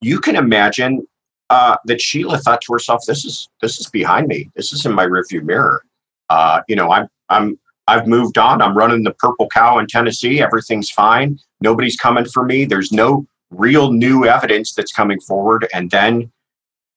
you 0.01 0.19
can 0.19 0.35
imagine 0.35 1.07
uh, 1.49 1.77
that 1.85 2.01
Sheila 2.01 2.39
thought 2.39 2.61
to 2.63 2.73
herself, 2.73 3.05
"This 3.07 3.25
is 3.25 3.49
this 3.61 3.79
is 3.79 3.89
behind 3.89 4.27
me. 4.27 4.51
This 4.57 4.73
is 4.73 4.85
in 4.85 4.93
my 4.93 5.07
rearview 5.07 5.45
mirror. 5.45 5.85
Uh, 6.29 6.63
you 6.67 6.75
know, 6.75 6.91
I'm 6.91 7.07
I'm 7.29 7.57
I've 7.89 8.07
moved 8.07 8.39
on. 8.39 8.63
I'm 8.63 8.77
running 8.77 9.05
the 9.05 9.15
Purple 9.15 9.49
Cow 9.49 9.79
in 9.79 9.87
Tennessee. 9.87 10.41
Everything's 10.41 10.91
fine. 10.91 11.39
Nobody's 11.61 11.97
coming 11.97 12.25
for 12.25 12.45
me. 12.45 12.65
There's 12.65 12.91
no 12.91 13.27
real 13.51 13.93
new 13.93 14.25
evidence 14.25 14.73
that's 14.73 14.93
coming 14.93 15.21
forward. 15.21 15.69
And 15.75 15.91
then, 15.91 16.33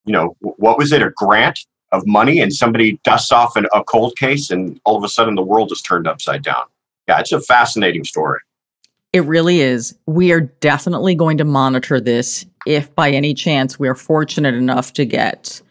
you 0.05 0.13
know, 0.13 0.35
what 0.39 0.77
was 0.77 0.91
it? 0.91 1.01
A 1.01 1.11
grant 1.15 1.59
of 1.91 2.05
money, 2.05 2.39
and 2.39 2.53
somebody 2.53 2.99
dusts 3.03 3.31
off 3.31 3.55
an, 3.55 3.67
a 3.73 3.83
cold 3.83 4.17
case, 4.17 4.49
and 4.49 4.79
all 4.85 4.97
of 4.97 5.03
a 5.03 5.09
sudden 5.09 5.35
the 5.35 5.41
world 5.41 5.71
is 5.71 5.81
turned 5.81 6.07
upside 6.07 6.43
down. 6.43 6.65
Yeah, 7.07 7.19
it's 7.19 7.31
a 7.31 7.39
fascinating 7.39 8.03
story. 8.03 8.39
It 9.13 9.21
really 9.21 9.61
is. 9.61 9.95
We 10.07 10.31
are 10.33 10.41
definitely 10.41 11.15
going 11.15 11.37
to 11.37 11.45
monitor 11.45 12.01
this 12.01 12.45
if 12.65 12.93
by 12.95 13.11
any 13.11 13.33
chance 13.33 13.79
we're 13.79 13.95
fortunate 13.95 14.55
enough 14.55 14.91
to 14.93 15.05
get 15.05 15.61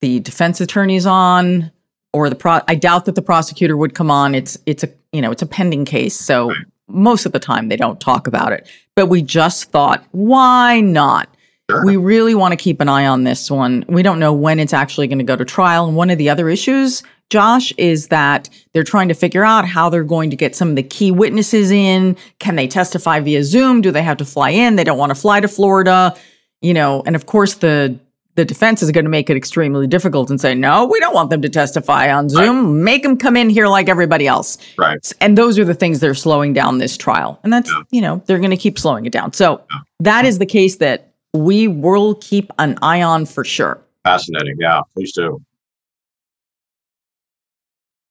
the 0.00 0.18
defense 0.20 0.60
attorneys 0.60 1.06
on 1.06 1.70
or 2.12 2.28
the 2.28 2.34
pro 2.34 2.60
I 2.66 2.74
doubt 2.74 3.04
that 3.04 3.14
the 3.14 3.22
prosecutor 3.22 3.76
would 3.76 3.94
come 3.94 4.10
on. 4.10 4.34
It's 4.34 4.58
it's 4.66 4.82
a 4.82 4.88
you 5.12 5.20
know, 5.20 5.30
it's 5.30 5.42
a 5.42 5.46
pending 5.46 5.84
case, 5.84 6.18
so 6.18 6.48
Right. 6.48 6.56
most 6.88 7.24
of 7.26 7.32
the 7.32 7.38
time 7.38 7.68
they 7.68 7.76
don't 7.76 8.00
talk 8.00 8.26
about 8.26 8.52
it. 8.52 8.66
But 8.96 9.06
we 9.06 9.22
just 9.22 9.70
thought, 9.70 10.04
why 10.10 10.80
not? 10.80 11.28
Sure. 11.72 11.86
We 11.86 11.96
really 11.96 12.34
want 12.34 12.52
to 12.52 12.56
keep 12.56 12.80
an 12.80 12.88
eye 12.88 13.06
on 13.06 13.24
this 13.24 13.50
one. 13.50 13.84
We 13.88 14.02
don't 14.02 14.18
know 14.18 14.32
when 14.32 14.58
it's 14.58 14.72
actually 14.72 15.06
going 15.08 15.18
to 15.18 15.24
go 15.24 15.36
to 15.36 15.44
trial. 15.44 15.86
And 15.86 15.96
one 15.96 16.10
of 16.10 16.18
the 16.18 16.28
other 16.30 16.48
issues, 16.48 17.02
Josh, 17.30 17.72
is 17.78 18.08
that 18.08 18.48
they're 18.74 18.84
trying 18.84 19.08
to 19.08 19.14
figure 19.14 19.44
out 19.44 19.66
how 19.66 19.88
they're 19.88 20.04
going 20.04 20.30
to 20.30 20.36
get 20.36 20.54
some 20.54 20.68
of 20.70 20.76
the 20.76 20.82
key 20.82 21.10
witnesses 21.10 21.70
in. 21.70 22.16
Can 22.38 22.56
they 22.56 22.66
testify 22.68 23.20
via 23.20 23.42
Zoom? 23.42 23.80
Do 23.80 23.90
they 23.90 24.02
have 24.02 24.18
to 24.18 24.24
fly 24.24 24.50
in? 24.50 24.76
They 24.76 24.84
don't 24.84 24.98
want 24.98 25.10
to 25.10 25.14
fly 25.14 25.40
to 25.40 25.48
Florida, 25.48 26.14
you 26.60 26.74
know. 26.74 27.02
And 27.06 27.16
of 27.16 27.26
course, 27.26 27.54
the 27.54 27.98
the 28.34 28.46
defense 28.46 28.82
is 28.82 28.90
going 28.90 29.04
to 29.04 29.10
make 29.10 29.28
it 29.28 29.36
extremely 29.36 29.86
difficult 29.86 30.30
and 30.30 30.40
say, 30.40 30.54
no, 30.54 30.86
we 30.86 30.98
don't 31.00 31.12
want 31.14 31.28
them 31.28 31.42
to 31.42 31.50
testify 31.50 32.10
on 32.10 32.30
Zoom. 32.30 32.82
Make 32.82 33.02
them 33.02 33.18
come 33.18 33.36
in 33.36 33.50
here 33.50 33.68
like 33.68 33.90
everybody 33.90 34.26
else. 34.26 34.56
Right. 34.78 35.12
And 35.20 35.36
those 35.36 35.58
are 35.58 35.66
the 35.66 35.74
things 35.74 36.00
that 36.00 36.08
are 36.08 36.14
slowing 36.14 36.54
down 36.54 36.78
this 36.78 36.96
trial. 36.96 37.38
And 37.44 37.52
that's, 37.52 37.68
Yeah. 37.68 37.82
you 37.90 38.00
know, 38.00 38.22
they're 38.24 38.38
going 38.38 38.48
to 38.50 38.56
keep 38.56 38.78
slowing 38.78 39.04
it 39.04 39.12
down. 39.12 39.34
So 39.34 39.60
Yeah. 39.70 39.80
that 40.00 40.24
is 40.24 40.38
the 40.38 40.46
case 40.46 40.76
that 40.76 41.11
we 41.32 41.68
will 41.68 42.14
keep 42.16 42.52
an 42.58 42.78
eye 42.82 43.02
on 43.02 43.26
for 43.26 43.44
sure. 43.44 43.80
Fascinating. 44.04 44.56
Yeah, 44.58 44.80
please 44.94 45.12
do. 45.12 45.40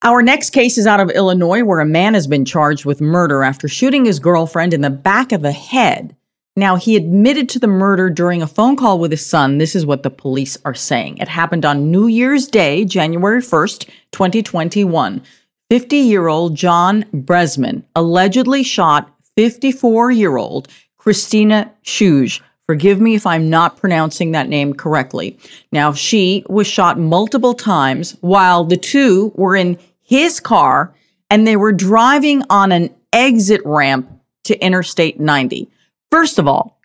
Our 0.03 0.23
next 0.23 0.49
case 0.49 0.79
is 0.79 0.87
out 0.87 0.99
of 0.99 1.11
Illinois, 1.11 1.63
where 1.63 1.79
a 1.79 1.85
man 1.85 2.15
has 2.15 2.25
been 2.25 2.43
charged 2.43 2.85
with 2.85 3.01
murder 3.01 3.43
after 3.43 3.67
shooting 3.67 4.05
his 4.05 4.19
girlfriend 4.19 4.73
in 4.73 4.81
the 4.81 4.89
back 4.89 5.31
of 5.31 5.43
the 5.43 5.51
head. 5.51 6.15
Now, 6.55 6.75
he 6.75 6.95
admitted 6.95 7.47
to 7.49 7.59
the 7.59 7.67
murder 7.67 8.09
during 8.09 8.41
a 8.41 8.47
phone 8.47 8.75
call 8.75 8.99
with 8.99 9.11
his 9.11 9.25
son. 9.25 9.57
This 9.57 9.75
is 9.75 9.85
what 9.85 10.03
the 10.03 10.09
police 10.09 10.57
are 10.65 10.73
saying. 10.73 11.19
It 11.19 11.27
happened 11.27 11.65
on 11.65 11.91
New 11.91 12.07
Year's 12.07 12.47
Day, 12.47 12.83
January 12.83 13.41
1st, 13.41 13.87
2021. 14.11 15.21
50 15.69 15.95
year 15.95 16.27
old 16.27 16.55
John 16.55 17.03
Bresman 17.13 17.83
allegedly 17.95 18.63
shot 18.63 19.15
54 19.37 20.11
year 20.11 20.35
old 20.35 20.67
Christina 20.97 21.71
Schuge. 21.85 22.41
Forgive 22.71 23.01
me 23.01 23.15
if 23.15 23.27
I'm 23.27 23.49
not 23.49 23.75
pronouncing 23.75 24.31
that 24.31 24.47
name 24.47 24.73
correctly. 24.73 25.37
Now, 25.73 25.91
she 25.91 26.45
was 26.47 26.67
shot 26.67 26.97
multiple 26.97 27.53
times 27.53 28.15
while 28.21 28.63
the 28.63 28.77
two 28.77 29.33
were 29.35 29.57
in 29.57 29.77
his 30.03 30.39
car 30.39 30.95
and 31.29 31.45
they 31.45 31.57
were 31.57 31.73
driving 31.73 32.43
on 32.49 32.71
an 32.71 32.95
exit 33.11 33.59
ramp 33.65 34.09
to 34.45 34.57
Interstate 34.65 35.19
90. 35.19 35.69
First 36.11 36.39
of 36.39 36.47
all, 36.47 36.79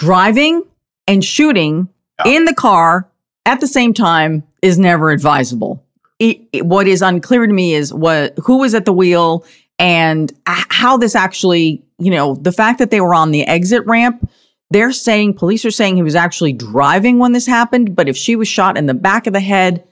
driving 0.00 0.64
and 1.06 1.24
shooting 1.24 1.88
yeah. 2.24 2.32
in 2.32 2.44
the 2.44 2.54
car 2.54 3.08
at 3.44 3.60
the 3.60 3.68
same 3.68 3.94
time 3.94 4.42
is 4.62 4.80
never 4.80 5.12
advisable. 5.12 5.80
It, 6.18 6.40
it, 6.52 6.66
what 6.66 6.88
is 6.88 7.02
unclear 7.02 7.46
to 7.46 7.52
me 7.52 7.74
is 7.74 7.94
what 7.94 8.36
who 8.42 8.58
was 8.58 8.74
at 8.74 8.84
the 8.84 8.92
wheel 8.92 9.44
and 9.78 10.32
how 10.44 10.96
this 10.96 11.14
actually, 11.14 11.84
you 12.00 12.10
know, 12.10 12.34
the 12.34 12.50
fact 12.50 12.80
that 12.80 12.90
they 12.90 13.00
were 13.00 13.14
on 13.14 13.30
the 13.30 13.44
exit 13.46 13.86
ramp. 13.86 14.28
They're 14.70 14.92
saying 14.92 15.34
police 15.34 15.64
are 15.64 15.70
saying 15.70 15.96
he 15.96 16.02
was 16.02 16.16
actually 16.16 16.52
driving 16.52 17.18
when 17.18 17.32
this 17.32 17.46
happened, 17.46 17.94
but 17.94 18.08
if 18.08 18.16
she 18.16 18.36
was 18.36 18.48
shot 18.48 18.76
in 18.76 18.86
the 18.86 18.94
back 18.94 19.26
of 19.26 19.32
the 19.32 19.40
head, 19.40 19.86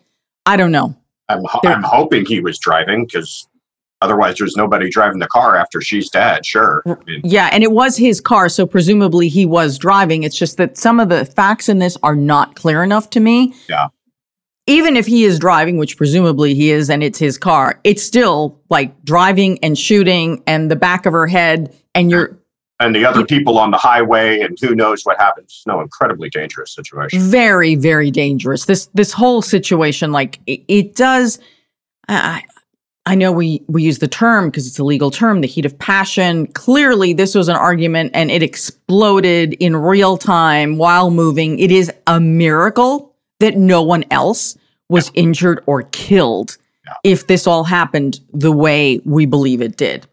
I 0.46 0.56
don't 0.56 0.72
know. 0.72 0.96
I'm, 1.28 1.44
ho- 1.44 1.60
I'm 1.64 1.82
hoping 1.82 2.26
he 2.26 2.40
was 2.40 2.58
driving 2.58 3.06
because 3.06 3.48
Otherwise, 4.04 4.36
there's 4.36 4.54
nobody 4.54 4.90
driving 4.90 5.18
the 5.18 5.26
car 5.26 5.56
after 5.56 5.80
she's 5.80 6.10
dead. 6.10 6.44
Sure. 6.44 6.82
I 6.86 6.94
mean, 7.06 7.22
yeah. 7.24 7.48
And 7.50 7.62
it 7.62 7.72
was 7.72 7.96
his 7.96 8.20
car. 8.20 8.50
So 8.50 8.66
presumably 8.66 9.28
he 9.30 9.46
was 9.46 9.78
driving. 9.78 10.24
It's 10.24 10.36
just 10.36 10.58
that 10.58 10.76
some 10.76 11.00
of 11.00 11.08
the 11.08 11.24
facts 11.24 11.70
in 11.70 11.78
this 11.78 11.96
are 12.02 12.14
not 12.14 12.54
clear 12.54 12.82
enough 12.82 13.08
to 13.10 13.20
me. 13.20 13.54
Yeah. 13.66 13.88
Even 14.66 14.96
if 14.96 15.06
he 15.06 15.24
is 15.24 15.38
driving, 15.38 15.78
which 15.78 15.96
presumably 15.96 16.54
he 16.54 16.70
is, 16.70 16.90
and 16.90 17.02
it's 17.02 17.18
his 17.18 17.38
car, 17.38 17.80
it's 17.82 18.02
still 18.02 18.60
like 18.68 19.02
driving 19.04 19.58
and 19.64 19.78
shooting 19.78 20.42
and 20.46 20.70
the 20.70 20.76
back 20.76 21.06
of 21.06 21.14
her 21.14 21.26
head 21.26 21.74
and 21.94 22.10
you're. 22.10 22.38
And 22.80 22.94
the 22.94 23.04
other 23.04 23.24
people 23.24 23.58
on 23.58 23.70
the 23.70 23.78
highway, 23.78 24.40
and 24.40 24.58
who 24.60 24.74
knows 24.74 25.04
what 25.04 25.16
happens. 25.18 25.62
No, 25.66 25.80
incredibly 25.80 26.28
dangerous 26.28 26.74
situation. 26.74 27.20
Very, 27.20 27.76
very 27.76 28.10
dangerous. 28.10 28.64
This 28.64 28.86
this 28.94 29.12
whole 29.12 29.42
situation, 29.42 30.10
like 30.10 30.40
it, 30.46 30.62
it 30.66 30.96
does. 30.96 31.38
I, 32.08 32.42
I 33.06 33.14
know 33.14 33.32
we 33.32 33.62
we 33.68 33.82
use 33.82 33.98
the 33.98 34.08
term 34.08 34.48
because 34.48 34.66
it's 34.66 34.78
a 34.78 34.84
legal 34.84 35.10
term, 35.10 35.40
the 35.40 35.46
heat 35.46 35.64
of 35.64 35.78
passion. 35.78 36.46
Clearly, 36.48 37.12
this 37.12 37.34
was 37.34 37.48
an 37.48 37.56
argument 37.56 38.10
and 38.14 38.30
it 38.30 38.42
exploded 38.42 39.54
in 39.54 39.76
real 39.76 40.16
time 40.16 40.76
while 40.76 41.10
moving. 41.10 41.58
It 41.58 41.70
is 41.70 41.92
a 42.06 42.18
miracle 42.18 43.14
that 43.40 43.56
no 43.56 43.82
one 43.82 44.04
else 44.10 44.56
was 44.88 45.10
yeah. 45.14 45.22
injured 45.22 45.62
or 45.66 45.82
killed 45.82 46.56
yeah. 46.86 46.94
if 47.04 47.26
this 47.26 47.46
all 47.46 47.64
happened 47.64 48.20
the 48.32 48.52
way 48.52 49.00
we 49.04 49.26
believe 49.26 49.60
it 49.60 49.76
did. 49.76 50.06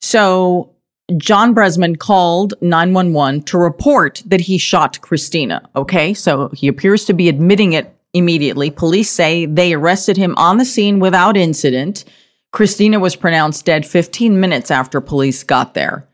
So, 0.00 0.73
John 1.16 1.54
Bresman 1.54 1.98
called 1.98 2.54
911 2.62 3.42
to 3.42 3.58
report 3.58 4.22
that 4.26 4.40
he 4.40 4.56
shot 4.56 5.00
Christina. 5.02 5.68
Okay, 5.76 6.14
so 6.14 6.48
he 6.54 6.66
appears 6.66 7.04
to 7.04 7.12
be 7.12 7.28
admitting 7.28 7.74
it 7.74 7.94
immediately. 8.14 8.70
Police 8.70 9.10
say 9.10 9.44
they 9.44 9.74
arrested 9.74 10.16
him 10.16 10.34
on 10.36 10.56
the 10.56 10.64
scene 10.64 11.00
without 11.00 11.36
incident. 11.36 12.04
Christina 12.52 12.98
was 12.98 13.16
pronounced 13.16 13.66
dead 13.66 13.84
15 13.86 14.40
minutes 14.40 14.70
after 14.70 15.00
police 15.00 15.42
got 15.42 15.74
there. 15.74 16.08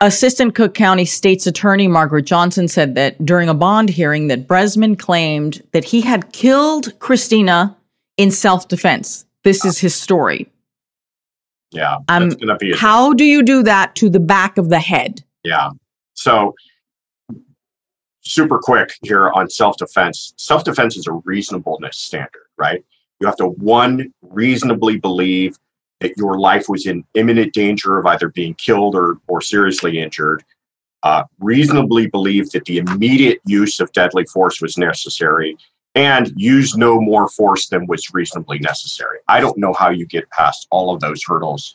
Assistant 0.00 0.54
Cook 0.54 0.74
County 0.74 1.04
State's 1.04 1.46
Attorney 1.48 1.88
Margaret 1.88 2.24
Johnson 2.24 2.68
said 2.68 2.94
that 2.94 3.24
during 3.24 3.48
a 3.48 3.54
bond 3.54 3.88
hearing 3.88 4.28
that 4.28 4.46
Bresman 4.46 4.96
claimed 4.96 5.60
that 5.72 5.82
he 5.82 6.02
had 6.02 6.32
killed 6.32 6.96
Christina 7.00 7.76
in 8.16 8.30
self-defense. 8.30 9.24
This 9.42 9.64
is 9.64 9.78
his 9.78 9.96
story. 9.96 10.48
Yeah, 11.70 11.98
um, 12.08 12.30
going 12.30 12.48
to 12.48 12.56
be. 12.56 12.74
how 12.74 13.12
do 13.12 13.24
you 13.24 13.42
do 13.42 13.62
that 13.62 13.94
to 13.96 14.08
the 14.08 14.20
back 14.20 14.56
of 14.56 14.70
the 14.70 14.80
head? 14.80 15.22
Yeah. 15.44 15.70
So 16.14 16.54
super 18.28 18.58
quick 18.62 18.94
here 19.02 19.30
on 19.30 19.50
self 19.50 19.76
defense. 19.76 20.32
Self 20.36 20.64
defense 20.64 20.96
is 20.96 21.06
a 21.06 21.12
reasonableness 21.12 21.96
standard, 21.96 22.46
right? 22.56 22.84
You 23.20 23.26
have 23.26 23.36
to, 23.36 23.46
one, 23.46 24.12
reasonably 24.22 24.98
believe 24.98 25.58
that 26.00 26.16
your 26.16 26.38
life 26.38 26.68
was 26.68 26.86
in 26.86 27.04
imminent 27.14 27.52
danger 27.52 27.98
of 27.98 28.06
either 28.06 28.28
being 28.28 28.54
killed 28.54 28.94
or, 28.94 29.18
or 29.26 29.40
seriously 29.40 29.98
injured, 29.98 30.44
uh, 31.02 31.24
reasonably 31.40 32.06
believe 32.06 32.50
that 32.50 32.64
the 32.66 32.78
immediate 32.78 33.40
use 33.44 33.80
of 33.80 33.90
deadly 33.92 34.24
force 34.26 34.60
was 34.60 34.78
necessary, 34.78 35.56
and 35.98 36.32
use 36.36 36.76
no 36.76 37.00
more 37.00 37.28
force 37.28 37.68
than 37.68 37.86
was 37.86 38.14
reasonably 38.14 38.58
necessary. 38.60 39.18
I 39.26 39.40
don't 39.40 39.58
know 39.58 39.72
how 39.72 39.90
you 39.90 40.06
get 40.06 40.30
past 40.30 40.68
all 40.70 40.94
of 40.94 41.00
those 41.00 41.22
hurdles 41.24 41.74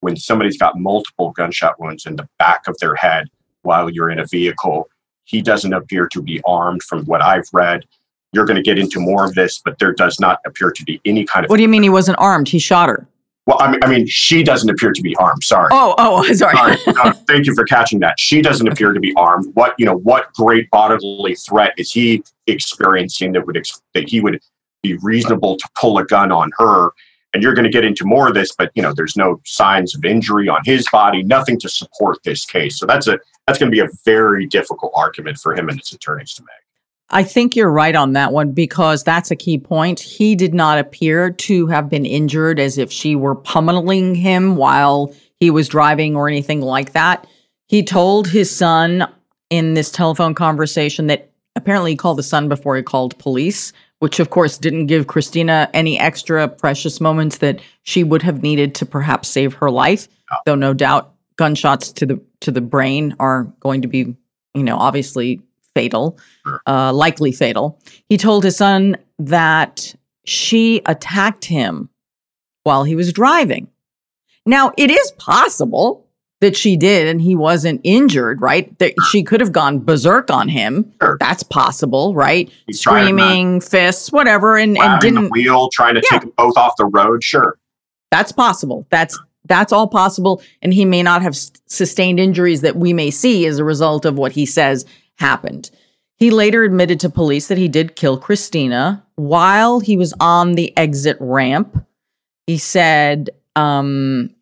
when 0.00 0.16
somebody's 0.16 0.58
got 0.58 0.78
multiple 0.78 1.30
gunshot 1.30 1.78
wounds 1.78 2.06
in 2.06 2.16
the 2.16 2.28
back 2.38 2.66
of 2.66 2.76
their 2.78 2.94
head 2.94 3.28
while 3.62 3.88
you're 3.88 4.10
in 4.10 4.18
a 4.18 4.26
vehicle 4.26 4.88
he 5.30 5.40
doesn't 5.40 5.72
appear 5.72 6.08
to 6.08 6.20
be 6.20 6.40
armed 6.44 6.82
from 6.82 7.04
what 7.04 7.22
I've 7.22 7.48
read. 7.52 7.84
You're 8.32 8.46
going 8.46 8.56
to 8.56 8.62
get 8.62 8.80
into 8.80 8.98
more 8.98 9.24
of 9.24 9.34
this, 9.34 9.60
but 9.64 9.78
there 9.78 9.92
does 9.92 10.18
not 10.18 10.40
appear 10.44 10.72
to 10.72 10.84
be 10.84 11.00
any 11.04 11.24
kind 11.24 11.46
of. 11.46 11.50
What 11.50 11.58
do 11.58 11.62
you 11.62 11.68
mean 11.68 11.84
he 11.84 11.88
wasn't 11.88 12.18
armed? 12.18 12.48
He 12.48 12.58
shot 12.58 12.88
her. 12.88 13.06
Well, 13.50 13.60
I 13.60 13.68
mean, 13.68 13.80
I 13.82 13.88
mean, 13.88 14.06
she 14.06 14.44
doesn't 14.44 14.70
appear 14.70 14.92
to 14.92 15.02
be 15.02 15.16
armed. 15.16 15.42
Sorry. 15.42 15.70
Oh, 15.72 15.96
oh, 15.98 16.22
sorry. 16.34 16.56
sorry. 16.56 16.76
Uh, 16.86 17.12
thank 17.26 17.46
you 17.46 17.54
for 17.56 17.64
catching 17.64 17.98
that. 17.98 18.14
She 18.16 18.40
doesn't 18.40 18.68
appear 18.68 18.92
to 18.92 19.00
be 19.00 19.12
armed. 19.16 19.52
What 19.54 19.74
you 19.76 19.86
know? 19.86 19.96
What 19.96 20.32
great 20.34 20.70
bodily 20.70 21.34
threat 21.34 21.74
is 21.76 21.90
he 21.90 22.22
experiencing 22.46 23.32
that 23.32 23.44
would 23.44 23.56
ex- 23.56 23.82
that 23.94 24.08
he 24.08 24.20
would 24.20 24.40
be 24.84 24.96
reasonable 25.02 25.56
to 25.56 25.68
pull 25.76 25.98
a 25.98 26.04
gun 26.04 26.30
on 26.30 26.52
her? 26.58 26.90
And 27.34 27.42
you're 27.42 27.54
going 27.54 27.64
to 27.64 27.70
get 27.70 27.84
into 27.84 28.04
more 28.04 28.28
of 28.28 28.34
this, 28.34 28.54
but 28.56 28.70
you 28.76 28.82
know, 28.82 28.92
there's 28.94 29.16
no 29.16 29.40
signs 29.44 29.96
of 29.96 30.04
injury 30.04 30.48
on 30.48 30.60
his 30.64 30.86
body, 30.92 31.24
nothing 31.24 31.58
to 31.58 31.68
support 31.68 32.18
this 32.24 32.44
case. 32.44 32.78
So 32.78 32.86
that's 32.86 33.08
a 33.08 33.18
that's 33.48 33.58
going 33.58 33.72
to 33.72 33.74
be 33.74 33.80
a 33.80 33.88
very 34.04 34.46
difficult 34.46 34.92
argument 34.94 35.38
for 35.38 35.56
him 35.56 35.68
and 35.68 35.80
his 35.80 35.92
attorneys 35.92 36.34
to 36.34 36.42
make. 36.42 36.69
I 37.12 37.24
think 37.24 37.56
you're 37.56 37.70
right 37.70 37.94
on 37.94 38.12
that 38.12 38.32
one 38.32 38.52
because 38.52 39.02
that's 39.02 39.30
a 39.30 39.36
key 39.36 39.58
point. 39.58 39.98
He 39.98 40.36
did 40.36 40.54
not 40.54 40.78
appear 40.78 41.30
to 41.30 41.66
have 41.66 41.88
been 41.88 42.06
injured 42.06 42.60
as 42.60 42.78
if 42.78 42.92
she 42.92 43.16
were 43.16 43.34
pummeling 43.34 44.14
him 44.14 44.56
while 44.56 45.12
he 45.40 45.50
was 45.50 45.68
driving 45.68 46.14
or 46.14 46.28
anything 46.28 46.60
like 46.60 46.92
that. 46.92 47.26
He 47.66 47.82
told 47.82 48.28
his 48.28 48.54
son 48.54 49.06
in 49.48 49.74
this 49.74 49.90
telephone 49.90 50.34
conversation 50.34 51.08
that 51.08 51.30
apparently 51.56 51.92
he 51.92 51.96
called 51.96 52.18
the 52.18 52.22
son 52.22 52.48
before 52.48 52.76
he 52.76 52.82
called 52.82 53.18
police, 53.18 53.72
which 53.98 54.20
of 54.20 54.30
course 54.30 54.56
didn't 54.56 54.86
give 54.86 55.08
Christina 55.08 55.68
any 55.74 55.98
extra 55.98 56.46
precious 56.46 57.00
moments 57.00 57.38
that 57.38 57.60
she 57.82 58.04
would 58.04 58.22
have 58.22 58.42
needed 58.42 58.74
to 58.76 58.86
perhaps 58.86 59.28
save 59.28 59.54
her 59.54 59.70
life, 59.70 60.06
though 60.46 60.54
no 60.54 60.72
doubt 60.72 61.12
gunshots 61.36 61.90
to 61.92 62.06
the 62.06 62.20
to 62.40 62.50
the 62.50 62.60
brain 62.60 63.16
are 63.18 63.44
going 63.60 63.82
to 63.82 63.88
be, 63.88 64.16
you 64.54 64.62
know, 64.62 64.76
obviously 64.76 65.42
fatal, 65.74 66.18
uh, 66.66 66.92
likely 66.92 67.32
fatal. 67.32 67.80
He 68.08 68.16
told 68.16 68.44
his 68.44 68.56
son 68.56 68.96
that 69.18 69.94
she 70.24 70.82
attacked 70.86 71.44
him 71.44 71.88
while 72.64 72.84
he 72.84 72.94
was 72.94 73.12
driving. 73.12 73.68
Now, 74.46 74.72
it 74.76 74.90
is 74.90 75.12
possible 75.12 76.06
that 76.40 76.56
she 76.56 76.76
did 76.76 77.06
and 77.06 77.20
he 77.20 77.34
wasn't 77.34 77.80
injured, 77.84 78.40
right? 78.40 78.76
That 78.78 78.94
she 79.10 79.22
could 79.22 79.40
have 79.40 79.52
gone 79.52 79.84
berserk 79.84 80.30
on 80.30 80.48
him. 80.48 80.92
Sure. 81.02 81.16
That's 81.20 81.42
possible, 81.42 82.14
right? 82.14 82.50
He's 82.66 82.80
Screaming, 82.80 83.60
fists, 83.60 84.10
whatever, 84.10 84.56
and, 84.56 84.76
and 84.78 85.00
didn't 85.00 85.24
the 85.24 85.28
wheel, 85.28 85.68
trying 85.70 85.94
to 85.94 86.00
yeah. 86.00 86.18
take 86.18 86.20
them 86.22 86.32
both 86.36 86.56
off 86.56 86.76
the 86.78 86.86
road. 86.86 87.22
Sure. 87.22 87.58
That's 88.10 88.32
possible. 88.32 88.86
That's 88.90 89.18
that's 89.46 89.72
all 89.72 89.88
possible. 89.88 90.42
And 90.62 90.72
he 90.72 90.84
may 90.84 91.02
not 91.02 91.22
have 91.22 91.36
sustained 91.66 92.20
injuries 92.20 92.60
that 92.60 92.76
we 92.76 92.92
may 92.92 93.10
see 93.10 93.46
as 93.46 93.58
a 93.58 93.64
result 93.64 94.04
of 94.04 94.16
what 94.16 94.32
he 94.32 94.46
says 94.46 94.86
happened. 95.20 95.70
He 96.16 96.30
later 96.30 96.64
admitted 96.64 97.00
to 97.00 97.10
police 97.10 97.48
that 97.48 97.58
he 97.58 97.68
did 97.68 97.96
kill 97.96 98.18
Christina 98.18 99.04
while 99.14 99.80
he 99.80 99.96
was 99.96 100.12
on 100.20 100.54
the 100.54 100.76
exit 100.76 101.16
ramp. 101.20 101.86
He 102.46 102.58
said, 102.58 103.30
um, 103.56 104.34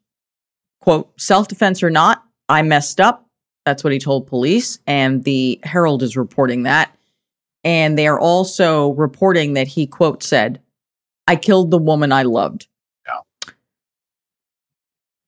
quote, 0.81 1.13
self 1.21 1.49
defense 1.49 1.83
or 1.83 1.91
not, 1.91 2.25
I 2.49 2.63
messed 2.63 3.01
up. 3.01 3.29
That's 3.65 3.85
what 3.85 3.93
he 3.93 3.99
told 3.99 4.27
police. 4.27 4.79
And 4.87 5.25
the 5.25 5.61
Herald 5.63 6.03
is 6.03 6.17
reporting 6.17 6.63
that. 6.63 6.97
And 7.65 7.99
they 7.99 8.07
are 8.07 8.19
also 8.19 8.91
reporting 8.93 9.55
that 9.55 9.69
he, 9.69 9.87
quote, 9.87 10.23
said, 10.23 10.61
I 11.27 11.37
killed 11.37 11.71
the 11.71 11.79
woman 11.79 12.11
I 12.13 12.23
loved. 12.23 12.67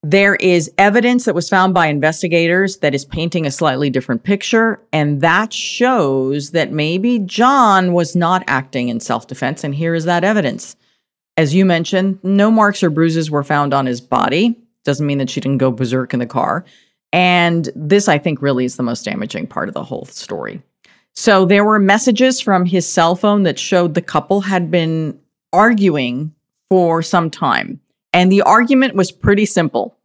There 0.02 0.36
is 0.36 0.70
evidence 0.78 1.26
that 1.26 1.34
was 1.34 1.50
found 1.50 1.74
by 1.74 1.86
investigators 1.86 2.78
that 2.78 2.94
is 2.94 3.04
painting 3.04 3.44
a 3.44 3.50
slightly 3.50 3.90
different 3.90 4.22
picture, 4.22 4.80
and 4.94 5.20
that 5.20 5.52
shows 5.52 6.52
that 6.52 6.72
maybe 6.72 7.18
John 7.18 7.92
was 7.92 8.16
not 8.16 8.42
acting 8.46 8.88
in 8.88 9.00
self 9.00 9.26
defense. 9.26 9.62
And 9.62 9.74
here 9.74 9.94
is 9.94 10.06
that 10.06 10.24
evidence. 10.24 10.74
As 11.36 11.54
you 11.54 11.66
mentioned, 11.66 12.18
no 12.22 12.50
marks 12.50 12.82
or 12.82 12.88
bruises 12.88 13.30
were 13.30 13.44
found 13.44 13.74
on 13.74 13.84
his 13.84 14.00
body. 14.00 14.58
Doesn't 14.84 15.06
mean 15.06 15.18
that 15.18 15.28
she 15.28 15.40
didn't 15.40 15.58
go 15.58 15.70
berserk 15.70 16.14
in 16.14 16.20
the 16.20 16.26
car. 16.26 16.64
And 17.12 17.68
this, 17.76 18.08
I 18.08 18.16
think, 18.16 18.40
really 18.40 18.64
is 18.64 18.76
the 18.76 18.82
most 18.82 19.04
damaging 19.04 19.46
part 19.48 19.68
of 19.68 19.74
the 19.74 19.84
whole 19.84 20.06
story. 20.06 20.62
So 21.14 21.44
there 21.44 21.64
were 21.64 21.78
messages 21.78 22.40
from 22.40 22.64
his 22.64 22.90
cell 22.90 23.16
phone 23.16 23.42
that 23.42 23.58
showed 23.58 23.94
the 23.94 24.02
couple 24.02 24.40
had 24.40 24.70
been 24.70 25.18
arguing 25.52 26.32
for 26.70 27.02
some 27.02 27.28
time. 27.28 27.80
And 28.12 28.30
the 28.30 28.42
argument 28.42 28.94
was 28.94 29.12
pretty 29.12 29.46
simple. 29.46 29.96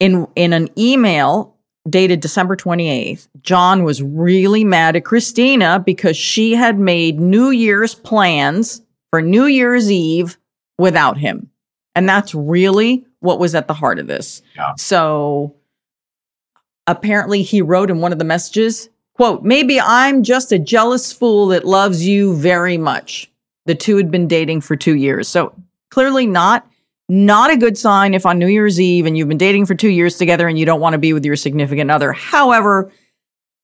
In, 0.00 0.26
in 0.36 0.52
an 0.52 0.68
email 0.78 1.56
dated 1.88 2.20
December 2.20 2.56
28th, 2.56 3.28
John 3.42 3.84
was 3.84 4.02
really 4.02 4.64
mad 4.64 4.96
at 4.96 5.04
Christina 5.04 5.82
because 5.84 6.16
she 6.16 6.54
had 6.54 6.78
made 6.78 7.20
New 7.20 7.50
Year's 7.50 7.94
plans 7.94 8.82
for 9.10 9.20
New 9.20 9.46
Year's 9.46 9.90
Eve 9.90 10.36
without 10.78 11.16
him. 11.16 11.50
And 11.94 12.08
that's 12.08 12.34
really 12.34 13.04
what 13.20 13.38
was 13.38 13.54
at 13.54 13.68
the 13.68 13.74
heart 13.74 13.98
of 13.98 14.06
this. 14.06 14.42
Yeah. 14.56 14.72
So 14.76 15.54
apparently 16.86 17.42
he 17.42 17.62
wrote 17.62 17.90
in 17.90 18.00
one 18.00 18.12
of 18.12 18.18
the 18.18 18.24
messages, 18.24 18.88
quote, 19.14 19.42
maybe 19.42 19.80
I'm 19.80 20.22
just 20.22 20.52
a 20.52 20.58
jealous 20.58 21.12
fool 21.12 21.46
that 21.48 21.64
loves 21.64 22.06
you 22.06 22.34
very 22.34 22.76
much. 22.76 23.30
The 23.66 23.74
two 23.74 23.96
had 23.96 24.10
been 24.10 24.28
dating 24.28 24.60
for 24.60 24.76
two 24.76 24.96
years. 24.96 25.28
So 25.28 25.54
clearly 25.90 26.26
not 26.26 26.68
not 27.08 27.50
a 27.50 27.56
good 27.56 27.76
sign 27.76 28.14
if 28.14 28.24
on 28.24 28.38
New 28.38 28.46
Year's 28.46 28.80
Eve 28.80 29.06
and 29.06 29.16
you've 29.16 29.28
been 29.28 29.38
dating 29.38 29.66
for 29.66 29.74
two 29.74 29.90
years 29.90 30.16
together 30.16 30.48
and 30.48 30.58
you 30.58 30.64
don't 30.64 30.80
want 30.80 30.94
to 30.94 30.98
be 30.98 31.12
with 31.12 31.24
your 31.24 31.36
significant 31.36 31.90
other. 31.90 32.12
However, 32.12 32.90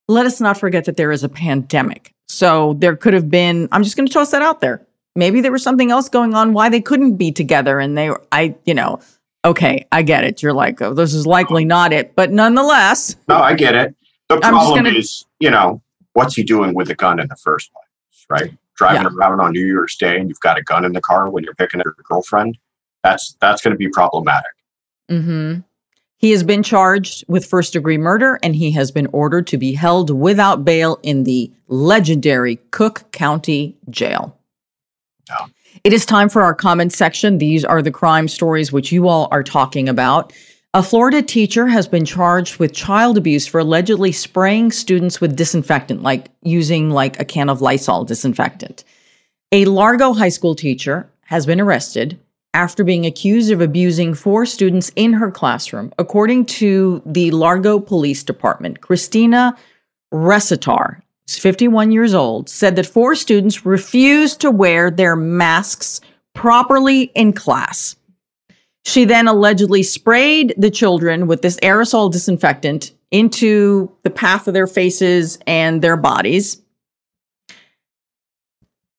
let 0.08 0.26
us 0.26 0.40
not 0.40 0.58
forget 0.58 0.84
that 0.84 0.96
there 0.96 1.12
is 1.12 1.24
a 1.24 1.28
pandemic. 1.28 2.12
So 2.28 2.74
there 2.74 2.96
could 2.96 3.14
have 3.14 3.30
been, 3.30 3.68
I'm 3.72 3.82
just 3.82 3.96
going 3.96 4.06
to 4.06 4.12
toss 4.12 4.30
that 4.32 4.42
out 4.42 4.60
there. 4.60 4.86
Maybe 5.16 5.40
there 5.40 5.52
was 5.52 5.62
something 5.62 5.90
else 5.90 6.08
going 6.08 6.34
on 6.34 6.52
why 6.52 6.68
they 6.68 6.80
couldn't 6.80 7.16
be 7.16 7.32
together. 7.32 7.80
And 7.80 7.96
they, 7.96 8.10
I, 8.30 8.54
you 8.64 8.74
know, 8.74 9.00
okay, 9.44 9.86
I 9.90 10.02
get 10.02 10.24
it. 10.24 10.42
You're 10.42 10.52
like, 10.52 10.80
oh, 10.82 10.94
this 10.94 11.14
is 11.14 11.26
likely 11.26 11.64
not 11.64 11.92
it. 11.92 12.14
But 12.14 12.30
nonetheless. 12.30 13.16
No, 13.26 13.36
I 13.36 13.54
get 13.54 13.74
it. 13.74 13.94
The 14.28 14.38
problem 14.38 14.84
gonna, 14.84 14.96
is, 14.96 15.24
you 15.40 15.50
know, 15.50 15.82
what's 16.12 16.36
he 16.36 16.44
doing 16.44 16.74
with 16.74 16.90
a 16.90 16.94
gun 16.94 17.18
in 17.18 17.26
the 17.26 17.36
first 17.36 17.70
place, 17.72 18.26
right? 18.28 18.58
Driving 18.76 19.02
yeah. 19.02 19.16
around 19.16 19.40
on 19.40 19.52
New 19.52 19.64
Year's 19.64 19.96
Day 19.96 20.18
and 20.18 20.28
you've 20.28 20.40
got 20.40 20.56
a 20.56 20.62
gun 20.62 20.84
in 20.84 20.92
the 20.92 21.00
car 21.00 21.28
when 21.30 21.42
you're 21.42 21.54
picking 21.54 21.80
up 21.80 21.86
your 21.86 21.94
girlfriend 22.04 22.56
that's 23.02 23.36
that's 23.40 23.62
going 23.62 23.72
to 23.72 23.78
be 23.78 23.88
problematic. 23.88 24.52
Mm-hmm. 25.10 25.60
He 26.18 26.32
has 26.32 26.42
been 26.42 26.62
charged 26.62 27.24
with 27.28 27.46
first 27.46 27.72
degree 27.72 27.96
murder 27.96 28.38
and 28.42 28.54
he 28.54 28.70
has 28.72 28.90
been 28.90 29.06
ordered 29.06 29.46
to 29.48 29.56
be 29.56 29.72
held 29.72 30.10
without 30.10 30.66
bail 30.66 30.98
in 31.02 31.24
the 31.24 31.50
legendary 31.68 32.56
Cook 32.72 33.10
County 33.12 33.74
Jail. 33.88 34.36
Yeah. 35.28 35.46
It 35.82 35.94
is 35.94 36.04
time 36.04 36.28
for 36.28 36.42
our 36.42 36.54
comment 36.54 36.92
section. 36.92 37.38
These 37.38 37.64
are 37.64 37.80
the 37.80 37.90
crime 37.90 38.28
stories 38.28 38.70
which 38.70 38.92
you 38.92 39.08
all 39.08 39.28
are 39.30 39.42
talking 39.42 39.88
about. 39.88 40.34
A 40.74 40.82
Florida 40.82 41.22
teacher 41.22 41.66
has 41.66 41.88
been 41.88 42.04
charged 42.04 42.58
with 42.58 42.74
child 42.74 43.16
abuse 43.16 43.46
for 43.46 43.60
allegedly 43.60 44.12
spraying 44.12 44.72
students 44.72 45.20
with 45.20 45.36
disinfectant, 45.36 46.02
like 46.02 46.28
using 46.42 46.90
like 46.90 47.18
a 47.18 47.24
can 47.24 47.48
of 47.48 47.62
Lysol 47.62 48.04
disinfectant. 48.04 48.84
A 49.52 49.64
Largo 49.64 50.12
high 50.12 50.28
school 50.28 50.54
teacher 50.54 51.10
has 51.22 51.46
been 51.46 51.60
arrested 51.60 52.18
after 52.54 52.82
being 52.82 53.06
accused 53.06 53.50
of 53.52 53.60
abusing 53.60 54.14
four 54.14 54.44
students 54.44 54.90
in 54.96 55.12
her 55.12 55.30
classroom. 55.30 55.92
According 55.98 56.46
to 56.46 57.02
the 57.06 57.30
Largo 57.30 57.78
Police 57.78 58.24
Department, 58.24 58.80
Christina 58.80 59.56
Resitar, 60.12 61.02
51 61.28 61.92
years 61.92 62.12
old, 62.12 62.48
said 62.48 62.74
that 62.76 62.86
four 62.86 63.14
students 63.14 63.64
refused 63.64 64.40
to 64.40 64.50
wear 64.50 64.90
their 64.90 65.14
masks 65.14 66.00
properly 66.34 67.04
in 67.14 67.32
class. 67.32 67.94
She 68.84 69.04
then 69.04 69.28
allegedly 69.28 69.82
sprayed 69.82 70.54
the 70.56 70.70
children 70.70 71.26
with 71.26 71.42
this 71.42 71.58
aerosol 71.58 72.10
disinfectant 72.10 72.92
into 73.10 73.90
the 74.02 74.10
path 74.10 74.48
of 74.48 74.54
their 74.54 74.66
faces 74.66 75.38
and 75.46 75.82
their 75.82 75.96
bodies. 75.96 76.60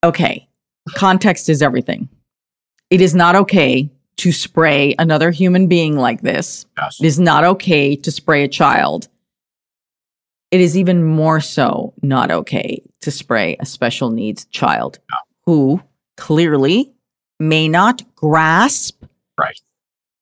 Okay, 0.03 0.47
context 0.95 1.49
is 1.49 1.61
everything. 1.61 2.07
It 2.91 2.99
is 2.99 3.15
not 3.15 3.35
okay 3.35 3.89
to 4.17 4.31
spray 4.31 4.93
another 4.99 5.31
human 5.31 5.67
being 5.67 5.95
like 5.95 6.21
this. 6.21 6.65
Yes. 6.77 6.99
It 6.99 7.05
is 7.05 7.19
not 7.19 7.45
okay 7.45 7.95
to 7.95 8.11
spray 8.11 8.43
a 8.43 8.49
child. 8.49 9.07
It 10.51 10.59
is 10.59 10.77
even 10.77 11.03
more 11.03 11.39
so 11.39 11.93
not 12.03 12.29
okay 12.29 12.83
to 12.99 13.09
spray 13.09 13.55
a 13.59 13.65
special 13.65 14.11
needs 14.11 14.45
child 14.45 14.99
no. 15.09 15.17
who 15.45 15.81
clearly 16.17 16.91
may 17.39 17.69
not 17.69 18.03
grasp 18.15 19.05
right. 19.39 19.59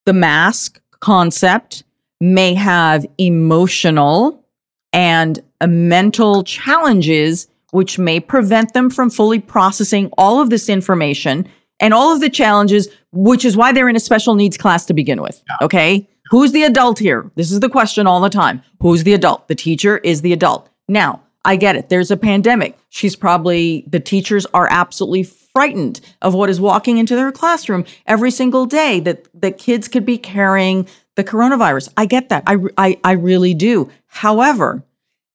the 0.05 0.13
mask 0.13 0.80
concept, 0.99 1.84
may 2.22 2.53
have 2.53 3.05
emotional 3.17 4.45
and 4.93 5.39
mental 5.65 6.43
challenges 6.43 7.47
which 7.72 7.97
may 7.97 8.20
prevent 8.20 8.74
them 8.74 8.89
from 8.89 9.09
fully 9.09 9.39
processing 9.39 10.09
all 10.17 10.41
of 10.41 10.49
this 10.49 10.70
information 10.70 11.47
and 11.80 11.93
all 11.93 12.13
of 12.13 12.21
the 12.21 12.30
challenges, 12.30 12.89
which 13.11 13.45
is 13.45 13.57
why 13.57 13.71
they're 13.71 13.89
in 13.89 13.95
a 13.95 13.99
special 13.99 14.36
needs 14.36 14.57
class 14.57 14.86
to 14.86 14.93
begin 14.93 15.21
with. 15.21 15.43
Yeah. 15.47 15.65
Okay. 15.65 16.07
Who's 16.30 16.51
the 16.51 16.63
adult 16.63 16.99
here? 16.99 17.32
This 17.36 17.51
is 17.51 17.59
the 17.59 17.69
question 17.69 18.05
all 18.05 18.21
the 18.21 18.30
time. 18.30 18.61
Who's 18.82 19.03
the 19.03 19.13
adult? 19.13 19.47
The 19.47 19.55
teacher 19.55 19.97
is 19.97 20.21
the 20.21 20.34
adult. 20.34 20.69
Now, 20.88 21.23
I 21.45 21.55
get 21.55 21.75
it. 21.75 21.89
There's 21.89 22.11
a 22.11 22.17
pandemic. 22.17 22.77
She's 22.89 23.15
probably, 23.15 23.86
the 23.88 23.99
teachers 23.99 24.45
are 24.53 24.67
absolutely 24.69 25.23
frightened 25.23 26.01
of 26.21 26.36
what 26.36 26.49
is 26.49 26.61
walking 26.61 26.97
into 26.97 27.15
their 27.15 27.32
classroom 27.32 27.86
every 28.05 28.30
single 28.30 28.65
day 28.65 28.99
that, 28.99 29.27
that 29.41 29.57
kids 29.57 29.88
could 29.88 30.05
be 30.05 30.17
carrying 30.17 30.88
the 31.15 31.23
coronavirus. 31.23 31.89
I 31.97 32.05
get 32.05 32.30
that. 32.30 32.43
I, 32.45 32.57
I, 32.77 32.99
I 33.03 33.11
really 33.13 33.53
do. 33.53 33.89
However, 34.07 34.84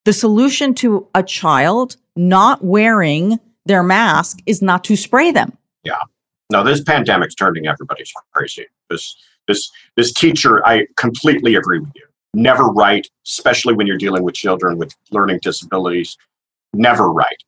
the 0.05 0.12
solution 0.12 0.74
to 0.74 1.09
a 1.14 1.22
child 1.22 1.97
not 2.14 2.64
wearing 2.64 3.40
their 3.66 3.82
mask 3.82 4.40
is 4.47 4.62
not 4.62 4.84
to 4.84 4.97
spray 4.97 5.32
them. 5.32 5.57
Yeah. 5.82 5.99
No, 6.51 6.62
this 6.62 6.82
pandemic's 6.82 7.34
turning 7.34 7.66
everybody 7.66 8.05
crazy. 8.32 8.66
This 8.90 9.16
this 9.49 9.70
this 9.97 10.12
teacher, 10.12 10.66
I 10.66 10.86
completely 10.97 11.55
agree 11.55 11.80
with 11.80 11.92
you. 11.95 12.07
Never 12.34 12.64
write, 12.64 13.09
especially 13.26 13.74
when 13.74 13.86
you're 13.86 13.99
dealing 13.99 14.22
with 14.22 14.34
children 14.34 14.76
with 14.76 14.95
learning 15.11 15.40
disabilities. 15.42 16.16
Never 16.72 17.11
write. 17.11 17.42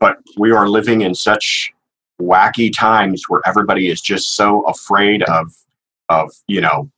But 0.00 0.18
we 0.36 0.50
are 0.52 0.68
living 0.68 1.02
in 1.02 1.14
such 1.14 1.72
wacky 2.20 2.72
times 2.76 3.24
where 3.28 3.40
everybody 3.46 3.88
is 3.88 4.00
just 4.00 4.34
so 4.34 4.62
afraid 4.62 5.22
of 5.24 5.54
of 6.08 6.30
you 6.46 6.60
know 6.60 6.90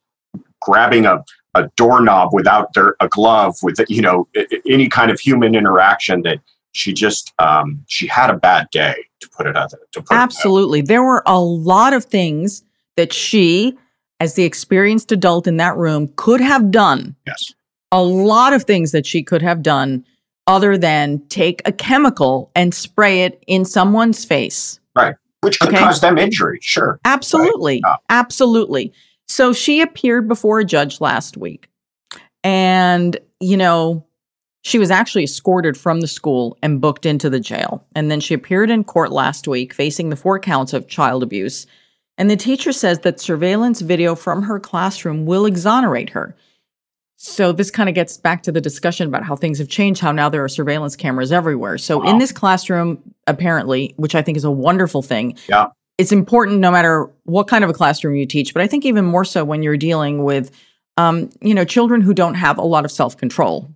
grabbing 0.61 1.07
a, 1.07 1.23
a 1.55 1.69
doorknob 1.77 2.33
without 2.33 2.73
their, 2.75 2.97
a 3.01 3.09
glove 3.09 3.57
with 3.63 3.81
you 3.89 4.03
know 4.03 4.29
any 4.69 4.89
kind 4.89 5.11
of 5.11 5.19
human 5.21 5.55
interaction 5.55 6.23
that 6.23 6.39
she 6.73 6.93
just 6.93 7.33
um, 7.39 7.85
she 7.89 8.07
had 8.07 8.31
a 8.31 8.37
bad 8.37 8.69
day 8.71 8.95
to 9.21 9.29
put 9.31 9.47
it 9.47 9.57
out 9.57 9.71
to 9.71 10.03
put 10.03 10.13
absolutely. 10.13 10.81
There 10.81 11.03
were 11.03 11.23
a 11.27 11.41
lot 11.41 11.93
of 11.93 12.05
things 12.05 12.63
that 12.97 13.13
she 13.13 13.77
as 14.21 14.35
the 14.35 14.45
experienced 14.45 15.11
adult 15.11 15.47
in 15.47 15.57
that 15.57 15.77
room 15.77 16.13
could 16.17 16.41
have 16.41 16.71
done. 16.71 17.17
Yes. 17.27 17.55
A 17.91 18.03
lot 18.03 18.53
of 18.53 18.65
things 18.65 18.93
that 18.93 19.07
she 19.07 19.23
could 19.23 19.43
have 19.43 19.63
done 19.63 20.05
other 20.47 20.77
than 20.77 21.21
take 21.29 21.63
a 21.65 21.73
chemical 21.73 22.51
and 22.55 22.75
spray 22.75 23.23
it 23.25 23.43
in 23.47 23.65
someone's 23.65 24.25
face. 24.25 24.79
Right. 24.95 25.15
Which 25.41 25.59
could 25.59 25.71
okay? 25.71 25.79
cause 25.79 26.01
them 26.01 26.19
injury 26.19 26.59
sure. 26.61 27.01
Absolutely. 27.05 27.81
Right? 27.83 27.93
yeah. 27.93 27.97
absolutely. 28.11 28.93
So 29.27 29.53
she 29.53 29.81
appeared 29.81 30.29
before 30.29 30.61
a 30.61 30.65
judge 30.65 31.01
last 31.01 31.37
week. 31.37 31.69
And 32.45 33.17
you 33.41 33.57
know 33.57 34.05
she 34.63 34.79
was 34.79 34.91
actually 34.91 35.25
escorted 35.25 35.77
from 35.77 36.01
the 36.01 36.07
school 36.07 36.57
and 36.63 36.81
booked 36.81 37.07
into 37.07 37.31
the 37.31 37.41
jail. 37.41 37.85
And 37.95 38.11
then 38.11 38.21
she 38.21 38.35
appeared 38.35 38.71
in 38.71 38.85
court 38.85 39.11
last 39.11 39.49
week 39.49 39.73
facing 39.73 40.11
the 40.11 40.17
four 40.17 40.39
counts 40.39 40.73
of 40.73 40.89
child 40.89 41.23
abuse. 41.23 41.67
And 42.19 42.31
the 42.31 42.37
teacher 42.37 42.73
says 42.73 43.01
that 43.01 43.21
surveillance 43.21 43.81
video 43.81 44.15
from 44.15 44.43
her 44.43 44.61
classroom 44.61 45.25
will 45.25 45.47
exonerate 45.47 46.11
her. 46.11 46.37
So 47.17 47.53
this 47.53 47.71
kind 47.71 47.89
of 47.89 47.95
gets 47.95 48.17
back 48.17 48.43
to 48.45 48.53
the 48.53 48.61
discussion 48.61 49.07
about 49.07 49.25
how 49.25 49.37
things 49.37 49.59
have 49.59 49.69
changed, 49.69 50.01
how 50.01 50.13
now 50.13 50.29
there 50.29 50.43
are 50.45 50.49
surveillance 50.49 50.97
cameras 50.97 51.33
everywhere. 51.33 51.79
So 51.79 51.99
wow. 51.99 52.11
in 52.11 52.19
this 52.19 52.33
classroom, 52.33 52.99
apparently, 53.27 53.95
which 53.97 54.15
I 54.15 54.23
think 54.23 54.37
is 54.37 54.45
a 54.45 54.51
wonderful 54.51 55.03
thing. 55.03 55.37
Yeah. 55.49 55.69
It's 55.99 56.13
important 56.13 56.61
no 56.61 56.71
matter 56.71 57.11
what 57.25 57.47
kind 57.47 57.63
of 57.63 57.69
a 57.69 57.75
classroom 57.75 58.15
you 58.15 58.25
teach, 58.25 58.55
but 58.55 58.63
I 58.63 58.67
think 58.67 58.87
even 58.87 59.05
more 59.05 59.25
so 59.25 59.45
when 59.45 59.63
you're 59.63 59.77
dealing 59.77 60.25
with 60.25 60.51
um, 60.97 61.31
you 61.41 61.55
know, 61.55 61.65
children 61.65 62.01
who 62.01 62.13
don't 62.13 62.35
have 62.35 62.59
a 62.59 62.63
lot 62.63 62.85
of 62.85 62.91
self-control 62.91 63.71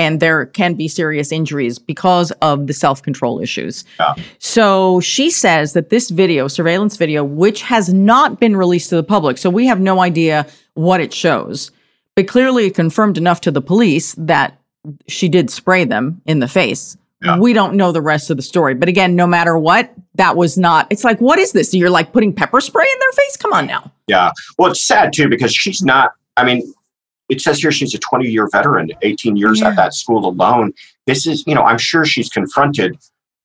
and 0.00 0.18
there 0.18 0.46
can 0.46 0.72
be 0.72 0.88
serious 0.88 1.30
injuries 1.30 1.78
because 1.78 2.30
of 2.40 2.66
the 2.66 2.72
self 2.72 3.02
control 3.02 3.38
issues. 3.38 3.84
Yeah. 3.98 4.14
So 4.38 5.00
she 5.00 5.30
says 5.30 5.74
that 5.74 5.90
this 5.90 6.08
video, 6.08 6.48
surveillance 6.48 6.96
video, 6.96 7.22
which 7.22 7.60
has 7.60 7.92
not 7.92 8.40
been 8.40 8.56
released 8.56 8.88
to 8.90 8.96
the 8.96 9.02
public, 9.02 9.36
so 9.36 9.50
we 9.50 9.66
have 9.66 9.78
no 9.78 10.00
idea 10.00 10.46
what 10.72 11.02
it 11.02 11.12
shows, 11.12 11.70
but 12.16 12.26
clearly 12.26 12.68
it 12.68 12.74
confirmed 12.74 13.18
enough 13.18 13.42
to 13.42 13.50
the 13.50 13.60
police 13.60 14.14
that 14.16 14.58
she 15.06 15.28
did 15.28 15.50
spray 15.50 15.84
them 15.84 16.22
in 16.24 16.38
the 16.38 16.48
face. 16.48 16.96
Yeah. 17.22 17.38
We 17.38 17.52
don't 17.52 17.74
know 17.74 17.92
the 17.92 18.00
rest 18.00 18.30
of 18.30 18.38
the 18.38 18.42
story. 18.42 18.72
But 18.72 18.88
again, 18.88 19.14
no 19.14 19.26
matter 19.26 19.58
what, 19.58 19.92
that 20.14 20.34
was 20.36 20.56
not, 20.56 20.86
it's 20.88 21.04
like, 21.04 21.20
what 21.20 21.38
is 21.38 21.52
this? 21.52 21.74
You're 21.74 21.90
like 21.90 22.14
putting 22.14 22.32
pepper 22.32 22.62
spray 22.62 22.86
in 22.90 22.98
their 22.98 23.12
face? 23.12 23.36
Come 23.36 23.52
on 23.52 23.66
now. 23.66 23.92
Yeah. 24.06 24.30
Well, 24.56 24.70
it's 24.70 24.82
sad 24.82 25.12
too 25.12 25.28
because 25.28 25.52
she's 25.52 25.82
not, 25.82 26.12
I 26.38 26.44
mean, 26.44 26.72
it 27.30 27.40
says 27.40 27.60
here 27.60 27.72
she's 27.72 27.94
a 27.94 27.98
20 27.98 28.28
year 28.28 28.48
veteran, 28.50 28.90
18 29.02 29.36
years 29.36 29.60
yeah. 29.60 29.68
at 29.68 29.76
that 29.76 29.94
school 29.94 30.26
alone. 30.26 30.72
This 31.06 31.26
is, 31.26 31.44
you 31.46 31.54
know, 31.54 31.62
I'm 31.62 31.78
sure 31.78 32.04
she's 32.04 32.28
confronted 32.28 32.98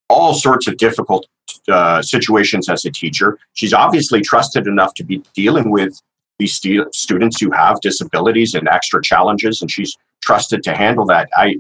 all 0.10 0.34
sorts 0.34 0.68
of 0.68 0.78
difficult 0.78 1.28
uh, 1.68 2.02
situations 2.02 2.70
as 2.70 2.86
a 2.86 2.92
teacher. 2.92 3.38
She's 3.54 3.74
obviously 3.74 4.22
trusted 4.22 4.68
enough 4.68 4.94
to 4.96 5.04
be 5.04 5.24
dealing 5.34 5.70
with 5.70 6.00
these 6.40 6.56
stu- 6.56 6.88
students 6.92 7.40
who 7.40 7.52
have 7.52 7.80
disabilities 7.82 8.56
and 8.56 8.68
extra 8.68 9.02
challenges, 9.02 9.62
and 9.62 9.72
she's 9.72 9.96
trusted 10.22 10.64
to 10.64 10.76
handle 10.76 11.06
that. 11.06 11.30
I, 11.36 11.56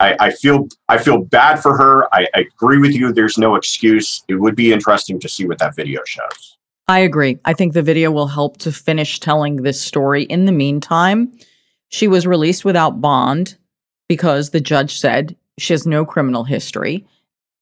I, 0.00 0.16
I 0.20 0.30
feel 0.30 0.68
I 0.88 0.98
feel 0.98 1.24
bad 1.24 1.56
for 1.56 1.76
her. 1.76 2.12
I, 2.14 2.26
I 2.34 2.40
agree 2.40 2.78
with 2.78 2.94
you. 2.94 3.12
There's 3.12 3.38
no 3.38 3.56
excuse. 3.56 4.22
It 4.28 4.34
would 4.34 4.54
be 4.54 4.72
interesting 4.72 5.18
to 5.20 5.28
see 5.28 5.46
what 5.46 5.58
that 5.58 5.74
video 5.74 6.02
shows. 6.06 6.56
I 6.88 7.00
agree. 7.00 7.38
I 7.44 7.52
think 7.52 7.74
the 7.74 7.82
video 7.82 8.10
will 8.10 8.28
help 8.28 8.56
to 8.58 8.72
finish 8.72 9.20
telling 9.20 9.56
this 9.56 9.80
story. 9.80 10.22
In 10.24 10.46
the 10.46 10.52
meantime, 10.52 11.32
she 11.88 12.08
was 12.08 12.26
released 12.26 12.64
without 12.64 13.00
bond 13.00 13.56
because 14.08 14.50
the 14.50 14.60
judge 14.60 14.98
said 14.98 15.36
she 15.58 15.72
has 15.72 15.86
no 15.86 16.04
criminal 16.04 16.44
history. 16.44 17.06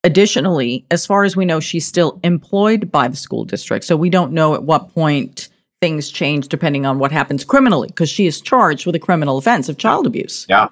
Additionally, 0.04 0.84
as 0.90 1.04
far 1.06 1.24
as 1.24 1.36
we 1.36 1.44
know, 1.44 1.58
she's 1.58 1.86
still 1.86 2.20
employed 2.22 2.92
by 2.92 3.08
the 3.08 3.16
school 3.16 3.44
district. 3.44 3.84
So 3.84 3.96
we 3.96 4.10
don't 4.10 4.32
know 4.32 4.54
at 4.54 4.62
what 4.62 4.94
point 4.94 5.48
things 5.80 6.10
change 6.10 6.48
depending 6.48 6.86
on 6.86 6.98
what 6.98 7.12
happens 7.12 7.44
criminally 7.44 7.88
because 7.88 8.08
she 8.08 8.26
is 8.26 8.40
charged 8.40 8.86
with 8.86 8.94
a 8.94 9.00
criminal 9.00 9.38
offense 9.38 9.68
of 9.68 9.78
child 9.78 10.06
abuse. 10.06 10.46
Yeah. 10.48 10.68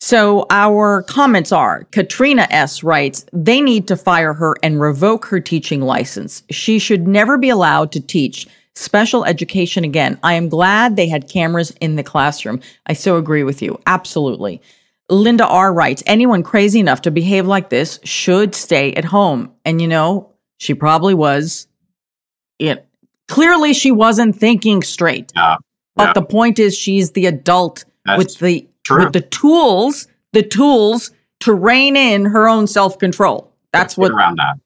So 0.00 0.46
our 0.50 1.02
comments 1.04 1.50
are 1.50 1.84
Katrina 1.84 2.46
S. 2.50 2.82
writes, 2.82 3.24
they 3.32 3.60
need 3.60 3.88
to 3.88 3.96
fire 3.96 4.34
her 4.34 4.54
and 4.62 4.80
revoke 4.80 5.24
her 5.26 5.40
teaching 5.40 5.80
license. 5.80 6.42
She 6.50 6.78
should 6.78 7.08
never 7.08 7.38
be 7.38 7.48
allowed 7.48 7.90
to 7.92 8.00
teach 8.00 8.46
special 8.74 9.24
education 9.24 9.84
again. 9.84 10.18
I 10.22 10.34
am 10.34 10.48
glad 10.48 10.96
they 10.96 11.08
had 11.08 11.28
cameras 11.28 11.70
in 11.80 11.96
the 11.96 12.02
classroom. 12.02 12.60
I 12.86 12.92
so 12.92 13.16
agree 13.16 13.44
with 13.44 13.62
you. 13.62 13.80
Absolutely. 13.86 14.60
Linda 15.10 15.46
R. 15.46 15.72
writes, 15.72 16.02
anyone 16.06 16.42
crazy 16.42 16.80
enough 16.80 17.02
to 17.02 17.10
behave 17.10 17.46
like 17.46 17.68
this 17.68 18.00
should 18.04 18.54
stay 18.54 18.92
at 18.94 19.04
home. 19.04 19.52
And 19.64 19.80
you 19.80 19.88
know, 19.88 20.30
she 20.58 20.74
probably 20.74 21.14
was. 21.14 21.66
It 22.58 22.86
clearly 23.28 23.74
she 23.74 23.90
wasn't 23.90 24.36
thinking 24.36 24.82
straight. 24.82 25.32
Yeah. 25.36 25.56
But 25.96 26.08
yeah. 26.08 26.12
the 26.14 26.22
point 26.22 26.58
is 26.58 26.76
she's 26.76 27.12
the 27.12 27.26
adult 27.26 27.84
That's 28.04 28.18
with 28.18 28.38
the 28.38 28.66
true. 28.84 29.04
with 29.04 29.12
the 29.12 29.20
tools, 29.20 30.08
the 30.32 30.42
tools 30.42 31.10
to 31.40 31.52
rein 31.54 31.96
in 31.96 32.24
her 32.24 32.48
own 32.48 32.66
self-control. 32.66 33.52
That's 33.72 33.96
what 33.96 34.12
around 34.12 34.38
that. 34.38 34.56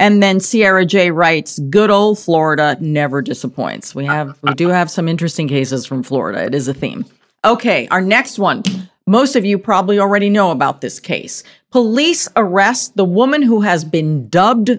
And 0.00 0.22
then 0.22 0.40
Sierra 0.40 0.84
J 0.84 1.10
writes, 1.10 1.58
"Good 1.70 1.90
old 1.90 2.18
Florida 2.18 2.76
never 2.80 3.22
disappoints." 3.22 3.94
We 3.94 4.04
have 4.06 4.36
we 4.42 4.52
do 4.54 4.68
have 4.68 4.90
some 4.90 5.08
interesting 5.08 5.48
cases 5.48 5.86
from 5.86 6.02
Florida. 6.02 6.44
It 6.44 6.54
is 6.54 6.68
a 6.68 6.74
theme. 6.74 7.04
Okay, 7.44 7.86
our 7.90 8.00
next 8.00 8.38
one. 8.38 8.62
Most 9.06 9.36
of 9.36 9.44
you 9.44 9.58
probably 9.58 9.98
already 9.98 10.30
know 10.30 10.50
about 10.50 10.80
this 10.80 10.98
case. 10.98 11.42
Police 11.70 12.28
arrest 12.36 12.96
the 12.96 13.04
woman 13.04 13.42
who 13.42 13.60
has 13.60 13.84
been 13.84 14.28
dubbed 14.28 14.78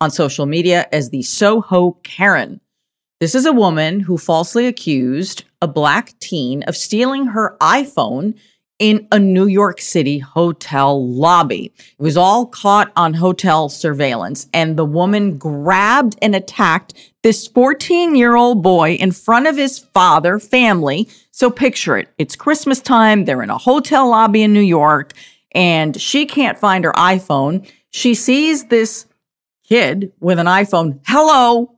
on 0.00 0.10
social 0.10 0.44
media 0.44 0.86
as 0.92 1.10
the 1.10 1.22
Soho 1.22 1.92
Karen. 2.02 2.60
This 3.20 3.34
is 3.34 3.46
a 3.46 3.52
woman 3.52 4.00
who 4.00 4.18
falsely 4.18 4.66
accused 4.66 5.44
a 5.62 5.68
black 5.68 6.18
teen 6.18 6.62
of 6.64 6.76
stealing 6.76 7.26
her 7.26 7.56
iPhone 7.60 8.34
in 8.78 9.06
a 9.12 9.18
New 9.18 9.46
York 9.46 9.80
City 9.80 10.18
hotel 10.18 11.08
lobby. 11.08 11.72
It 11.76 12.02
was 12.02 12.16
all 12.16 12.46
caught 12.46 12.92
on 12.96 13.14
hotel 13.14 13.68
surveillance, 13.68 14.48
and 14.52 14.76
the 14.76 14.84
woman 14.84 15.38
grabbed 15.38 16.16
and 16.20 16.34
attacked 16.34 16.94
this 17.22 17.46
14 17.46 18.16
year 18.16 18.34
old 18.34 18.62
boy 18.62 18.94
in 18.94 19.12
front 19.12 19.46
of 19.46 19.56
his 19.56 19.78
father, 19.78 20.38
family. 20.38 21.08
So 21.30 21.50
picture 21.50 21.96
it. 21.96 22.08
It's 22.18 22.36
Christmas 22.36 22.80
time. 22.80 23.24
They're 23.24 23.42
in 23.42 23.50
a 23.50 23.58
hotel 23.58 24.08
lobby 24.10 24.42
in 24.42 24.52
New 24.52 24.60
York, 24.60 25.12
and 25.52 26.00
she 26.00 26.26
can't 26.26 26.58
find 26.58 26.84
her 26.84 26.92
iPhone. 26.92 27.68
She 27.90 28.14
sees 28.14 28.66
this 28.66 29.06
kid 29.68 30.12
with 30.20 30.38
an 30.38 30.46
iPhone. 30.46 31.00
Hello. 31.06 31.70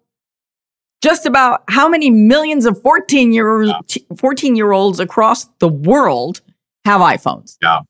Just 1.03 1.27
about 1.27 1.63
how 1.69 1.89
many 1.89 2.09
millions 2.09 2.65
of 2.65 2.81
14 2.81 3.33
year 3.33 3.71
14 4.17 4.57
year 4.57 4.73
olds 4.73 4.99
across 4.99 5.45
the 5.59 5.69
world 5.69 6.41
have 6.87 7.01
iPhones? 7.01 7.57
Yeah. 7.63 7.81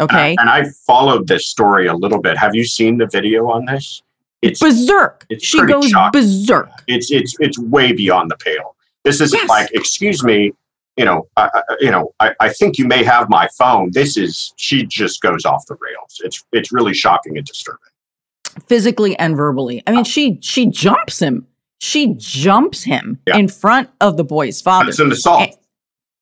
Okay. 0.00 0.32
Uh, 0.34 0.40
and 0.40 0.48
I 0.50 0.64
followed 0.86 1.28
this 1.28 1.46
story 1.46 1.86
a 1.86 1.94
little 1.94 2.20
bit. 2.20 2.36
Have 2.38 2.54
you 2.54 2.64
seen 2.64 2.98
the 2.98 3.06
video 3.06 3.48
on 3.50 3.66
this? 3.66 4.02
It's 4.42 4.60
berserk. 4.60 5.24
it's 5.30 5.44
she 5.44 5.64
goes 5.64 5.88
shocking. 5.88 6.20
berserk. 6.20 6.70
it's 6.88 7.10
it's 7.10 7.34
it's 7.40 7.58
way 7.58 7.92
beyond 7.92 8.30
the 8.30 8.36
pale. 8.36 8.74
This 9.04 9.20
isn't 9.20 9.38
Yes. 9.38 9.48
like, 9.48 9.70
excuse 9.72 10.22
me, 10.24 10.52
you 10.96 11.04
know, 11.04 11.26
I, 11.36 11.48
I, 11.54 11.62
you 11.80 11.90
know, 11.90 12.12
I, 12.20 12.32
I 12.40 12.48
think 12.52 12.76
you 12.78 12.86
may 12.86 13.02
have 13.04 13.28
my 13.28 13.48
phone. 13.58 13.90
This 13.92 14.16
is 14.16 14.52
she 14.56 14.84
just 14.86 15.20
goes 15.22 15.44
off 15.44 15.64
the 15.66 15.76
rails. 15.80 16.20
It's 16.24 16.42
it's 16.52 16.72
really 16.72 16.94
shocking 16.94 17.36
and 17.38 17.46
disturbing. 17.46 17.78
physically 18.68 19.16
and 19.18 19.36
verbally. 19.36 19.82
I 19.86 19.92
mean, 19.92 20.04
she 20.04 20.38
she 20.42 20.66
jumps 20.66 21.18
him. 21.20 21.46
She 21.80 22.14
jumps 22.18 22.82
him 22.82 23.18
Yeah. 23.26 23.36
in 23.38 23.48
front 23.48 23.90
of 24.00 24.16
the 24.16 24.24
boy's 24.24 24.60
father. 24.60 24.88
it's 24.88 24.98
an 25.00 25.12
assault. 25.12 25.42
Eh, 25.42 25.52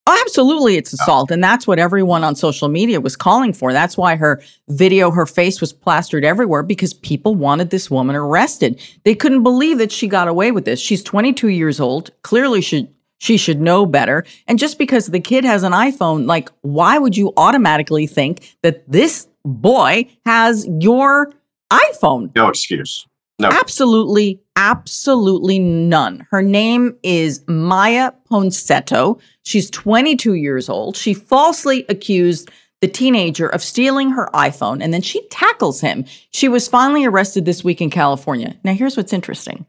Oh, 0.05 0.19
absolutely, 0.21 0.77
it's 0.77 0.93
assault, 0.93 1.31
and 1.31 1.45
that's 1.45 1.65
what 1.65 1.79
everyone 1.79 2.25
on 2.25 2.35
social 2.35 2.69
media 2.69 3.01
was 3.01 3.15
calling 3.15 3.53
for. 3.53 3.73
That's 3.73 3.97
why 3.97 4.17
her 4.17 4.43
video, 4.69 5.13
her 5.13 5.27
face 5.27 5.61
was 5.61 5.73
plastered 5.73 6.25
everywhere 6.25 6.65
because 6.65 6.93
people 6.93 7.37
wanted 7.37 7.71
this 7.71 7.89
woman 7.89 8.17
arrested. 8.17 8.81
They 9.05 9.15
couldn't 9.15 9.45
believe 9.45 9.79
that 9.79 9.93
she 9.93 10.09
got 10.09 10.27
away 10.27 10.51
with 10.51 10.65
this. 10.65 10.81
She's 10.81 11.05
22 11.05 11.49
years 11.49 11.79
old. 11.79 12.11
Clearly, 12.23 12.61
should 12.61 12.93
she 13.19 13.37
should 13.37 13.61
know 13.61 13.87
better. 13.87 14.25
And 14.49 14.59
just 14.59 14.79
because 14.79 15.07
the 15.07 15.21
kid 15.21 15.45
has 15.45 15.63
an 15.63 15.71
iPhone, 15.71 16.27
like, 16.27 16.51
why 16.63 16.99
would 16.99 17.17
you 17.17 17.33
automatically 17.37 18.09
think 18.09 18.57
that 18.63 18.83
this 18.91 19.29
boy 19.45 20.11
has 20.27 20.67
your 20.81 21.33
iPhone? 21.73 22.35
No 22.35 22.49
excuse. 22.49 23.07
No. 23.43 23.49
Absolutely, 23.49 24.41
absolutely 24.57 25.59
none. 25.59 26.27
Her 26.31 26.43
name 26.43 26.97
is 27.03 27.43
Maya 27.49 28.13
Ponsetto. 28.31 29.21
She's 29.43 29.69
22 29.71 30.35
years 30.35 30.69
old. 30.69 30.97
She 30.97 31.13
falsely 31.13 31.85
accused 31.89 32.51
the 32.81 32.89
teenager 32.89 33.49
of 33.49 33.63
stealing 33.63 34.11
her 34.11 34.29
iPhone 34.33 34.83
and 34.83 34.95
then 34.95 35.03
she 35.03 35.27
tackles 35.29 35.81
him. 35.81 36.05
She 36.31 36.49
was 36.49 36.69
finally 36.69 37.05
arrested 37.05 37.45
this 37.45 37.65
week 37.65 37.81
in 37.81 37.91
California. 37.91 38.57
Now, 38.65 38.75
here's 38.75 38.97
what's 38.97 39.13
interesting 39.13 39.67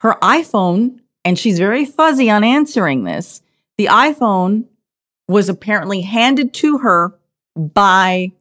her 0.00 0.16
iPhone, 0.20 1.00
and 1.24 1.38
she's 1.38 1.58
very 1.58 1.86
fuzzy 1.86 2.28
on 2.28 2.44
answering 2.44 3.04
this, 3.04 3.40
the 3.78 3.86
iPhone 3.86 4.66
was 5.28 5.48
apparently 5.48 6.02
handed 6.02 6.52
to 6.52 6.78
her 6.78 7.18
by 7.56 8.32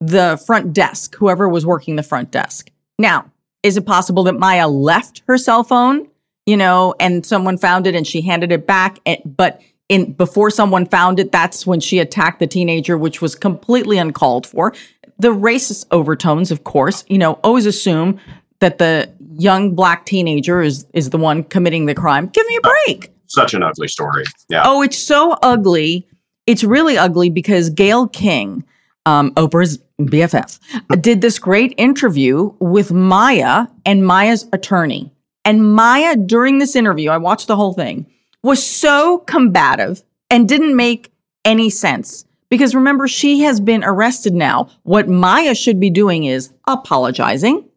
the 0.00 0.40
front 0.46 0.72
desk, 0.72 1.16
whoever 1.16 1.48
was 1.48 1.66
working 1.66 1.96
the 1.96 2.04
front 2.04 2.30
desk. 2.30 2.70
Now, 2.96 3.32
is 3.64 3.76
it 3.76 3.86
possible 3.86 4.22
that 4.24 4.38
Maya 4.38 4.68
left 4.68 5.22
her 5.26 5.36
cell 5.36 5.64
phone, 5.64 6.06
you 6.46 6.56
know, 6.56 6.94
and 7.00 7.26
someone 7.26 7.58
found 7.58 7.88
it 7.88 7.96
and 7.96 8.06
she 8.06 8.20
handed 8.20 8.52
it 8.52 8.66
back? 8.66 9.00
And, 9.06 9.18
but 9.24 9.60
in 9.88 10.12
before 10.12 10.50
someone 10.50 10.86
found 10.86 11.18
it, 11.18 11.32
that's 11.32 11.66
when 11.66 11.80
she 11.80 11.98
attacked 11.98 12.38
the 12.38 12.46
teenager, 12.46 12.96
which 12.96 13.20
was 13.20 13.34
completely 13.34 13.98
uncalled 13.98 14.46
for. 14.46 14.74
The 15.18 15.34
racist 15.34 15.86
overtones, 15.90 16.50
of 16.50 16.64
course, 16.64 17.04
you 17.08 17.18
know, 17.18 17.34
always 17.42 17.66
assume 17.66 18.20
that 18.60 18.78
the 18.78 19.10
young 19.36 19.74
black 19.74 20.06
teenager 20.06 20.60
is 20.60 20.86
is 20.92 21.10
the 21.10 21.18
one 21.18 21.42
committing 21.42 21.86
the 21.86 21.94
crime. 21.94 22.28
Give 22.28 22.46
me 22.46 22.56
a 22.56 22.60
break. 22.60 23.12
Such 23.26 23.54
an 23.54 23.62
ugly 23.62 23.88
story. 23.88 24.24
Yeah. 24.48 24.62
Oh, 24.64 24.82
it's 24.82 24.98
so 24.98 25.32
ugly. 25.42 26.06
It's 26.46 26.62
really 26.62 26.98
ugly 26.98 27.30
because 27.30 27.70
Gayle 27.70 28.08
King, 28.08 28.64
um, 29.06 29.32
Oprah's 29.34 29.78
BFF, 30.00 30.58
did 31.00 31.20
this 31.20 31.38
great 31.38 31.74
interview 31.76 32.52
with 32.58 32.92
Maya 32.92 33.66
and 33.84 34.06
Maya's 34.06 34.46
attorney. 34.52 35.12
And 35.44 35.74
Maya, 35.74 36.16
during 36.16 36.58
this 36.58 36.74
interview, 36.74 37.10
I 37.10 37.18
watched 37.18 37.48
the 37.48 37.56
whole 37.56 37.74
thing, 37.74 38.06
was 38.42 38.64
so 38.64 39.18
combative 39.18 40.02
and 40.30 40.48
didn't 40.48 40.74
make 40.74 41.12
any 41.44 41.70
sense. 41.70 42.24
Because 42.50 42.74
remember, 42.74 43.08
she 43.08 43.40
has 43.40 43.60
been 43.60 43.82
arrested 43.84 44.34
now. 44.34 44.68
What 44.82 45.08
Maya 45.08 45.54
should 45.54 45.80
be 45.80 45.90
doing 45.90 46.24
is 46.24 46.52
apologizing, 46.66 47.68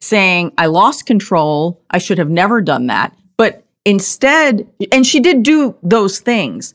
saying, 0.00 0.52
I 0.58 0.66
lost 0.66 1.06
control. 1.06 1.82
I 1.90 1.98
should 1.98 2.18
have 2.18 2.30
never 2.30 2.60
done 2.60 2.86
that. 2.86 3.16
But 3.36 3.64
instead, 3.84 4.66
and 4.90 5.06
she 5.06 5.20
did 5.20 5.42
do 5.42 5.76
those 5.82 6.18
things, 6.18 6.74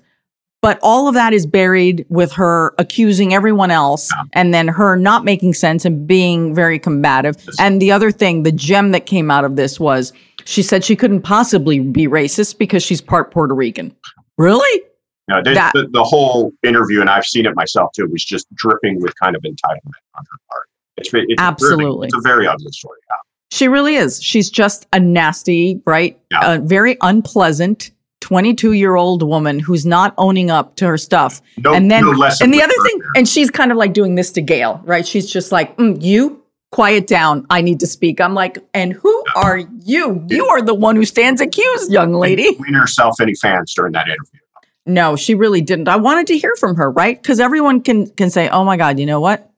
but 0.61 0.77
all 0.81 1.07
of 1.07 1.13
that 1.13 1.33
is 1.33 1.45
buried 1.45 2.05
with 2.09 2.31
her 2.33 2.73
accusing 2.77 3.33
everyone 3.33 3.71
else 3.71 4.09
and 4.33 4.53
then 4.53 4.67
her 4.67 4.95
not 4.95 5.23
making 5.23 5.53
sense 5.53 5.85
and 5.85 6.05
being 6.07 6.53
very 6.53 6.77
combative. 6.79 7.35
And 7.59 7.81
the 7.81 7.91
other 7.91 8.11
thing, 8.11 8.43
the 8.43 8.51
gem 8.51 8.91
that 8.91 9.05
came 9.05 9.31
out 9.31 9.45
of 9.45 9.55
this 9.55 9.79
was 9.79 10.11
she 10.45 10.61
said 10.61 10.83
she 10.83 10.95
couldn't 10.95 11.21
possibly 11.21 11.79
be 11.79 12.07
racist 12.07 12.57
because 12.57 12.83
she's 12.83 13.01
part 13.01 13.31
Puerto 13.31 13.53
Rican. 13.55 13.95
Really? 14.37 14.83
No, 15.29 15.41
the, 15.43 15.53
that- 15.53 15.73
the, 15.73 15.87
the 15.91 16.03
whole 16.03 16.51
interview, 16.63 17.01
and 17.01 17.09
I've 17.09 17.25
seen 17.25 17.45
it 17.45 17.55
myself 17.55 17.91
too, 17.95 18.07
was 18.07 18.25
just 18.25 18.47
dripping 18.55 18.99
with 19.01 19.13
kind 19.21 19.35
of 19.35 19.41
entitlement 19.43 20.01
on 20.15 20.23
her 20.29 20.37
part. 20.49 20.67
It's, 20.97 21.07
it's 21.07 21.13
Really, 21.13 21.35
Absolutely. 21.37 22.07
it's 22.07 22.15
a 22.17 22.21
very 22.21 22.47
ugly 22.47 22.71
story. 22.71 22.97
Yeah. 23.09 23.15
She 23.51 23.67
really 23.67 23.95
is. 23.95 24.21
She's 24.21 24.49
just 24.49 24.87
a 24.93 24.99
nasty, 24.99 25.81
right? 25.85 26.19
Yeah. 26.31 26.55
A 26.55 26.59
very 26.59 26.97
unpleasant 27.01 27.91
22 28.21 28.73
year 28.73 28.95
old 28.95 29.23
woman 29.23 29.59
who's 29.59 29.85
not 29.85 30.13
owning 30.17 30.49
up 30.49 30.75
to 30.75 30.85
her 30.85 30.97
stuff. 30.97 31.41
No, 31.57 31.73
and 31.73 31.89
then, 31.89 32.03
no 32.03 32.11
and 32.11 32.53
the 32.53 32.61
other 32.61 32.73
her 32.75 32.83
thing, 32.83 33.01
and 33.15 33.27
she's 33.27 33.49
kind 33.49 33.71
of 33.71 33.77
like 33.77 33.93
doing 33.93 34.15
this 34.15 34.31
to 34.33 34.41
Gayle, 34.41 34.81
right? 34.83 35.07
She's 35.07 35.31
just 35.31 35.51
like, 35.51 35.77
mm, 35.77 36.01
you, 36.01 36.43
quiet 36.71 37.07
down. 37.07 37.45
I 37.49 37.61
need 37.61 37.79
to 37.79 37.87
speak. 37.87 38.21
I'm 38.21 38.33
like, 38.33 38.57
and 38.73 38.93
who 38.93 39.23
are 39.35 39.57
you? 39.57 40.23
You 40.27 40.47
are 40.47 40.61
the 40.61 40.75
one 40.75 40.95
who 40.95 41.05
stands 41.05 41.41
accused, 41.41 41.91
young 41.91 42.13
lady. 42.13 42.55
Win 42.59 42.73
herself 42.73 43.15
any 43.21 43.35
fans 43.35 43.73
during 43.73 43.93
that 43.93 44.07
interview. 44.07 44.39
No, 44.85 45.15
she 45.15 45.35
really 45.35 45.61
didn't. 45.61 45.87
I 45.87 45.97
wanted 45.97 46.27
to 46.27 46.37
hear 46.37 46.55
from 46.55 46.75
her, 46.75 46.89
right? 46.89 47.21
Because 47.21 47.39
everyone 47.39 47.81
can 47.81 48.07
can 48.11 48.29
say, 48.29 48.49
"Oh 48.49 48.63
my 48.63 48.75
God, 48.75 48.99
you 48.99 49.05
know 49.05 49.19
what? 49.19 49.51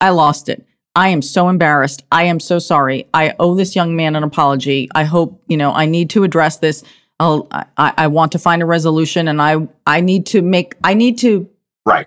I 0.00 0.10
lost 0.10 0.48
it. 0.48 0.64
I 0.94 1.08
am 1.08 1.22
so 1.22 1.48
embarrassed. 1.48 2.04
I 2.12 2.24
am 2.24 2.40
so 2.40 2.58
sorry. 2.58 3.08
I 3.12 3.34
owe 3.38 3.54
this 3.54 3.74
young 3.74 3.96
man 3.96 4.16
an 4.16 4.22
apology. 4.22 4.88
I 4.94 5.04
hope 5.04 5.42
you 5.48 5.56
know. 5.56 5.72
I 5.72 5.86
need 5.86 6.10
to 6.10 6.24
address 6.24 6.58
this. 6.58 6.84
I'll, 7.18 7.48
I 7.50 7.64
I 7.96 8.06
want 8.08 8.32
to 8.32 8.38
find 8.38 8.62
a 8.62 8.66
resolution, 8.66 9.28
and 9.28 9.40
I 9.40 9.66
I 9.86 10.00
need 10.00 10.26
to 10.26 10.42
make. 10.42 10.74
I 10.84 10.94
need 10.94 11.18
to 11.18 11.48
Right. 11.86 12.06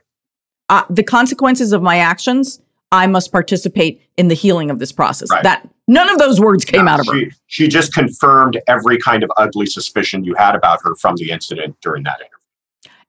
uh, 0.69 0.83
the 0.89 1.03
consequences 1.03 1.71
of 1.73 1.81
my 1.81 1.97
actions. 1.97 2.61
I 2.91 3.05
must 3.07 3.31
participate 3.31 4.01
in 4.17 4.29
the 4.29 4.33
healing 4.35 4.71
of 4.71 4.79
this 4.79 4.91
process. 4.91 5.29
Right. 5.31 5.43
That 5.43 5.67
none 5.87 6.09
of 6.09 6.17
those 6.17 6.39
words 6.39 6.65
came 6.65 6.85
No, 6.85 6.91
out 6.91 6.99
of 6.99 7.05
her. 7.07 7.19
she, 7.19 7.31
She 7.47 7.67
just 7.67 7.93
confirmed 7.93 8.59
every 8.67 8.97
kind 8.97 9.23
of 9.23 9.31
ugly 9.37 9.67
suspicion 9.67 10.23
you 10.23 10.33
had 10.35 10.55
about 10.55 10.79
her 10.83 10.95
from 10.95 11.15
the 11.17 11.29
incident 11.29 11.77
during 11.81 12.03
that 12.03 12.19
interview. 12.19 12.35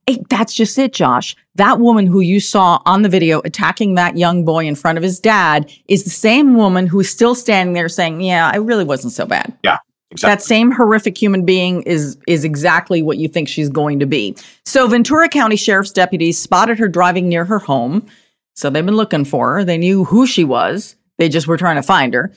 Hey, 0.07 0.23
that's 0.29 0.53
just 0.55 0.77
it, 0.79 0.93
Josh. 0.93 1.35
That 1.55 1.81
woman 1.81 2.07
who 2.07 2.21
you 2.21 2.41
saw 2.41 2.81
on 2.85 3.03
the 3.03 3.09
video 3.09 3.41
attacking 3.45 3.95
that 3.95 4.17
young 4.19 4.45
boy 4.45 4.67
in 4.67 4.75
front 4.75 4.99
of 4.99 5.03
his 5.05 5.19
dad 5.19 5.71
is 5.89 6.05
the 6.05 6.11
same 6.11 6.57
woman 6.57 6.87
who 6.87 7.01
is 7.01 7.11
still 7.11 7.35
standing 7.35 7.73
there 7.75 7.89
saying, 7.89 8.21
"Yeah, 8.21 8.51
I 8.53 8.57
really 8.57 8.85
wasn't 8.85 9.13
so 9.15 9.25
bad." 9.27 9.57
Exactly. 10.13 10.35
That 10.35 10.43
same 10.43 10.73
horrific 10.73 11.17
human 11.17 11.45
being 11.45 11.83
is 11.83 12.19
is 12.27 12.45
exactly 12.45 13.01
what 13.01 13.19
you 13.19 13.29
think 13.29 13.49
she's 13.49 13.69
going 13.69 14.01
to 14.01 14.07
be. 14.07 14.37
So 14.65 14.89
Ventura 14.89 15.29
County 15.29 15.55
Sheriff's 15.55 15.93
deputies 15.93 16.39
spotted 16.39 16.79
her 16.79 16.89
driving 16.89 17.29
near 17.29 17.45
her 17.45 17.61
home. 17.61 18.07
So 18.55 18.71
they've 18.71 18.85
been 18.85 18.97
looking 18.97 19.25
for 19.25 19.55
her. 19.55 19.65
They 19.65 19.79
knew 19.79 20.05
who 20.05 20.27
she 20.27 20.43
was. 20.43 20.97
They 21.19 21.29
just 21.29 21.47
were 21.47 21.57
trying 21.57 21.77
to 21.77 21.83
find 21.83 22.13
her. 22.15 22.33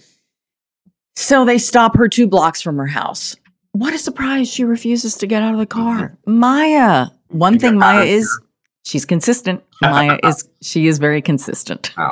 So 1.16 1.46
they 1.46 1.58
stop 1.58 1.98
her 1.98 2.08
two 2.08 2.28
blocks 2.28 2.62
from 2.62 2.78
her 2.78 2.86
house. 2.86 3.36
What 3.72 3.94
a 3.94 3.98
surprise. 3.98 4.52
She 4.52 4.64
refuses 4.64 5.16
to 5.16 5.28
get 5.28 5.42
out 5.42 5.54
of 5.54 5.60
the 5.60 5.66
car. 5.66 6.16
Maya. 6.28 7.08
One 7.30 7.58
thing 7.58 7.80
Maya 7.80 8.04
is 8.04 8.40
she's 8.86 9.06
consistent. 9.06 9.64
Maya 9.82 10.20
is 10.24 10.48
she 10.62 10.86
is 10.86 11.00
very 11.00 11.24
consistent. 11.24 11.92
Oh. 11.98 12.12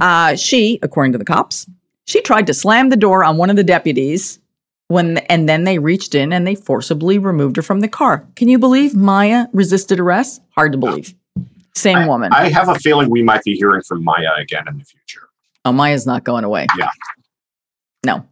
Uh, 0.00 0.34
she, 0.34 0.80
according 0.82 1.12
to 1.12 1.18
the 1.18 1.24
cops, 1.24 1.68
she 2.06 2.20
tried 2.20 2.48
to 2.48 2.54
slam 2.54 2.88
the 2.88 2.96
door 2.96 3.22
on 3.22 3.36
one 3.36 3.50
of 3.50 3.56
the 3.56 3.64
deputies 3.64 4.40
when 4.88 5.18
and 5.18 5.48
then 5.48 5.64
they 5.64 5.78
reached 5.78 6.14
in 6.14 6.32
and 6.32 6.46
they 6.46 6.54
forcibly 6.54 7.18
removed 7.18 7.56
her 7.56 7.62
from 7.62 7.80
the 7.80 7.88
car. 7.88 8.26
Can 8.36 8.48
you 8.48 8.58
believe 8.58 8.94
Maya 8.94 9.46
resisted 9.52 10.00
arrest? 10.00 10.42
Hard 10.50 10.72
to 10.72 10.78
believe. 10.78 11.14
Same 11.74 12.06
woman. 12.08 12.32
I 12.32 12.48
have 12.48 12.68
a 12.68 12.74
feeling 12.74 13.08
we 13.08 13.22
might 13.22 13.44
be 13.44 13.54
hearing 13.54 13.82
from 13.82 14.02
Maya 14.02 14.32
again 14.38 14.64
in 14.66 14.78
the 14.78 14.84
future. 14.84 15.28
oh, 15.64 15.72
Maya's 15.72 16.06
not 16.06 16.24
going 16.24 16.42
away. 16.42 16.66
Yeah. 16.76 16.88
No. 18.04 18.26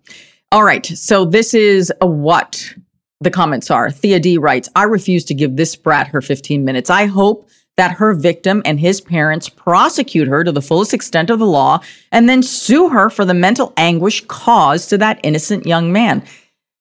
All 0.50 0.64
right. 0.64 0.84
So 0.84 1.24
this 1.24 1.54
is 1.54 1.92
what 2.00 2.74
the 3.20 3.30
comments 3.30 3.70
are. 3.70 3.90
Thea 3.90 4.18
D 4.18 4.38
writes, 4.38 4.68
I 4.74 4.84
refuse 4.84 5.24
to 5.26 5.34
give 5.34 5.56
this 5.56 5.76
brat 5.76 6.08
her 6.08 6.20
15 6.20 6.64
minutes. 6.64 6.90
I 6.90 7.06
hope 7.06 7.48
that 7.76 7.92
her 7.92 8.14
victim 8.14 8.62
and 8.64 8.80
his 8.80 9.00
parents 9.00 9.48
prosecute 9.48 10.28
her 10.28 10.42
to 10.42 10.50
the 10.50 10.62
fullest 10.62 10.94
extent 10.94 11.30
of 11.30 11.38
the 11.38 11.46
law 11.46 11.78
and 12.10 12.28
then 12.28 12.42
sue 12.42 12.88
her 12.88 13.10
for 13.10 13.24
the 13.24 13.34
mental 13.34 13.72
anguish 13.76 14.24
caused 14.26 14.88
to 14.88 14.98
that 14.98 15.20
innocent 15.22 15.66
young 15.66 15.92
man. 15.92 16.24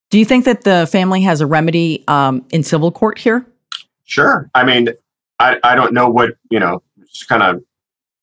Do 0.09 0.19
you 0.19 0.25
think 0.25 0.45
that 0.45 0.63
the 0.63 0.87
family 0.91 1.21
has 1.21 1.41
a 1.41 1.47
remedy 1.47 2.03
um, 2.07 2.45
in 2.51 2.63
civil 2.63 2.91
court 2.91 3.17
here? 3.17 3.45
Sure. 4.05 4.49
I 4.53 4.63
mean, 4.63 4.89
I, 5.39 5.57
I 5.63 5.75
don't 5.75 5.93
know 5.93 6.09
what, 6.09 6.35
you 6.49 6.59
know, 6.59 6.81
just 7.09 7.27
kind 7.27 7.43
of 7.43 7.63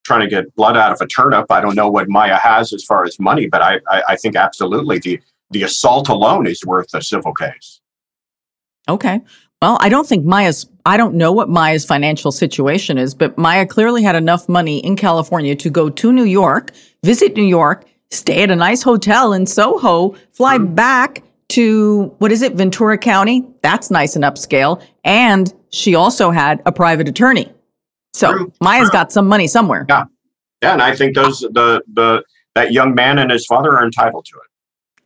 trying 0.04 0.20
to 0.20 0.28
get 0.28 0.54
blood 0.54 0.76
out 0.76 0.92
of 0.92 1.00
a 1.00 1.06
turnip. 1.06 1.50
I 1.50 1.60
don't 1.60 1.74
know 1.74 1.88
what 1.88 2.08
Maya 2.08 2.36
has 2.36 2.72
as 2.72 2.84
far 2.84 3.04
as 3.04 3.18
money, 3.18 3.46
but 3.46 3.62
I, 3.62 3.80
I, 3.88 4.02
I 4.10 4.16
think 4.16 4.36
absolutely 4.36 4.98
the, 4.98 5.20
the 5.50 5.64
assault 5.64 6.08
alone 6.08 6.46
is 6.46 6.64
worth 6.64 6.94
a 6.94 7.02
civil 7.02 7.34
case. 7.34 7.80
Okay. 8.88 9.20
Well, 9.60 9.78
I 9.80 9.88
don't 9.88 10.08
think 10.08 10.24
Maya's, 10.24 10.66
I 10.86 10.96
don't 10.96 11.14
know 11.14 11.30
what 11.30 11.48
Maya's 11.48 11.84
financial 11.84 12.32
situation 12.32 12.98
is, 12.98 13.14
but 13.14 13.38
Maya 13.38 13.64
clearly 13.64 14.02
had 14.02 14.16
enough 14.16 14.48
money 14.48 14.78
in 14.78 14.96
California 14.96 15.54
to 15.54 15.70
go 15.70 15.88
to 15.88 16.12
New 16.12 16.24
York, 16.24 16.72
visit 17.04 17.36
New 17.36 17.44
York, 17.44 17.84
stay 18.10 18.42
at 18.42 18.50
a 18.50 18.56
nice 18.56 18.82
hotel 18.82 19.32
in 19.32 19.46
Soho, 19.46 20.16
fly 20.32 20.58
back 20.58 21.22
to, 21.52 22.14
what 22.18 22.32
is 22.32 22.42
it, 22.42 22.54
Ventura 22.54 22.98
County? 22.98 23.44
That's 23.62 23.90
nice 23.90 24.16
and 24.16 24.24
upscale. 24.24 24.82
And 25.04 25.52
she 25.70 25.94
also 25.94 26.30
had 26.30 26.60
a 26.66 26.72
private 26.72 27.08
attorney. 27.08 27.50
So 28.14 28.32
True. 28.32 28.52
Maya's 28.60 28.88
True. 28.90 28.92
got 28.98 29.12
some 29.12 29.26
money 29.26 29.46
somewhere. 29.46 29.86
Yeah, 29.88 30.04
Yeah. 30.62 30.72
and 30.74 30.82
I 30.82 30.94
think 30.94 31.14
those 31.14 31.40
the 31.40 31.82
the 31.92 32.22
that 32.54 32.72
young 32.72 32.94
man 32.94 33.18
and 33.18 33.30
his 33.30 33.46
father 33.46 33.70
are 33.78 33.84
entitled 33.84 34.26
to 34.26 34.36
it. 34.36 34.50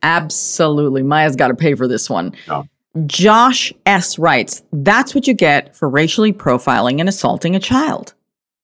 Absolutely. 0.03 1.03
Maya's 1.03 1.35
got 1.35 1.47
to 1.49 1.55
pay 1.55 1.75
for 1.75 1.87
this 1.87 2.09
one. 2.09 2.33
Yeah. 2.47 2.63
Josh 3.05 3.71
S. 3.85 4.17
writes, 4.19 4.63
that's 4.73 5.13
what 5.15 5.27
you 5.27 5.33
get 5.33 5.75
for 5.75 5.87
racially 5.87 6.33
profiling 6.33 6.99
and 6.99 7.07
assaulting 7.07 7.55
a 7.55 7.59
child. 7.59 8.13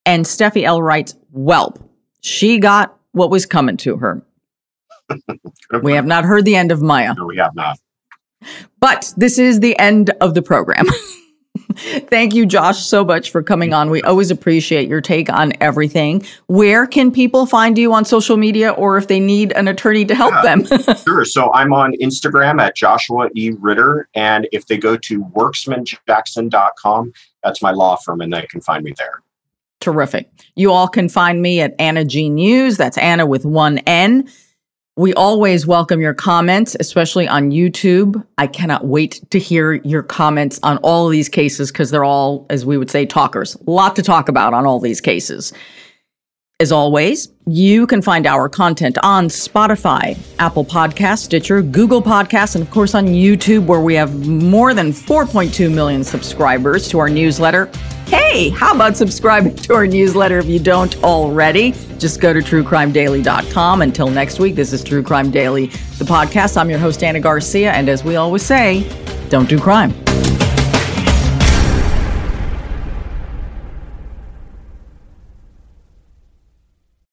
And 0.06 0.26
Steffi 0.26 0.64
L. 0.64 0.82
writes, 0.82 1.16
Welp, 1.36 1.82
she 2.22 2.58
got 2.60 2.98
what 3.12 3.30
was 3.30 3.46
coming 3.46 3.78
to 3.78 3.96
her. 3.98 4.22
We 5.82 5.94
have 5.94 6.06
not 6.06 6.24
heard 6.26 6.46
the 6.46 6.56
end 6.56 6.72
of 6.72 6.82
Maya, 6.82 7.14
No, 7.18 7.26
we 7.26 7.38
have 7.38 7.56
not. 7.56 7.78
but 8.80 9.14
this 9.18 9.38
is 9.40 9.60
the 9.60 9.78
end 9.80 10.12
of 10.22 10.34
the 10.34 10.42
program. 10.42 10.86
Thank 11.76 12.36
you, 12.36 12.46
Josh, 12.46 12.86
so 12.86 13.04
much 13.04 13.32
for 13.32 13.42
coming 13.42 13.74
on. 13.74 13.90
We 13.90 14.02
always 14.04 14.30
appreciate 14.32 14.88
your 14.88 15.02
take 15.02 15.32
on 15.32 15.54
everything. 15.60 16.24
Where 16.48 16.86
can 16.86 17.12
people 17.12 17.46
find 17.48 17.78
you 17.78 17.94
on 17.94 18.06
social 18.06 18.38
media 18.38 18.72
or 18.72 18.98
if 18.98 19.08
they 19.08 19.20
need 19.20 19.52
an 19.54 19.68
attorney 19.68 20.06
to 20.06 20.14
help 20.16 20.34
Yeah. 20.44 20.56
them? 20.56 20.96
Sure. 21.04 21.26
So 21.26 21.52
I'm 21.54 21.74
on 21.74 21.94
Instagram 22.02 22.62
at 22.62 22.76
Joshua 22.76 23.30
E. 23.36 23.52
Ritter. 23.60 24.08
And 24.14 24.48
if 24.52 24.68
they 24.68 24.78
go 24.78 24.96
to 24.98 25.24
worksmanjackson.com, 25.26 27.14
that's 27.44 27.62
my 27.62 27.72
law 27.72 27.96
firm, 27.98 28.22
and 28.22 28.32
they 28.34 28.44
can 28.44 28.62
find 28.62 28.84
me 28.84 28.94
there. 28.98 29.22
Terrific. 29.80 30.30
You 30.56 30.72
all 30.72 30.88
can 30.88 31.10
find 31.10 31.42
me 31.42 31.60
at 31.60 31.76
Ana 31.80 32.06
G 32.06 32.30
News. 32.30 32.78
That's 32.78 32.98
Ana 32.98 33.26
with 33.26 33.46
one 33.46 33.80
N. 33.80 34.30
We 34.96 35.12
always 35.16 35.66
welcome 35.66 36.02
your 36.02 36.14
comments, 36.14 36.76
especially 36.80 37.28
on 37.28 37.50
YouTube. 37.50 38.24
I 38.38 38.46
cannot 38.46 38.86
wait 38.86 39.22
to 39.32 39.40
hear 39.40 39.74
your 39.74 40.04
comments 40.04 40.60
on 40.62 40.78
all 40.84 41.10
these 41.10 41.28
cases 41.28 41.72
because 41.72 41.90
they're 41.90 42.04
all, 42.04 42.46
as 42.52 42.64
we 42.64 42.78
would 42.78 42.92
say, 42.92 43.08
talkers. 43.08 43.56
A 43.56 43.72
lot 43.72 43.96
to 43.96 44.04
talk 44.04 44.30
about 44.30 44.54
on 44.54 44.68
all 44.68 44.80
these 44.80 45.02
cases. 45.02 45.52
As 46.64 46.72
always, 46.72 47.28
you 47.46 47.86
can 47.86 48.02
find 48.02 48.26
our 48.26 48.48
content 48.48 48.98
on 49.04 49.28
Spotify, 49.28 50.18
Apple 50.40 50.64
Podcasts, 50.64 51.26
Stitcher, 51.26 51.62
Google 51.62 52.02
Podcasts, 52.02 52.56
and 52.56 52.64
of 52.64 52.72
course 52.72 52.96
on 52.96 53.08
YouTube, 53.08 53.66
where 53.66 53.82
we 53.82 53.96
have 53.96 54.26
more 54.26 54.74
than 54.74 54.94
4.2 54.94 55.74
million 55.74 56.06
subscribers 56.06 56.88
to 56.88 57.00
our 57.00 57.10
newsletter. 57.10 57.70
Hey, 58.06 58.48
how 58.48 58.74
about 58.74 58.96
subscribing 58.96 59.58
to 59.58 59.74
our 59.74 59.86
newsletter 59.86 60.40
if 60.40 60.46
you 60.46 60.58
don't 60.58 60.96
already? 61.04 61.74
Just 62.00 62.22
go 62.22 62.32
to 62.32 62.40
truecrimedaily.com. 62.40 63.82
Until 63.82 64.08
next 64.08 64.40
week, 64.40 64.56
this 64.56 64.72
is 64.72 64.86
True 64.86 65.04
Crime 65.04 65.32
Daily, 65.32 65.66
the 65.98 66.06
podcast. 66.06 66.56
I'm 66.56 66.70
your 66.70 66.80
host, 66.80 67.04
Ana 67.04 67.20
Garcia, 67.20 67.74
and 67.74 67.90
as 67.90 68.06
we 68.06 68.16
always 68.16 68.44
say, 68.44 68.88
don't 69.28 69.50
do 69.50 69.60
crime. 69.60 69.94